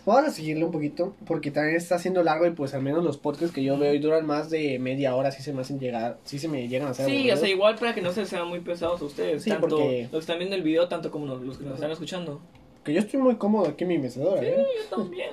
Vamos 0.05 0.25
a 0.25 0.31
seguirle 0.33 0.65
un 0.65 0.73
poquito, 0.73 1.15
porque 1.27 1.53
también 1.53 1.77
está 1.77 1.95
haciendo 1.95 2.25
largo 2.25 2.45
y 2.47 2.51
pues 2.51 2.75
al 2.75 2.83
menos 2.83 3.05
los 3.05 3.19
podcasts 3.19 3.55
que 3.55 3.63
yo 3.63 3.79
veo 3.79 3.95
y 3.95 4.01
duran 4.01 4.27
más 4.27 4.51
de 4.51 4.81
media 4.81 5.15
hora, 5.15 5.31
sí 5.31 5.43
se 5.45 5.53
me 5.53 5.61
hacen 5.61 5.79
llegar, 5.79 6.19
sí 6.25 6.41
se 6.41 6.49
me 6.49 6.67
llegan 6.67 6.89
a 6.89 6.91
hacer 6.91 7.07
Sí, 7.07 7.13
o 7.13 7.15
aburridos. 7.19 7.41
sea, 7.41 7.49
igual 7.49 7.75
para 7.77 7.95
que 7.95 8.03
no 8.03 8.11
se 8.11 8.27
sean 8.27 8.49
muy 8.49 8.59
pesados 8.59 9.01
a 9.01 9.05
ustedes, 9.05 9.45
Sí, 9.45 9.51
tanto 9.51 9.69
porque- 9.69 10.03
los 10.05 10.11
que 10.11 10.19
están 10.19 10.39
viendo 10.39 10.57
el 10.57 10.63
video, 10.63 10.89
tanto 10.89 11.13
como 11.13 11.27
los, 11.27 11.43
los 11.43 11.57
que 11.59 11.65
nos 11.65 11.75
están 11.75 11.93
escuchando. 11.93 12.41
Que 12.83 12.93
yo 12.95 12.99
estoy 13.01 13.21
muy 13.21 13.37
cómodo 13.37 13.69
aquí 13.69 13.85
en 13.85 13.89
mi 13.89 13.99
mecedora, 13.99 14.41
Sí, 14.41 14.47
¿eh? 14.49 14.67
yo 14.91 14.97
también, 14.97 15.31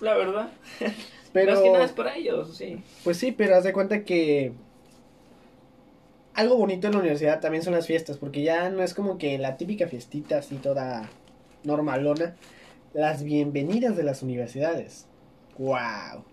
la 0.00 0.14
verdad. 0.16 0.48
Pero, 1.34 1.52
Más 1.52 1.60
que 1.60 1.70
nada 1.70 1.84
es 1.84 1.92
para 1.92 2.16
ellos, 2.16 2.56
sí. 2.56 2.78
pues 3.04 3.18
sí, 3.18 3.30
pero 3.32 3.56
haz 3.56 3.64
de 3.64 3.74
cuenta 3.74 4.04
que 4.04 4.52
algo 6.32 6.56
bonito 6.56 6.86
en 6.86 6.94
la 6.94 7.00
universidad 7.00 7.40
también 7.40 7.62
son 7.62 7.74
las 7.74 7.86
fiestas, 7.86 8.16
porque 8.16 8.42
ya 8.42 8.70
no 8.70 8.82
es 8.82 8.94
como 8.94 9.18
que 9.18 9.36
la 9.36 9.58
típica 9.58 9.86
fiestita 9.86 10.38
así 10.38 10.54
toda 10.56 11.10
normalona. 11.64 12.34
Las 12.96 13.22
bienvenidas 13.24 13.94
de 13.94 14.02
las 14.04 14.22
universidades. 14.22 15.06
¡Wow! 15.58 16.24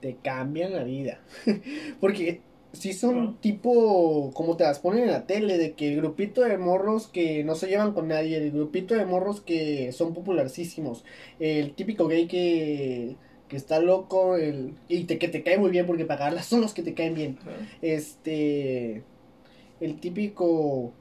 Te 0.00 0.14
cambian 0.16 0.72
la 0.72 0.84
vida. 0.84 1.20
porque 2.00 2.40
si 2.72 2.92
son 2.92 3.18
Ajá. 3.18 3.36
tipo 3.40 4.30
como 4.32 4.56
te 4.56 4.62
las 4.62 4.78
ponen 4.78 5.02
en 5.04 5.10
la 5.10 5.26
tele, 5.26 5.58
de 5.58 5.72
que 5.74 5.88
el 5.88 5.96
grupito 5.96 6.42
de 6.42 6.56
morros 6.56 7.08
que 7.08 7.42
no 7.42 7.56
se 7.56 7.66
llevan 7.66 7.94
con 7.94 8.06
nadie, 8.06 8.36
el 8.36 8.52
grupito 8.52 8.94
de 8.94 9.06
morros 9.06 9.40
que 9.40 9.90
son 9.90 10.14
popularísimos, 10.14 11.04
el 11.40 11.74
típico 11.74 12.06
gay 12.06 12.28
que, 12.28 13.16
que 13.48 13.56
está 13.56 13.80
loco 13.80 14.36
el, 14.36 14.74
y 14.88 15.02
te, 15.02 15.18
que 15.18 15.26
te 15.26 15.42
cae 15.42 15.58
muy 15.58 15.70
bien 15.72 15.86
porque 15.86 16.04
pagarlas 16.04 16.46
son 16.46 16.60
los 16.60 16.74
que 16.74 16.84
te 16.84 16.94
caen 16.94 17.14
bien. 17.14 17.38
Este, 17.82 19.02
el 19.80 19.98
típico 19.98 20.92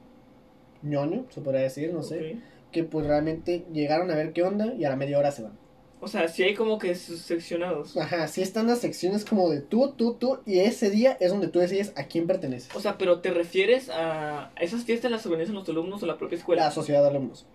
ñoño, 0.82 1.26
se 1.30 1.42
podría 1.42 1.62
decir, 1.62 1.94
no 1.94 2.02
sé, 2.02 2.18
Ok. 2.34 2.42
Que 2.72 2.84
pues 2.84 3.06
realmente 3.06 3.66
llegaron 3.72 4.12
a 4.12 4.16
ver 4.16 4.34
qué 4.34 4.44
onda 4.44 4.74
y 4.74 4.86
a 4.86 4.90
la 4.90 4.96
media 4.96 5.18
hora 5.18 5.32
se 5.32 5.44
van. 5.44 5.58
O 6.00 6.08
sea, 6.08 6.28
sí 6.28 6.44
hay 6.44 6.54
como 6.54 6.78
que 6.78 6.94
sus 6.94 7.22
seccionados. 7.22 7.98
Ajá, 7.98 8.28
sí 8.28 8.42
están 8.42 8.68
las 8.68 8.80
secciones 8.80 9.26
como 9.26 9.50
de 9.50 9.62
tú, 9.62 9.94
tú, 9.94 10.14
tú, 10.14 10.40
y 10.46 10.60
ese 10.60 10.92
día 10.92 11.18
es 11.20 11.32
donde 11.32 11.48
tú 11.48 11.60
decides 11.60 11.92
a 11.96 12.04
quién 12.04 12.28
perteneces. 12.28 12.76
O 12.76 12.80
sea, 12.80 13.00
pero 13.00 13.20
¿te 13.22 13.32
refieres 13.32 13.90
a 13.90 14.52
esas 14.58 14.84
fiestas 14.84 15.10
las 15.10 15.26
organizan 15.26 15.56
los 15.56 15.68
alumnos 15.68 16.04
o 16.04 16.06
la 16.06 16.18
propia 16.18 16.38
escuela? 16.38 16.66
La 16.66 16.72
sociedad 16.72 17.02
de 17.02 17.10
alumnos. 17.10 17.48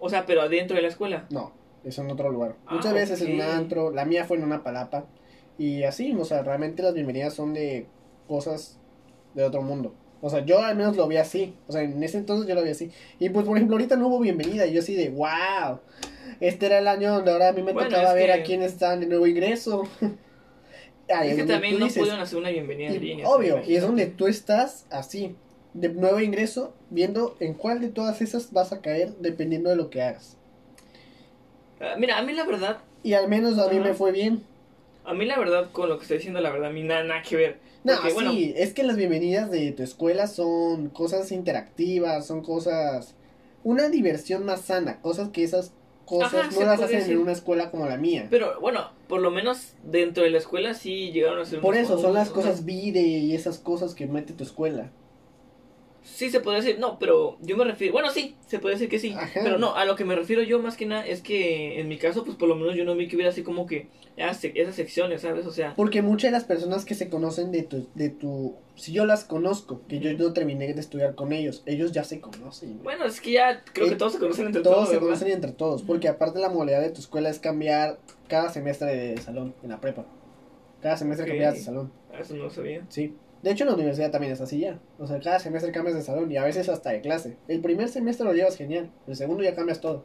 O 0.00 0.08
sea, 0.08 0.26
pero 0.26 0.42
adentro 0.42 0.74
de 0.74 0.82
la 0.82 0.88
escuela. 0.88 1.26
No, 1.30 1.52
es 1.84 1.96
en 1.98 2.10
otro 2.10 2.30
lugar. 2.30 2.56
Ah, 2.66 2.74
Muchas 2.74 2.92
veces 2.92 3.22
en 3.22 3.34
un 3.34 3.42
antro, 3.42 3.92
la 3.92 4.04
mía 4.04 4.24
fue 4.24 4.36
en 4.36 4.42
una 4.42 4.64
palapa. 4.64 5.06
Y 5.56 5.84
así, 5.84 6.12
o 6.12 6.24
sea, 6.24 6.42
realmente 6.42 6.82
las 6.82 6.94
bienvenidas 6.94 7.34
son 7.34 7.54
de 7.54 7.86
cosas 8.26 8.80
de 9.34 9.44
otro 9.44 9.62
mundo. 9.62 9.94
O 10.26 10.30
sea, 10.30 10.42
yo 10.44 10.60
al 10.62 10.74
menos 10.74 10.96
lo 10.96 11.06
vi 11.06 11.18
así. 11.18 11.54
O 11.68 11.72
sea, 11.72 11.82
en 11.82 12.02
ese 12.02 12.16
entonces 12.16 12.48
yo 12.48 12.54
lo 12.54 12.62
vi 12.62 12.70
así. 12.70 12.90
Y 13.18 13.28
pues, 13.28 13.44
por 13.44 13.58
ejemplo, 13.58 13.76
ahorita 13.76 13.96
no 13.96 14.08
hubo 14.08 14.20
bienvenida. 14.20 14.64
Y 14.66 14.72
yo 14.72 14.80
así 14.80 14.94
de, 14.94 15.10
wow. 15.10 15.80
Este 16.40 16.64
era 16.64 16.78
el 16.78 16.88
año 16.88 17.12
donde 17.14 17.30
ahora 17.30 17.48
a 17.50 17.52
mí 17.52 17.62
me 17.62 17.74
Bueno, 17.74 17.90
tocaba 17.90 18.14
ver 18.14 18.26
que- 18.26 18.32
a 18.32 18.42
quién 18.42 18.62
está 18.62 18.96
de 18.96 19.06
nuevo 19.06 19.26
ingreso. 19.26 19.82
Es 21.06 21.36
que 21.36 21.44
también 21.44 21.78
no 21.78 21.84
dices, 21.84 21.98
pudieron 22.00 22.22
hacer 22.22 22.38
una 22.38 22.48
bienvenida 22.48 22.88
en 22.88 22.98
línea. 23.04 23.28
obvio, 23.28 23.60
y 23.66 23.76
es 23.76 23.82
donde 23.82 24.06
tú 24.06 24.26
estás 24.26 24.86
así, 24.90 25.36
de 25.74 25.90
nuevo 25.90 26.18
ingreso, 26.18 26.72
viendo 26.88 27.36
en 27.40 27.52
cuál 27.52 27.82
de 27.82 27.88
todas 27.90 28.22
esas 28.22 28.50
vas 28.54 28.72
a 28.72 28.80
caer 28.80 29.12
dependiendo 29.20 29.68
de 29.68 29.76
lo 29.76 29.90
que 29.90 30.00
hagas. 30.00 30.38
Ah, 31.78 31.96
Mira, 31.98 32.16
a 32.16 32.22
mí 32.22 32.32
la 32.32 32.44
verdad, 32.46 32.78
Y 33.02 33.12
al 33.12 33.28
menos 33.28 33.58
a 33.58 33.68
mí 33.68 33.76
Ajá. 33.76 33.88
me 33.88 33.92
fue 33.94 34.12
bien. 34.12 34.44
A 35.04 35.14
mí 35.14 35.24
la 35.26 35.38
verdad 35.38 35.70
con 35.72 35.88
lo 35.88 35.96
que 35.96 36.02
estoy 36.02 36.18
diciendo, 36.18 36.40
la 36.40 36.50
verdad, 36.50 36.70
a 36.70 36.72
mí 36.72 36.82
nada, 36.82 37.04
nada 37.04 37.22
que 37.22 37.36
ver. 37.36 37.58
No, 37.84 37.94
Porque, 37.94 38.08
sí, 38.08 38.14
bueno, 38.14 38.32
es 38.32 38.72
que 38.72 38.82
las 38.82 38.96
bienvenidas 38.96 39.50
de 39.50 39.72
tu 39.72 39.82
escuela 39.82 40.26
son 40.26 40.88
cosas 40.88 41.32
interactivas, 41.32 42.26
son 42.26 42.42
cosas... 42.42 43.14
Una 43.62 43.88
diversión 43.88 44.44
más 44.44 44.62
sana, 44.62 45.00
cosas 45.00 45.30
que 45.30 45.42
esas 45.42 45.72
cosas 46.04 46.34
Ajá, 46.34 46.50
no 46.50 46.66
las 46.66 46.80
hacen 46.80 46.98
decir. 46.98 47.14
en 47.14 47.18
una 47.18 47.32
escuela 47.32 47.70
como 47.70 47.86
la 47.86 47.96
mía. 47.96 48.26
Pero 48.30 48.60
bueno, 48.60 48.90
por 49.08 49.20
lo 49.20 49.30
menos 49.30 49.72
dentro 49.82 50.24
de 50.24 50.30
la 50.30 50.38
escuela 50.38 50.74
sí 50.74 51.12
llegaron 51.12 51.40
a 51.40 51.44
ser 51.44 51.60
Por 51.60 51.76
eso 51.76 51.98
son 51.98 52.14
las 52.14 52.30
cosas 52.30 52.64
vide 52.64 53.00
y 53.00 53.34
esas 53.34 53.58
cosas 53.58 53.94
que 53.94 54.06
mete 54.06 54.32
tu 54.32 54.44
escuela. 54.44 54.90
Sí, 56.04 56.28
se 56.30 56.40
puede 56.40 56.58
decir, 56.60 56.78
no, 56.78 56.98
pero 56.98 57.38
yo 57.40 57.56
me 57.56 57.64
refiero, 57.64 57.94
bueno, 57.94 58.10
sí, 58.10 58.36
se 58.46 58.58
puede 58.58 58.74
decir 58.74 58.90
que 58.90 58.98
sí, 58.98 59.12
Ajá. 59.16 59.40
pero 59.42 59.58
no, 59.58 59.74
a 59.74 59.86
lo 59.86 59.96
que 59.96 60.04
me 60.04 60.14
refiero 60.14 60.42
yo 60.42 60.60
más 60.60 60.76
que 60.76 60.84
nada 60.84 61.04
es 61.06 61.22
que 61.22 61.80
en 61.80 61.88
mi 61.88 61.96
caso, 61.96 62.24
pues 62.24 62.36
por 62.36 62.46
lo 62.48 62.56
menos 62.56 62.76
yo 62.76 62.84
no 62.84 62.94
vi 62.94 63.08
que 63.08 63.16
hubiera 63.16 63.30
así 63.32 63.42
como 63.42 63.64
que 63.66 63.88
ah, 64.18 64.32
esas 64.42 64.74
secciones, 64.74 65.22
¿sabes? 65.22 65.46
O 65.46 65.50
sea, 65.50 65.72
Porque 65.74 66.02
muchas 66.02 66.28
de 66.30 66.32
las 66.32 66.44
personas 66.44 66.84
que 66.84 66.94
se 66.94 67.08
conocen 67.08 67.50
de 67.52 67.62
tu, 67.62 67.88
de 67.94 68.10
tu... 68.10 68.54
Si 68.76 68.92
yo 68.92 69.06
las 69.06 69.24
conozco, 69.24 69.80
que 69.88 69.98
yo 69.98 70.12
no 70.12 70.32
terminé 70.34 70.72
de 70.74 70.78
estudiar 70.80 71.14
con 71.14 71.32
ellos, 71.32 71.62
ellos 71.64 71.92
ya 71.92 72.04
se 72.04 72.20
conocen. 72.20 72.82
bueno, 72.82 73.06
es 73.06 73.20
que 73.22 73.32
ya 73.32 73.64
creo 73.72 73.88
que 73.88 73.94
Eh, 73.94 73.96
todos 73.96 74.12
se 74.12 74.18
conocen 74.18 74.46
entre 74.46 74.62
Todos 74.62 74.76
todos, 74.76 74.88
se 74.90 74.94
¿verdad? 74.96 75.06
conocen 75.08 75.30
entre 75.32 75.52
todos, 75.52 75.82
porque 75.82 76.08
aparte 76.08 76.38
la 76.38 76.50
modalidad 76.50 76.82
de 76.82 76.90
tu 76.90 77.00
escuela 77.00 77.30
es 77.30 77.38
cambiar 77.38 77.98
cada 78.28 78.50
semestre 78.50 78.94
de 78.94 79.16
salón, 79.22 79.54
en 79.62 79.70
la 79.70 79.80
prepa. 79.80 80.04
Cada 80.82 80.98
semestre 80.98 81.24
Ok. 81.24 81.30
cambias 81.30 81.54
de 81.54 81.60
salón, 81.60 81.92
Ah, 82.12 82.18
Eso 82.20 82.34
no 82.36 82.44
lo 82.44 82.50
sabía. 82.50 82.84
sí. 82.90 83.14
De 83.44 83.50
hecho 83.50 83.64
en 83.64 83.68
la 83.68 83.74
universidad 83.74 84.10
también 84.10 84.32
es 84.32 84.40
así 84.40 84.58
ya. 84.60 84.78
O 84.98 85.06
sea, 85.06 85.20
cada 85.20 85.38
semestre 85.38 85.70
cambias 85.70 85.94
de 85.94 86.02
salón 86.02 86.32
y 86.32 86.36
a 86.38 86.44
veces 86.44 86.68
hasta 86.68 86.90
de 86.90 87.00
clase. 87.02 87.36
El 87.46 87.60
primer 87.60 87.88
semestre 87.88 88.24
lo 88.24 88.32
llevas 88.32 88.56
genial, 88.56 88.90
el 89.06 89.14
segundo 89.16 89.42
ya 89.44 89.54
cambias 89.54 89.80
todo. 89.80 90.04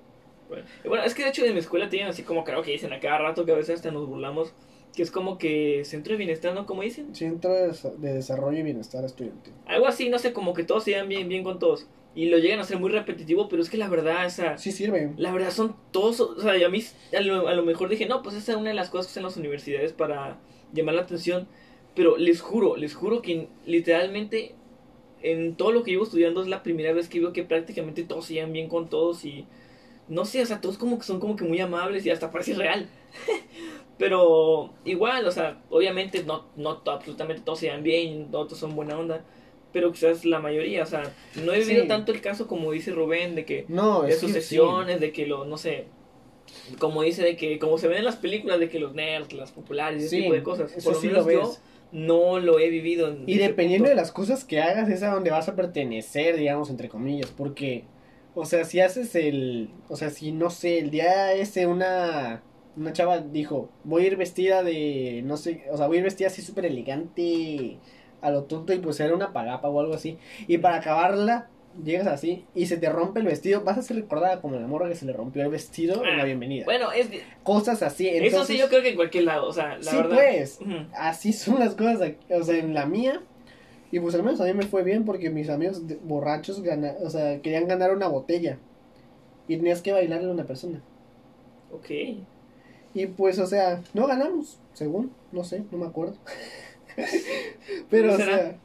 Bueno, 0.86 1.04
es 1.04 1.14
que 1.14 1.24
de 1.24 1.30
hecho 1.30 1.46
en 1.46 1.54
mi 1.54 1.60
escuela 1.60 1.90
tienen 1.90 2.10
así 2.10 2.24
como 2.24 2.44
creo 2.44 2.62
que 2.64 2.72
dicen 2.72 2.92
a 2.92 3.00
cada 3.00 3.20
rato 3.20 3.46
que 3.46 3.52
a 3.52 3.56
veces 3.56 3.76
hasta 3.76 3.92
nos 3.92 4.08
burlamos, 4.08 4.54
que 4.96 5.04
es 5.04 5.12
como 5.12 5.38
que 5.38 5.84
centro 5.86 6.14
de 6.14 6.18
bienestar, 6.18 6.54
¿no? 6.54 6.66
Como 6.66 6.82
dicen. 6.82 7.14
Centro 7.16 7.54
de, 7.54 7.70
Desa- 7.70 7.96
de 7.96 8.14
Desarrollo 8.16 8.58
y 8.58 8.64
Bienestar 8.64 9.06
Estudiantil. 9.06 9.54
Algo 9.68 9.86
así, 9.88 10.10
no 10.10 10.18
sé, 10.20 10.34
como 10.34 10.54
que 10.54 10.64
todos 10.64 10.84
se 10.84 10.92
llevan 10.92 11.08
bien, 11.08 11.30
bien 11.30 11.44
con 11.44 11.60
todos. 11.60 11.88
Y 12.16 12.26
lo 12.30 12.40
llegan 12.40 12.58
a 12.60 12.64
hacer 12.64 12.80
muy 12.80 12.90
repetitivo, 12.90 13.48
pero 13.48 13.62
es 13.62 13.70
que 13.70 13.78
la 13.78 13.88
verdad, 13.88 14.26
o 14.26 14.30
sea, 14.32 14.58
Sí 14.58 14.72
sirve. 14.72 15.14
la 15.16 15.32
verdad 15.32 15.52
son 15.52 15.76
todos, 15.92 16.20
o 16.20 16.42
sea, 16.42 16.58
y 16.58 16.64
a 16.64 16.70
mí 16.70 16.84
a 17.16 17.22
lo, 17.22 17.48
a 17.48 17.54
lo 17.54 17.64
mejor 17.64 17.88
dije, 17.88 18.08
no, 18.08 18.24
pues 18.24 18.36
esa 18.36 18.54
es 18.54 18.58
una 18.58 18.70
de 18.72 18.76
las 18.76 18.90
cosas 18.90 19.06
que 19.08 19.12
hacen 19.12 19.24
las 19.24 19.38
universidades 19.38 19.94
para 19.94 20.40
llamar 20.74 20.96
la 20.96 21.04
atención. 21.04 21.48
Pero 22.00 22.16
les 22.16 22.40
juro, 22.40 22.78
les 22.78 22.96
juro 22.96 23.22
que 23.22 23.50
literalmente 23.66 24.56
en 25.22 25.56
todo 25.56 25.74
lo 25.74 25.84
que 25.84 25.92
llevo 25.92 26.06
estudiando 26.06 26.42
es 26.42 26.48
la 26.48 26.64
primera 26.64 26.94
vez 26.94 27.10
que 27.10 27.20
veo 27.20 27.34
que 27.34 27.44
prácticamente 27.44 28.04
todos 28.04 28.24
se 28.24 28.36
llevan 28.36 28.54
bien 28.54 28.70
con 28.70 28.88
todos 28.88 29.26
y 29.26 29.46
no 30.08 30.24
sé, 30.24 30.42
o 30.42 30.46
sea, 30.46 30.62
todos 30.62 30.78
como 30.78 30.98
que 30.98 31.04
son 31.04 31.20
como 31.20 31.36
que 31.36 31.44
muy 31.44 31.60
amables 31.60 32.06
y 32.06 32.10
hasta 32.10 32.32
parece 32.32 32.54
real. 32.54 32.88
Pero 33.98 34.74
igual, 34.86 35.26
o 35.28 35.32
sea, 35.34 35.62
obviamente 35.70 36.24
no, 36.24 36.46
no 36.56 36.82
absolutamente 36.86 37.42
todos 37.44 37.60
se 37.60 37.66
llevan 37.66 37.84
bien, 37.84 38.32
no 38.32 38.46
todos 38.46 38.60
son 38.60 38.78
buena 38.78 38.98
onda, 38.98 39.26
pero 39.74 39.92
quizás 39.92 40.24
la 40.24 40.40
mayoría, 40.40 40.84
o 40.84 40.86
sea, 40.86 41.14
no 41.44 41.52
he 41.52 41.60
vivido 41.60 41.82
Sí. 41.82 41.88
tanto 41.90 42.14
el 42.14 42.22
caso 42.22 42.48
como 42.48 42.72
dice 42.72 42.92
Rubén 42.92 43.36
de 43.36 43.44
que 43.44 43.66
No, 43.68 44.04
de 44.04 44.14
sus 44.14 44.32
que 44.32 44.40
secciones, 44.40 45.02
de 45.02 45.12
que 45.12 45.28
lo, 45.28 45.44
no 45.44 45.58
sé, 45.58 45.88
como 46.80 47.04
dice 47.04 47.24
de 47.24 47.36
que, 47.36 47.60
como 47.60 47.78
se 47.78 47.90
ven 47.90 47.98
en 47.98 48.06
las 48.06 48.16
películas, 48.16 48.58
de 48.60 48.70
que 48.70 48.80
los 48.80 48.94
nerds, 48.96 49.34
las 49.34 49.52
populares, 49.52 50.02
ese 50.02 50.22
tipo 50.22 50.34
de 50.34 50.44
cosas, 50.44 50.72
eso 50.72 50.86
por 50.86 50.94
lo 50.94 51.02
sí 51.02 51.08
menos 51.08 51.26
lo 51.26 51.32
yo. 51.32 51.56
No 51.92 52.40
lo 52.40 52.60
he 52.60 52.70
vivido. 52.70 53.16
Y 53.26 53.38
dependiendo 53.38 53.86
punto. 53.86 53.90
de 53.90 53.96
las 53.96 54.12
cosas 54.12 54.46
que 54.46 54.62
hagas, 54.62 54.90
es 54.90 55.04
a 55.04 55.14
donde 55.14 55.32
vas 55.32 55.50
a 55.50 55.56
pertenecer, 55.56 56.38
digamos, 56.38 56.70
entre 56.70 56.90
comillas. 56.90 57.32
Porque, 57.32 57.86
o 58.36 58.46
sea, 58.46 58.66
si 58.66 58.80
haces 58.80 59.16
el. 59.16 59.70
O 59.88 59.96
sea, 59.96 60.10
si 60.10 60.32
no 60.32 60.50
sé, 60.50 60.80
el 60.80 60.92
día 60.92 61.34
ese 61.34 61.68
una. 61.68 62.44
Una 62.76 62.94
chava 62.94 63.20
dijo: 63.20 63.70
Voy 63.84 64.04
a 64.04 64.08
ir 64.08 64.18
vestida 64.18 64.64
de. 64.64 65.22
No 65.26 65.38
sé, 65.38 65.66
o 65.72 65.78
sea, 65.78 65.88
voy 65.88 65.98
a 65.98 66.00
ir 66.00 66.06
vestida 66.06 66.28
así 66.28 66.42
súper 66.42 66.66
elegante. 66.66 67.80
A 68.22 68.32
lo 68.32 68.44
tonto, 68.44 68.74
y 68.74 68.80
pues 68.80 69.00
era 69.00 69.16
una 69.16 69.32
palapa 69.32 69.70
o 69.70 69.80
algo 69.80 69.94
así. 69.94 70.18
Y 70.48 70.58
para 70.58 70.78
acabarla, 70.78 71.50
llegas 71.84 72.08
así 72.08 72.46
y 72.56 72.66
se 72.68 72.78
te 72.78 72.90
rompe 72.90 73.20
el 73.20 73.26
vestido. 73.26 73.62
Vas 73.64 73.78
a 73.78 73.82
ser 73.82 73.98
recordada 73.98 74.42
como 74.42 74.56
la 74.56 74.68
morra 74.68 74.90
que 74.90 74.96
se 74.96 75.06
le 75.06 75.14
rompió 75.14 75.42
el 75.44 75.50
vestido 75.50 76.04
en 76.06 76.18
la 76.18 76.24
Ah, 76.24 76.26
bienvenida. 76.26 76.66
Bueno, 76.66 76.92
es, 76.92 77.08
Cosas 77.44 77.82
así. 77.84 78.08
Entonces, 78.08 78.34
eso 78.34 78.46
sí 78.46 78.58
yo 78.58 78.68
creo 78.70 78.82
que 78.82 78.90
en 78.90 78.96
cualquier 78.96 79.24
lado, 79.26 79.48
o 79.48 79.54
sea, 79.54 79.78
la 79.78 79.84
sí, 79.84 79.96
verdad. 79.96 80.16
pues 80.18 80.60
así 80.94 81.34
son 81.34 81.60
las 81.60 81.76
cosas, 81.76 82.02
aquí, 82.02 82.34
o 82.34 82.44
sea, 82.44 82.58
en 82.58 82.74
la 82.74 82.86
mía. 82.86 83.22
Y 83.92 84.00
pues 84.00 84.14
al 84.16 84.22
menos 84.24 84.40
a 84.40 84.46
mí 84.46 84.54
me 84.54 84.66
fue 84.68 84.84
bien 84.84 85.04
porque 85.04 85.30
mis 85.32 85.50
amigos 85.50 85.88
de- 85.88 85.96
borrachos 86.04 86.62
gana, 86.62 86.94
o 87.02 87.10
sea, 87.10 87.42
querían 87.42 87.68
ganar 87.68 87.92
una 87.96 88.08
botella. 88.08 88.58
Y 89.48 89.58
tenías 89.58 89.82
que 89.82 89.92
bailarle 89.92 90.28
a 90.30 90.32
una 90.34 90.44
persona. 90.46 90.80
Ok. 91.72 91.90
Y 92.94 93.06
pues, 93.08 93.40
o 93.40 93.48
sea, 93.48 93.82
no 93.96 94.06
ganamos, 94.08 94.60
según, 94.74 95.12
no 95.32 95.44
sé, 95.44 95.64
no 95.72 95.78
me 95.80 95.86
acuerdo. 95.88 96.16
pero, 97.90 98.14
o 98.14 98.18
sea, 98.18 98.58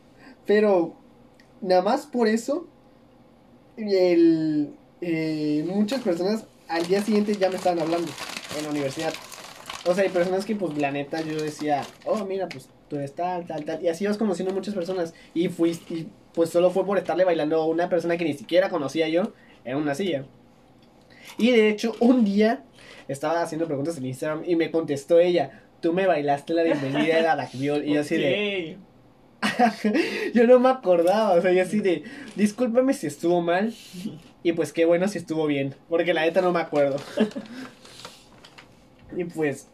pero 0.46 0.94
nada 1.60 1.82
más 1.82 2.06
por 2.06 2.28
eso, 2.28 2.66
el, 3.76 4.70
eh, 5.00 5.64
muchas 5.66 6.02
personas 6.02 6.44
al 6.68 6.86
día 6.86 7.02
siguiente 7.02 7.34
ya 7.34 7.50
me 7.50 7.56
estaban 7.56 7.80
hablando 7.80 8.10
en 8.58 8.64
la 8.64 8.70
universidad. 8.70 9.12
O 9.86 9.94
sea, 9.94 10.04
hay 10.04 10.10
personas 10.10 10.44
que, 10.44 10.56
pues, 10.56 10.78
la 10.78 10.90
neta, 10.90 11.20
yo 11.20 11.36
decía, 11.36 11.82
oh, 12.06 12.24
mira, 12.24 12.48
pues, 12.48 12.68
tú 12.88 12.96
eres 12.96 13.14
tal, 13.14 13.46
tal. 13.46 13.82
Y 13.82 13.88
así 13.88 14.06
vas 14.06 14.16
conociendo 14.16 14.54
muchas 14.54 14.74
personas. 14.74 15.12
Y 15.34 15.48
fuiste, 15.48 15.94
y, 15.94 16.08
pues, 16.32 16.50
solo 16.50 16.70
fue 16.70 16.86
por 16.86 16.96
estarle 16.96 17.24
bailando 17.24 17.60
a 17.60 17.66
una 17.66 17.88
persona 17.88 18.16
que 18.16 18.24
ni 18.24 18.32
siquiera 18.32 18.70
conocía 18.70 19.08
yo 19.08 19.32
en 19.64 19.76
una 19.76 19.94
silla. 19.94 20.24
Y 21.36 21.50
de 21.50 21.68
hecho, 21.68 21.94
un 22.00 22.24
día 22.24 22.64
estaba 23.08 23.42
haciendo 23.42 23.66
preguntas 23.66 23.98
en 23.98 24.06
Instagram 24.06 24.42
y 24.46 24.56
me 24.56 24.70
contestó 24.70 25.20
ella, 25.20 25.62
tú 25.80 25.92
me 25.92 26.06
bailaste 26.06 26.54
la 26.54 26.62
bienvenida 26.62 27.16
de 27.16 27.22
la 27.22 27.36
Lacbiol. 27.36 27.84
Y 27.84 27.96
así 27.98 28.16
de. 28.16 28.78
yo 30.34 30.46
no 30.46 30.58
me 30.58 30.68
acordaba, 30.68 31.32
o 31.34 31.42
sea, 31.42 31.52
yo 31.52 31.62
así 31.62 31.80
de, 31.80 32.04
discúlpame 32.36 32.94
si 32.94 33.06
estuvo 33.06 33.40
mal. 33.40 33.74
Y 34.42 34.52
pues 34.52 34.72
qué 34.72 34.84
bueno 34.84 35.08
si 35.08 35.18
estuvo 35.18 35.46
bien, 35.46 35.74
porque 35.88 36.12
la 36.12 36.22
neta 36.22 36.42
no 36.42 36.52
me 36.52 36.60
acuerdo. 36.60 36.96
y 39.16 39.24
pues, 39.24 39.68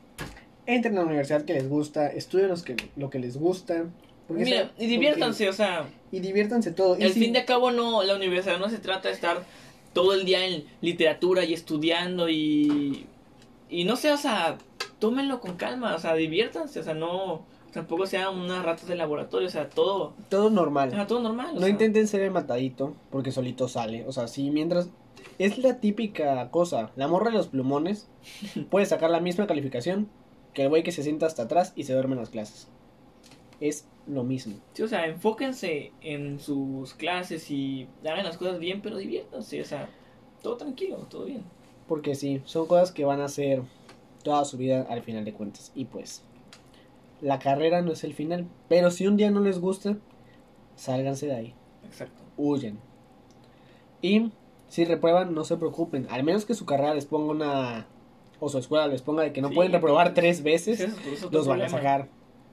entren 0.66 0.96
a 0.96 1.00
la 1.00 1.06
universidad 1.06 1.44
que 1.44 1.54
les 1.54 1.68
gusta, 1.68 2.08
estudien 2.08 2.48
los 2.48 2.62
que, 2.62 2.76
lo 2.96 3.10
que 3.10 3.18
les 3.18 3.36
gusta. 3.36 3.84
porque 4.28 4.44
Mira, 4.44 4.56
sea- 4.58 4.72
y 4.78 4.86
diviértanse, 4.86 5.48
o 5.48 5.52
sea, 5.52 5.86
y 6.12 6.20
diviértanse 6.20 6.70
todo. 6.72 6.98
Y 6.98 7.04
al 7.04 7.12
si- 7.12 7.20
fin 7.20 7.32
de 7.32 7.44
cabo 7.44 7.70
no, 7.70 8.02
la 8.02 8.14
universidad 8.14 8.58
no 8.58 8.68
se 8.70 8.78
trata 8.78 9.08
de 9.08 9.14
estar 9.14 9.42
todo 9.92 10.14
el 10.14 10.24
día 10.24 10.44
en 10.46 10.64
literatura 10.80 11.44
y 11.44 11.54
estudiando 11.54 12.28
y 12.28 13.06
y 13.68 13.84
no 13.84 13.94
sé, 13.96 14.10
o 14.10 14.16
sea, 14.16 14.58
tómenlo 14.98 15.40
con 15.40 15.56
calma, 15.56 15.94
o 15.94 15.98
sea, 15.98 16.14
diviértanse, 16.14 16.80
o 16.80 16.82
sea, 16.82 16.94
no 16.94 17.44
tampoco 17.72 18.06
sean 18.06 18.36
unas 18.38 18.64
ratas 18.64 18.86
de 18.86 18.94
laboratorio, 18.96 19.48
o 19.48 19.50
sea, 19.50 19.68
todo, 19.68 20.14
todo 20.28 20.50
normal. 20.50 20.88
o 20.88 20.92
sea, 20.92 21.06
todo 21.06 21.20
normal, 21.20 21.54
No 21.54 21.60
sea. 21.60 21.68
intenten 21.68 22.06
ser 22.08 22.22
el 22.22 22.30
matadito, 22.30 22.94
porque 23.10 23.32
solito 23.32 23.68
sale. 23.68 24.06
O 24.06 24.12
sea, 24.12 24.28
sí, 24.28 24.50
mientras. 24.50 24.90
Es 25.38 25.58
la 25.58 25.80
típica 25.80 26.50
cosa. 26.50 26.90
La 26.96 27.08
morra 27.08 27.30
de 27.30 27.36
los 27.36 27.48
plumones 27.48 28.08
puede 28.70 28.86
sacar 28.86 29.10
la 29.10 29.20
misma 29.20 29.46
calificación 29.46 30.08
que 30.54 30.62
el 30.62 30.68
güey 30.68 30.82
que 30.82 30.92
se 30.92 31.02
sienta 31.02 31.26
hasta 31.26 31.44
atrás 31.44 31.72
y 31.76 31.84
se 31.84 31.92
duerme 31.94 32.14
en 32.14 32.20
las 32.20 32.30
clases. 32.30 32.68
Es 33.60 33.86
lo 34.06 34.24
mismo. 34.24 34.56
Sí, 34.72 34.82
o 34.82 34.88
sea, 34.88 35.06
enfóquense 35.06 35.92
en 36.00 36.40
sus 36.40 36.94
clases 36.94 37.50
y 37.50 37.88
hagan 38.04 38.24
las 38.24 38.36
cosas 38.38 38.58
bien, 38.58 38.80
pero 38.80 38.96
diviértanse, 38.96 39.60
o 39.60 39.64
sea, 39.64 39.88
todo 40.42 40.56
tranquilo, 40.56 40.96
todo 41.10 41.26
bien. 41.26 41.44
Porque 41.86 42.14
sí, 42.14 42.40
son 42.46 42.66
cosas 42.66 42.90
que 42.92 43.04
van 43.04 43.20
a 43.20 43.26
hacer 43.26 43.62
toda 44.22 44.44
su 44.44 44.56
vida 44.56 44.86
al 44.88 45.02
final 45.02 45.24
de 45.24 45.32
cuentas. 45.34 45.72
Y 45.74 45.84
pues, 45.84 46.24
la 47.20 47.38
carrera 47.38 47.82
no 47.82 47.92
es 47.92 48.04
el 48.04 48.14
final. 48.14 48.46
Pero 48.68 48.90
si 48.90 49.06
un 49.06 49.16
día 49.16 49.30
no 49.30 49.40
les 49.40 49.60
gusta, 49.60 49.96
sálganse 50.76 51.26
de 51.26 51.34
ahí. 51.34 51.54
Exacto. 51.84 52.22
huyen. 52.36 52.78
Y 54.02 54.30
si 54.68 54.84
reprueban, 54.84 55.34
no 55.34 55.44
se 55.44 55.56
preocupen. 55.56 56.06
Al 56.10 56.22
menos 56.24 56.44
que 56.44 56.54
su 56.54 56.64
carrera 56.64 56.94
les 56.94 57.06
ponga 57.06 57.32
una. 57.32 57.86
O 58.38 58.48
su 58.48 58.58
escuela 58.58 58.86
les 58.86 59.02
ponga 59.02 59.22
de 59.22 59.32
que 59.32 59.42
no 59.42 59.48
Sí, 59.48 59.54
pueden 59.54 59.72
reprobar 59.72 60.14
tres 60.14 60.42
veces, 60.42 60.96
los 61.30 61.46
van 61.46 61.60
a 61.60 61.68
sacar. 61.68 62.08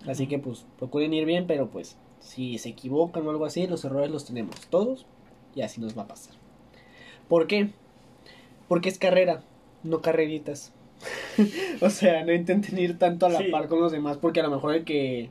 Así 0.06 0.28
que 0.28 0.38
pues 0.38 0.66
procuren 0.78 1.14
ir 1.14 1.26
bien, 1.26 1.48
pero 1.48 1.70
pues 1.70 1.98
si 2.20 2.58
se 2.58 2.70
equivocan 2.70 3.26
o 3.26 3.30
algo 3.30 3.46
así, 3.46 3.68
los 3.68 3.86
errores 3.86 4.12
los 4.12 4.26
tenemos 4.26 4.68
todos 4.70 5.06
y 5.56 5.62
así 5.62 5.80
nos 5.80 5.98
va 5.98 6.04
a 6.04 6.08
pasar. 6.08 6.36
¿Por 7.30 7.48
qué? 7.48 7.72
Porque 8.68 8.90
es 8.90 9.00
carrera, 9.00 9.44
no 9.84 10.02
carreritas. 10.02 10.74
o 11.82 11.90
sea, 11.90 12.24
no 12.26 12.34
intenten 12.34 12.78
ir 12.80 12.98
tanto 12.98 13.26
a 13.26 13.30
la 13.30 13.40
Sí. 13.40 13.46
par 13.52 13.68
con 13.68 13.80
los 13.80 13.92
demás 13.92 14.18
porque 14.18 14.40
a 14.40 14.44
lo 14.44 14.52
mejor 14.52 14.76
el 14.76 14.84
que 14.84 15.30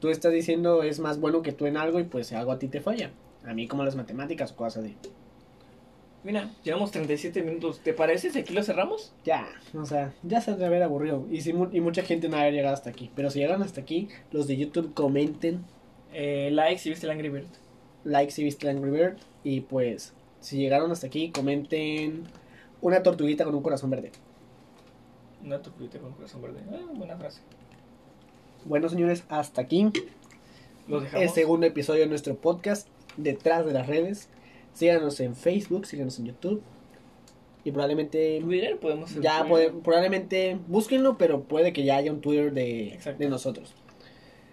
tú 0.00 0.08
estás 0.08 0.32
diciendo 0.32 0.82
es 0.82 0.98
más 1.00 1.20
bueno 1.20 1.42
que 1.42 1.52
tú 1.52 1.66
en 1.66 1.76
algo 1.76 2.00
y 2.00 2.04
pues 2.04 2.32
algo 2.32 2.52
a 2.52 2.58
ti 2.58 2.68
te 2.68 2.80
falla. 2.80 3.10
A 3.44 3.54
mí 3.54 3.66
como 3.68 3.84
las 3.84 3.96
matemáticas 3.96 4.52
o 4.52 4.56
cosas 4.56 4.84
así. 4.84 4.96
Mira, 6.24 6.50
llevamos 6.62 6.92
37 6.92 7.42
minutos. 7.42 7.80
¿Te 7.80 7.92
parece 7.92 8.30
si 8.30 8.38
aquí 8.38 8.54
lo 8.54 8.62
cerramos? 8.62 9.12
Ya, 9.24 9.48
o 9.74 9.84
sea, 9.84 10.12
ya 10.22 10.40
se 10.40 10.52
debe 10.52 10.66
haber 10.66 10.82
aburrido. 10.84 11.26
Y, 11.30 11.40
si 11.40 11.50
y 11.50 11.80
mucha 11.80 12.02
gente 12.02 12.28
no 12.28 12.36
haber 12.36 12.52
llegado 12.54 12.74
hasta 12.74 12.90
aquí. 12.90 13.10
Pero 13.16 13.28
si 13.30 13.40
llegaron 13.40 13.62
hasta 13.62 13.80
aquí, 13.80 14.08
los 14.30 14.46
de 14.46 14.56
YouTube 14.56 14.94
comenten, 14.94 15.64
Eh, 16.14 16.50
like 16.52 16.78
si 16.78 16.90
viste 16.90 17.06
el 17.06 17.12
Angry 17.12 17.28
Bird. 17.30 17.46
like 18.04 18.30
si 18.30 18.44
viste 18.44 18.68
el 18.68 18.76
Angry 18.76 18.90
Bird. 18.92 19.16
Y 19.42 19.62
pues, 19.62 20.12
si 20.40 20.58
llegaron 20.58 20.92
hasta 20.92 21.08
aquí, 21.08 21.30
comenten 21.32 22.24
una 22.80 23.02
tortuguita 23.02 23.44
con 23.44 23.54
un 23.56 23.62
corazón 23.62 23.90
verde. 23.90 24.12
Una 25.44 25.60
tortuguita 25.60 25.98
con 25.98 26.12
corazón 26.12 26.42
verde. 26.42 26.60
Ah, 26.72 26.78
buena 26.94 27.16
frase. 27.16 27.40
Bueno, 28.64 28.88
señores, 28.88 29.24
hasta 29.28 29.60
aquí 29.62 29.90
Los 30.88 31.02
dejamos. 31.02 31.22
el 31.24 31.30
segundo 31.30 31.66
episodio 31.66 32.00
de 32.02 32.06
nuestro 32.06 32.36
podcast, 32.36 32.88
Detrás 33.16 33.66
de 33.66 33.72
las 33.72 33.86
redes. 33.88 34.28
Síganos 34.72 35.20
en 35.20 35.36
Facebook, 35.36 35.84
síganos 35.86 36.18
en 36.18 36.26
YouTube. 36.26 36.62
Y 37.64 37.70
probablemente 37.70 38.40
Twitter 38.40 38.78
podemos 38.78 39.10
hacer 39.10 39.22
ya 39.22 39.44
puede- 39.46 39.70
probablemente 39.70 40.58
búsquenlo, 40.66 41.18
pero 41.18 41.42
puede 41.42 41.72
que 41.72 41.84
ya 41.84 41.96
haya 41.96 42.10
un 42.10 42.20
Twitter 42.20 42.52
de, 42.52 42.98
de 43.18 43.28
nosotros. 43.28 43.74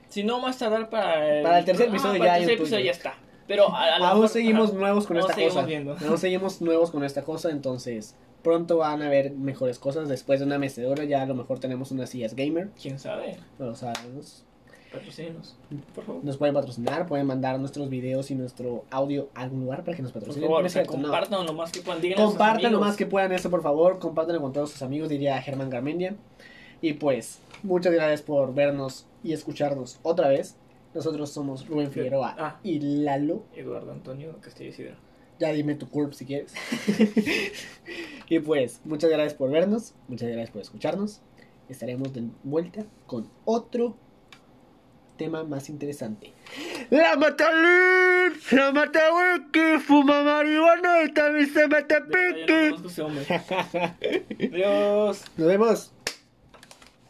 Si 0.09 0.23
no, 0.23 0.39
más 0.41 0.57
tardar 0.57 0.89
para 0.89 1.37
el, 1.37 1.43
Para 1.43 1.59
el 1.59 1.65
tercer 1.65 1.85
Ah, 1.87 1.89
episodio 1.89 2.19
para 2.19 2.31
ya 2.31 2.37
el 2.37 2.41
tercer 2.47 2.59
episodio 2.61 2.85
ya 2.85 2.91
está. 2.91 3.13
Pero 3.47 3.69
a, 3.69 3.83
a 3.85 3.95
Aún 3.97 4.03
mejor- 4.21 4.29
seguimos 4.29 4.69
ajá, 4.71 4.79
nuevos 4.79 5.07
con 5.07 5.17
esta 5.17 5.33
seguimos 5.33 5.53
cosa. 5.55 5.65
viendo. 5.65 5.95
Aún 6.07 6.17
seguimos 6.17 6.61
nuevos 6.61 6.91
con 6.91 7.03
esta 7.03 7.23
cosa, 7.23 7.49
entonces 7.51 8.15
pronto 8.43 8.77
van 8.77 9.01
a 9.01 9.09
ver 9.09 9.31
mejores 9.31 9.79
cosas. 9.79 10.07
Después 10.09 10.39
de 10.39 10.45
una 10.45 10.57
mecedora 10.59 11.03
ya 11.03 11.21
a 11.23 11.25
lo 11.25 11.35
mejor 11.35 11.59
tenemos 11.59 11.91
unas 11.91 12.09
sillas 12.09 12.35
gamer. 12.35 12.69
¿Quién 12.81 12.99
sabe? 12.99 13.37
No 13.57 13.67
lo 13.67 13.75
sabemos. 13.75 14.45
Patrocínenos, 14.91 15.55
por 15.93 16.03
favor. 16.03 16.23
Nos 16.23 16.37
pueden 16.37 16.55
patrocinar, 16.55 17.05
pueden 17.05 17.27
mandar 17.27 17.59
nuestros 17.59 17.89
videos 17.89 18.31
y 18.31 18.35
nuestro 18.35 18.85
audio 18.89 19.29
a 19.35 19.41
algún 19.41 19.61
lugar 19.61 19.83
para 19.83 19.95
que 19.95 20.01
nos 20.01 20.11
Por 20.11 20.21
patrocinen. 20.21 20.49
favor, 20.49 20.63
No 20.63 20.69
sea, 20.69 20.83
no. 20.83 20.87
compartan 20.89 21.45
lo 21.45 21.53
más 21.53 21.71
que 21.71 21.81
puedan. 21.81 22.01
Compartan 22.15 22.71
lo 22.71 22.79
más 22.79 22.97
que 22.97 23.05
puedan 23.05 23.31
eso, 23.31 23.51
por 23.51 23.61
favor. 23.61 23.99
Compártanlo 23.99 24.41
con 24.41 24.51
todos 24.51 24.71
sus 24.71 24.81
amigos, 24.81 25.09
diría 25.09 25.39
Germán 25.43 25.69
Garmendia. 25.69 26.15
Y 26.81 26.93
pues, 26.93 27.39
muchas 27.61 27.93
gracias 27.93 28.23
por 28.23 28.55
vernos 28.55 29.05
y 29.23 29.33
escucharnos 29.33 29.99
otra 30.01 30.29
vez. 30.29 30.55
Nosotros 30.95 31.29
somos 31.29 31.67
Rubén 31.67 31.91
Figueroa 31.91 32.35
Ah. 32.39 32.59
y 32.63 32.79
Lalo. 32.79 33.43
Eduardo 33.55 33.91
Antonio 33.91 34.37
Castillo 34.41 34.71
Isidro. 34.71 34.95
Ya 35.39 35.51
dime 35.51 35.75
tu 35.75 35.89
curp 35.89 36.13
si 36.13 36.25
quieres. 36.25 36.53
y 38.27 38.39
pues, 38.39 38.81
muchas 38.83 39.09
gracias 39.09 39.33
por 39.33 39.49
vernos, 39.49 39.93
muchas 40.07 40.29
gracias 40.29 40.51
por 40.51 40.61
escucharnos. 40.61 41.21
Estaremos 41.69 42.13
de 42.13 42.27
vuelta 42.43 42.85
con 43.07 43.29
otro 43.45 43.95
tema 45.17 45.43
más 45.43 45.69
interesante. 45.69 46.33
La 46.89 47.15
Matalín, 47.15 48.39
la 48.51 48.71
Matawiki, 48.71 49.77
fuma 49.85 50.23
marihuana 50.23 51.03
y 51.03 51.13
también 51.13 51.53
se 51.53 51.67
mete 51.67 51.97
hombre. 53.01 53.25
Adiós. 54.51 55.23
Nos 55.37 55.47
vemos. 55.47 55.93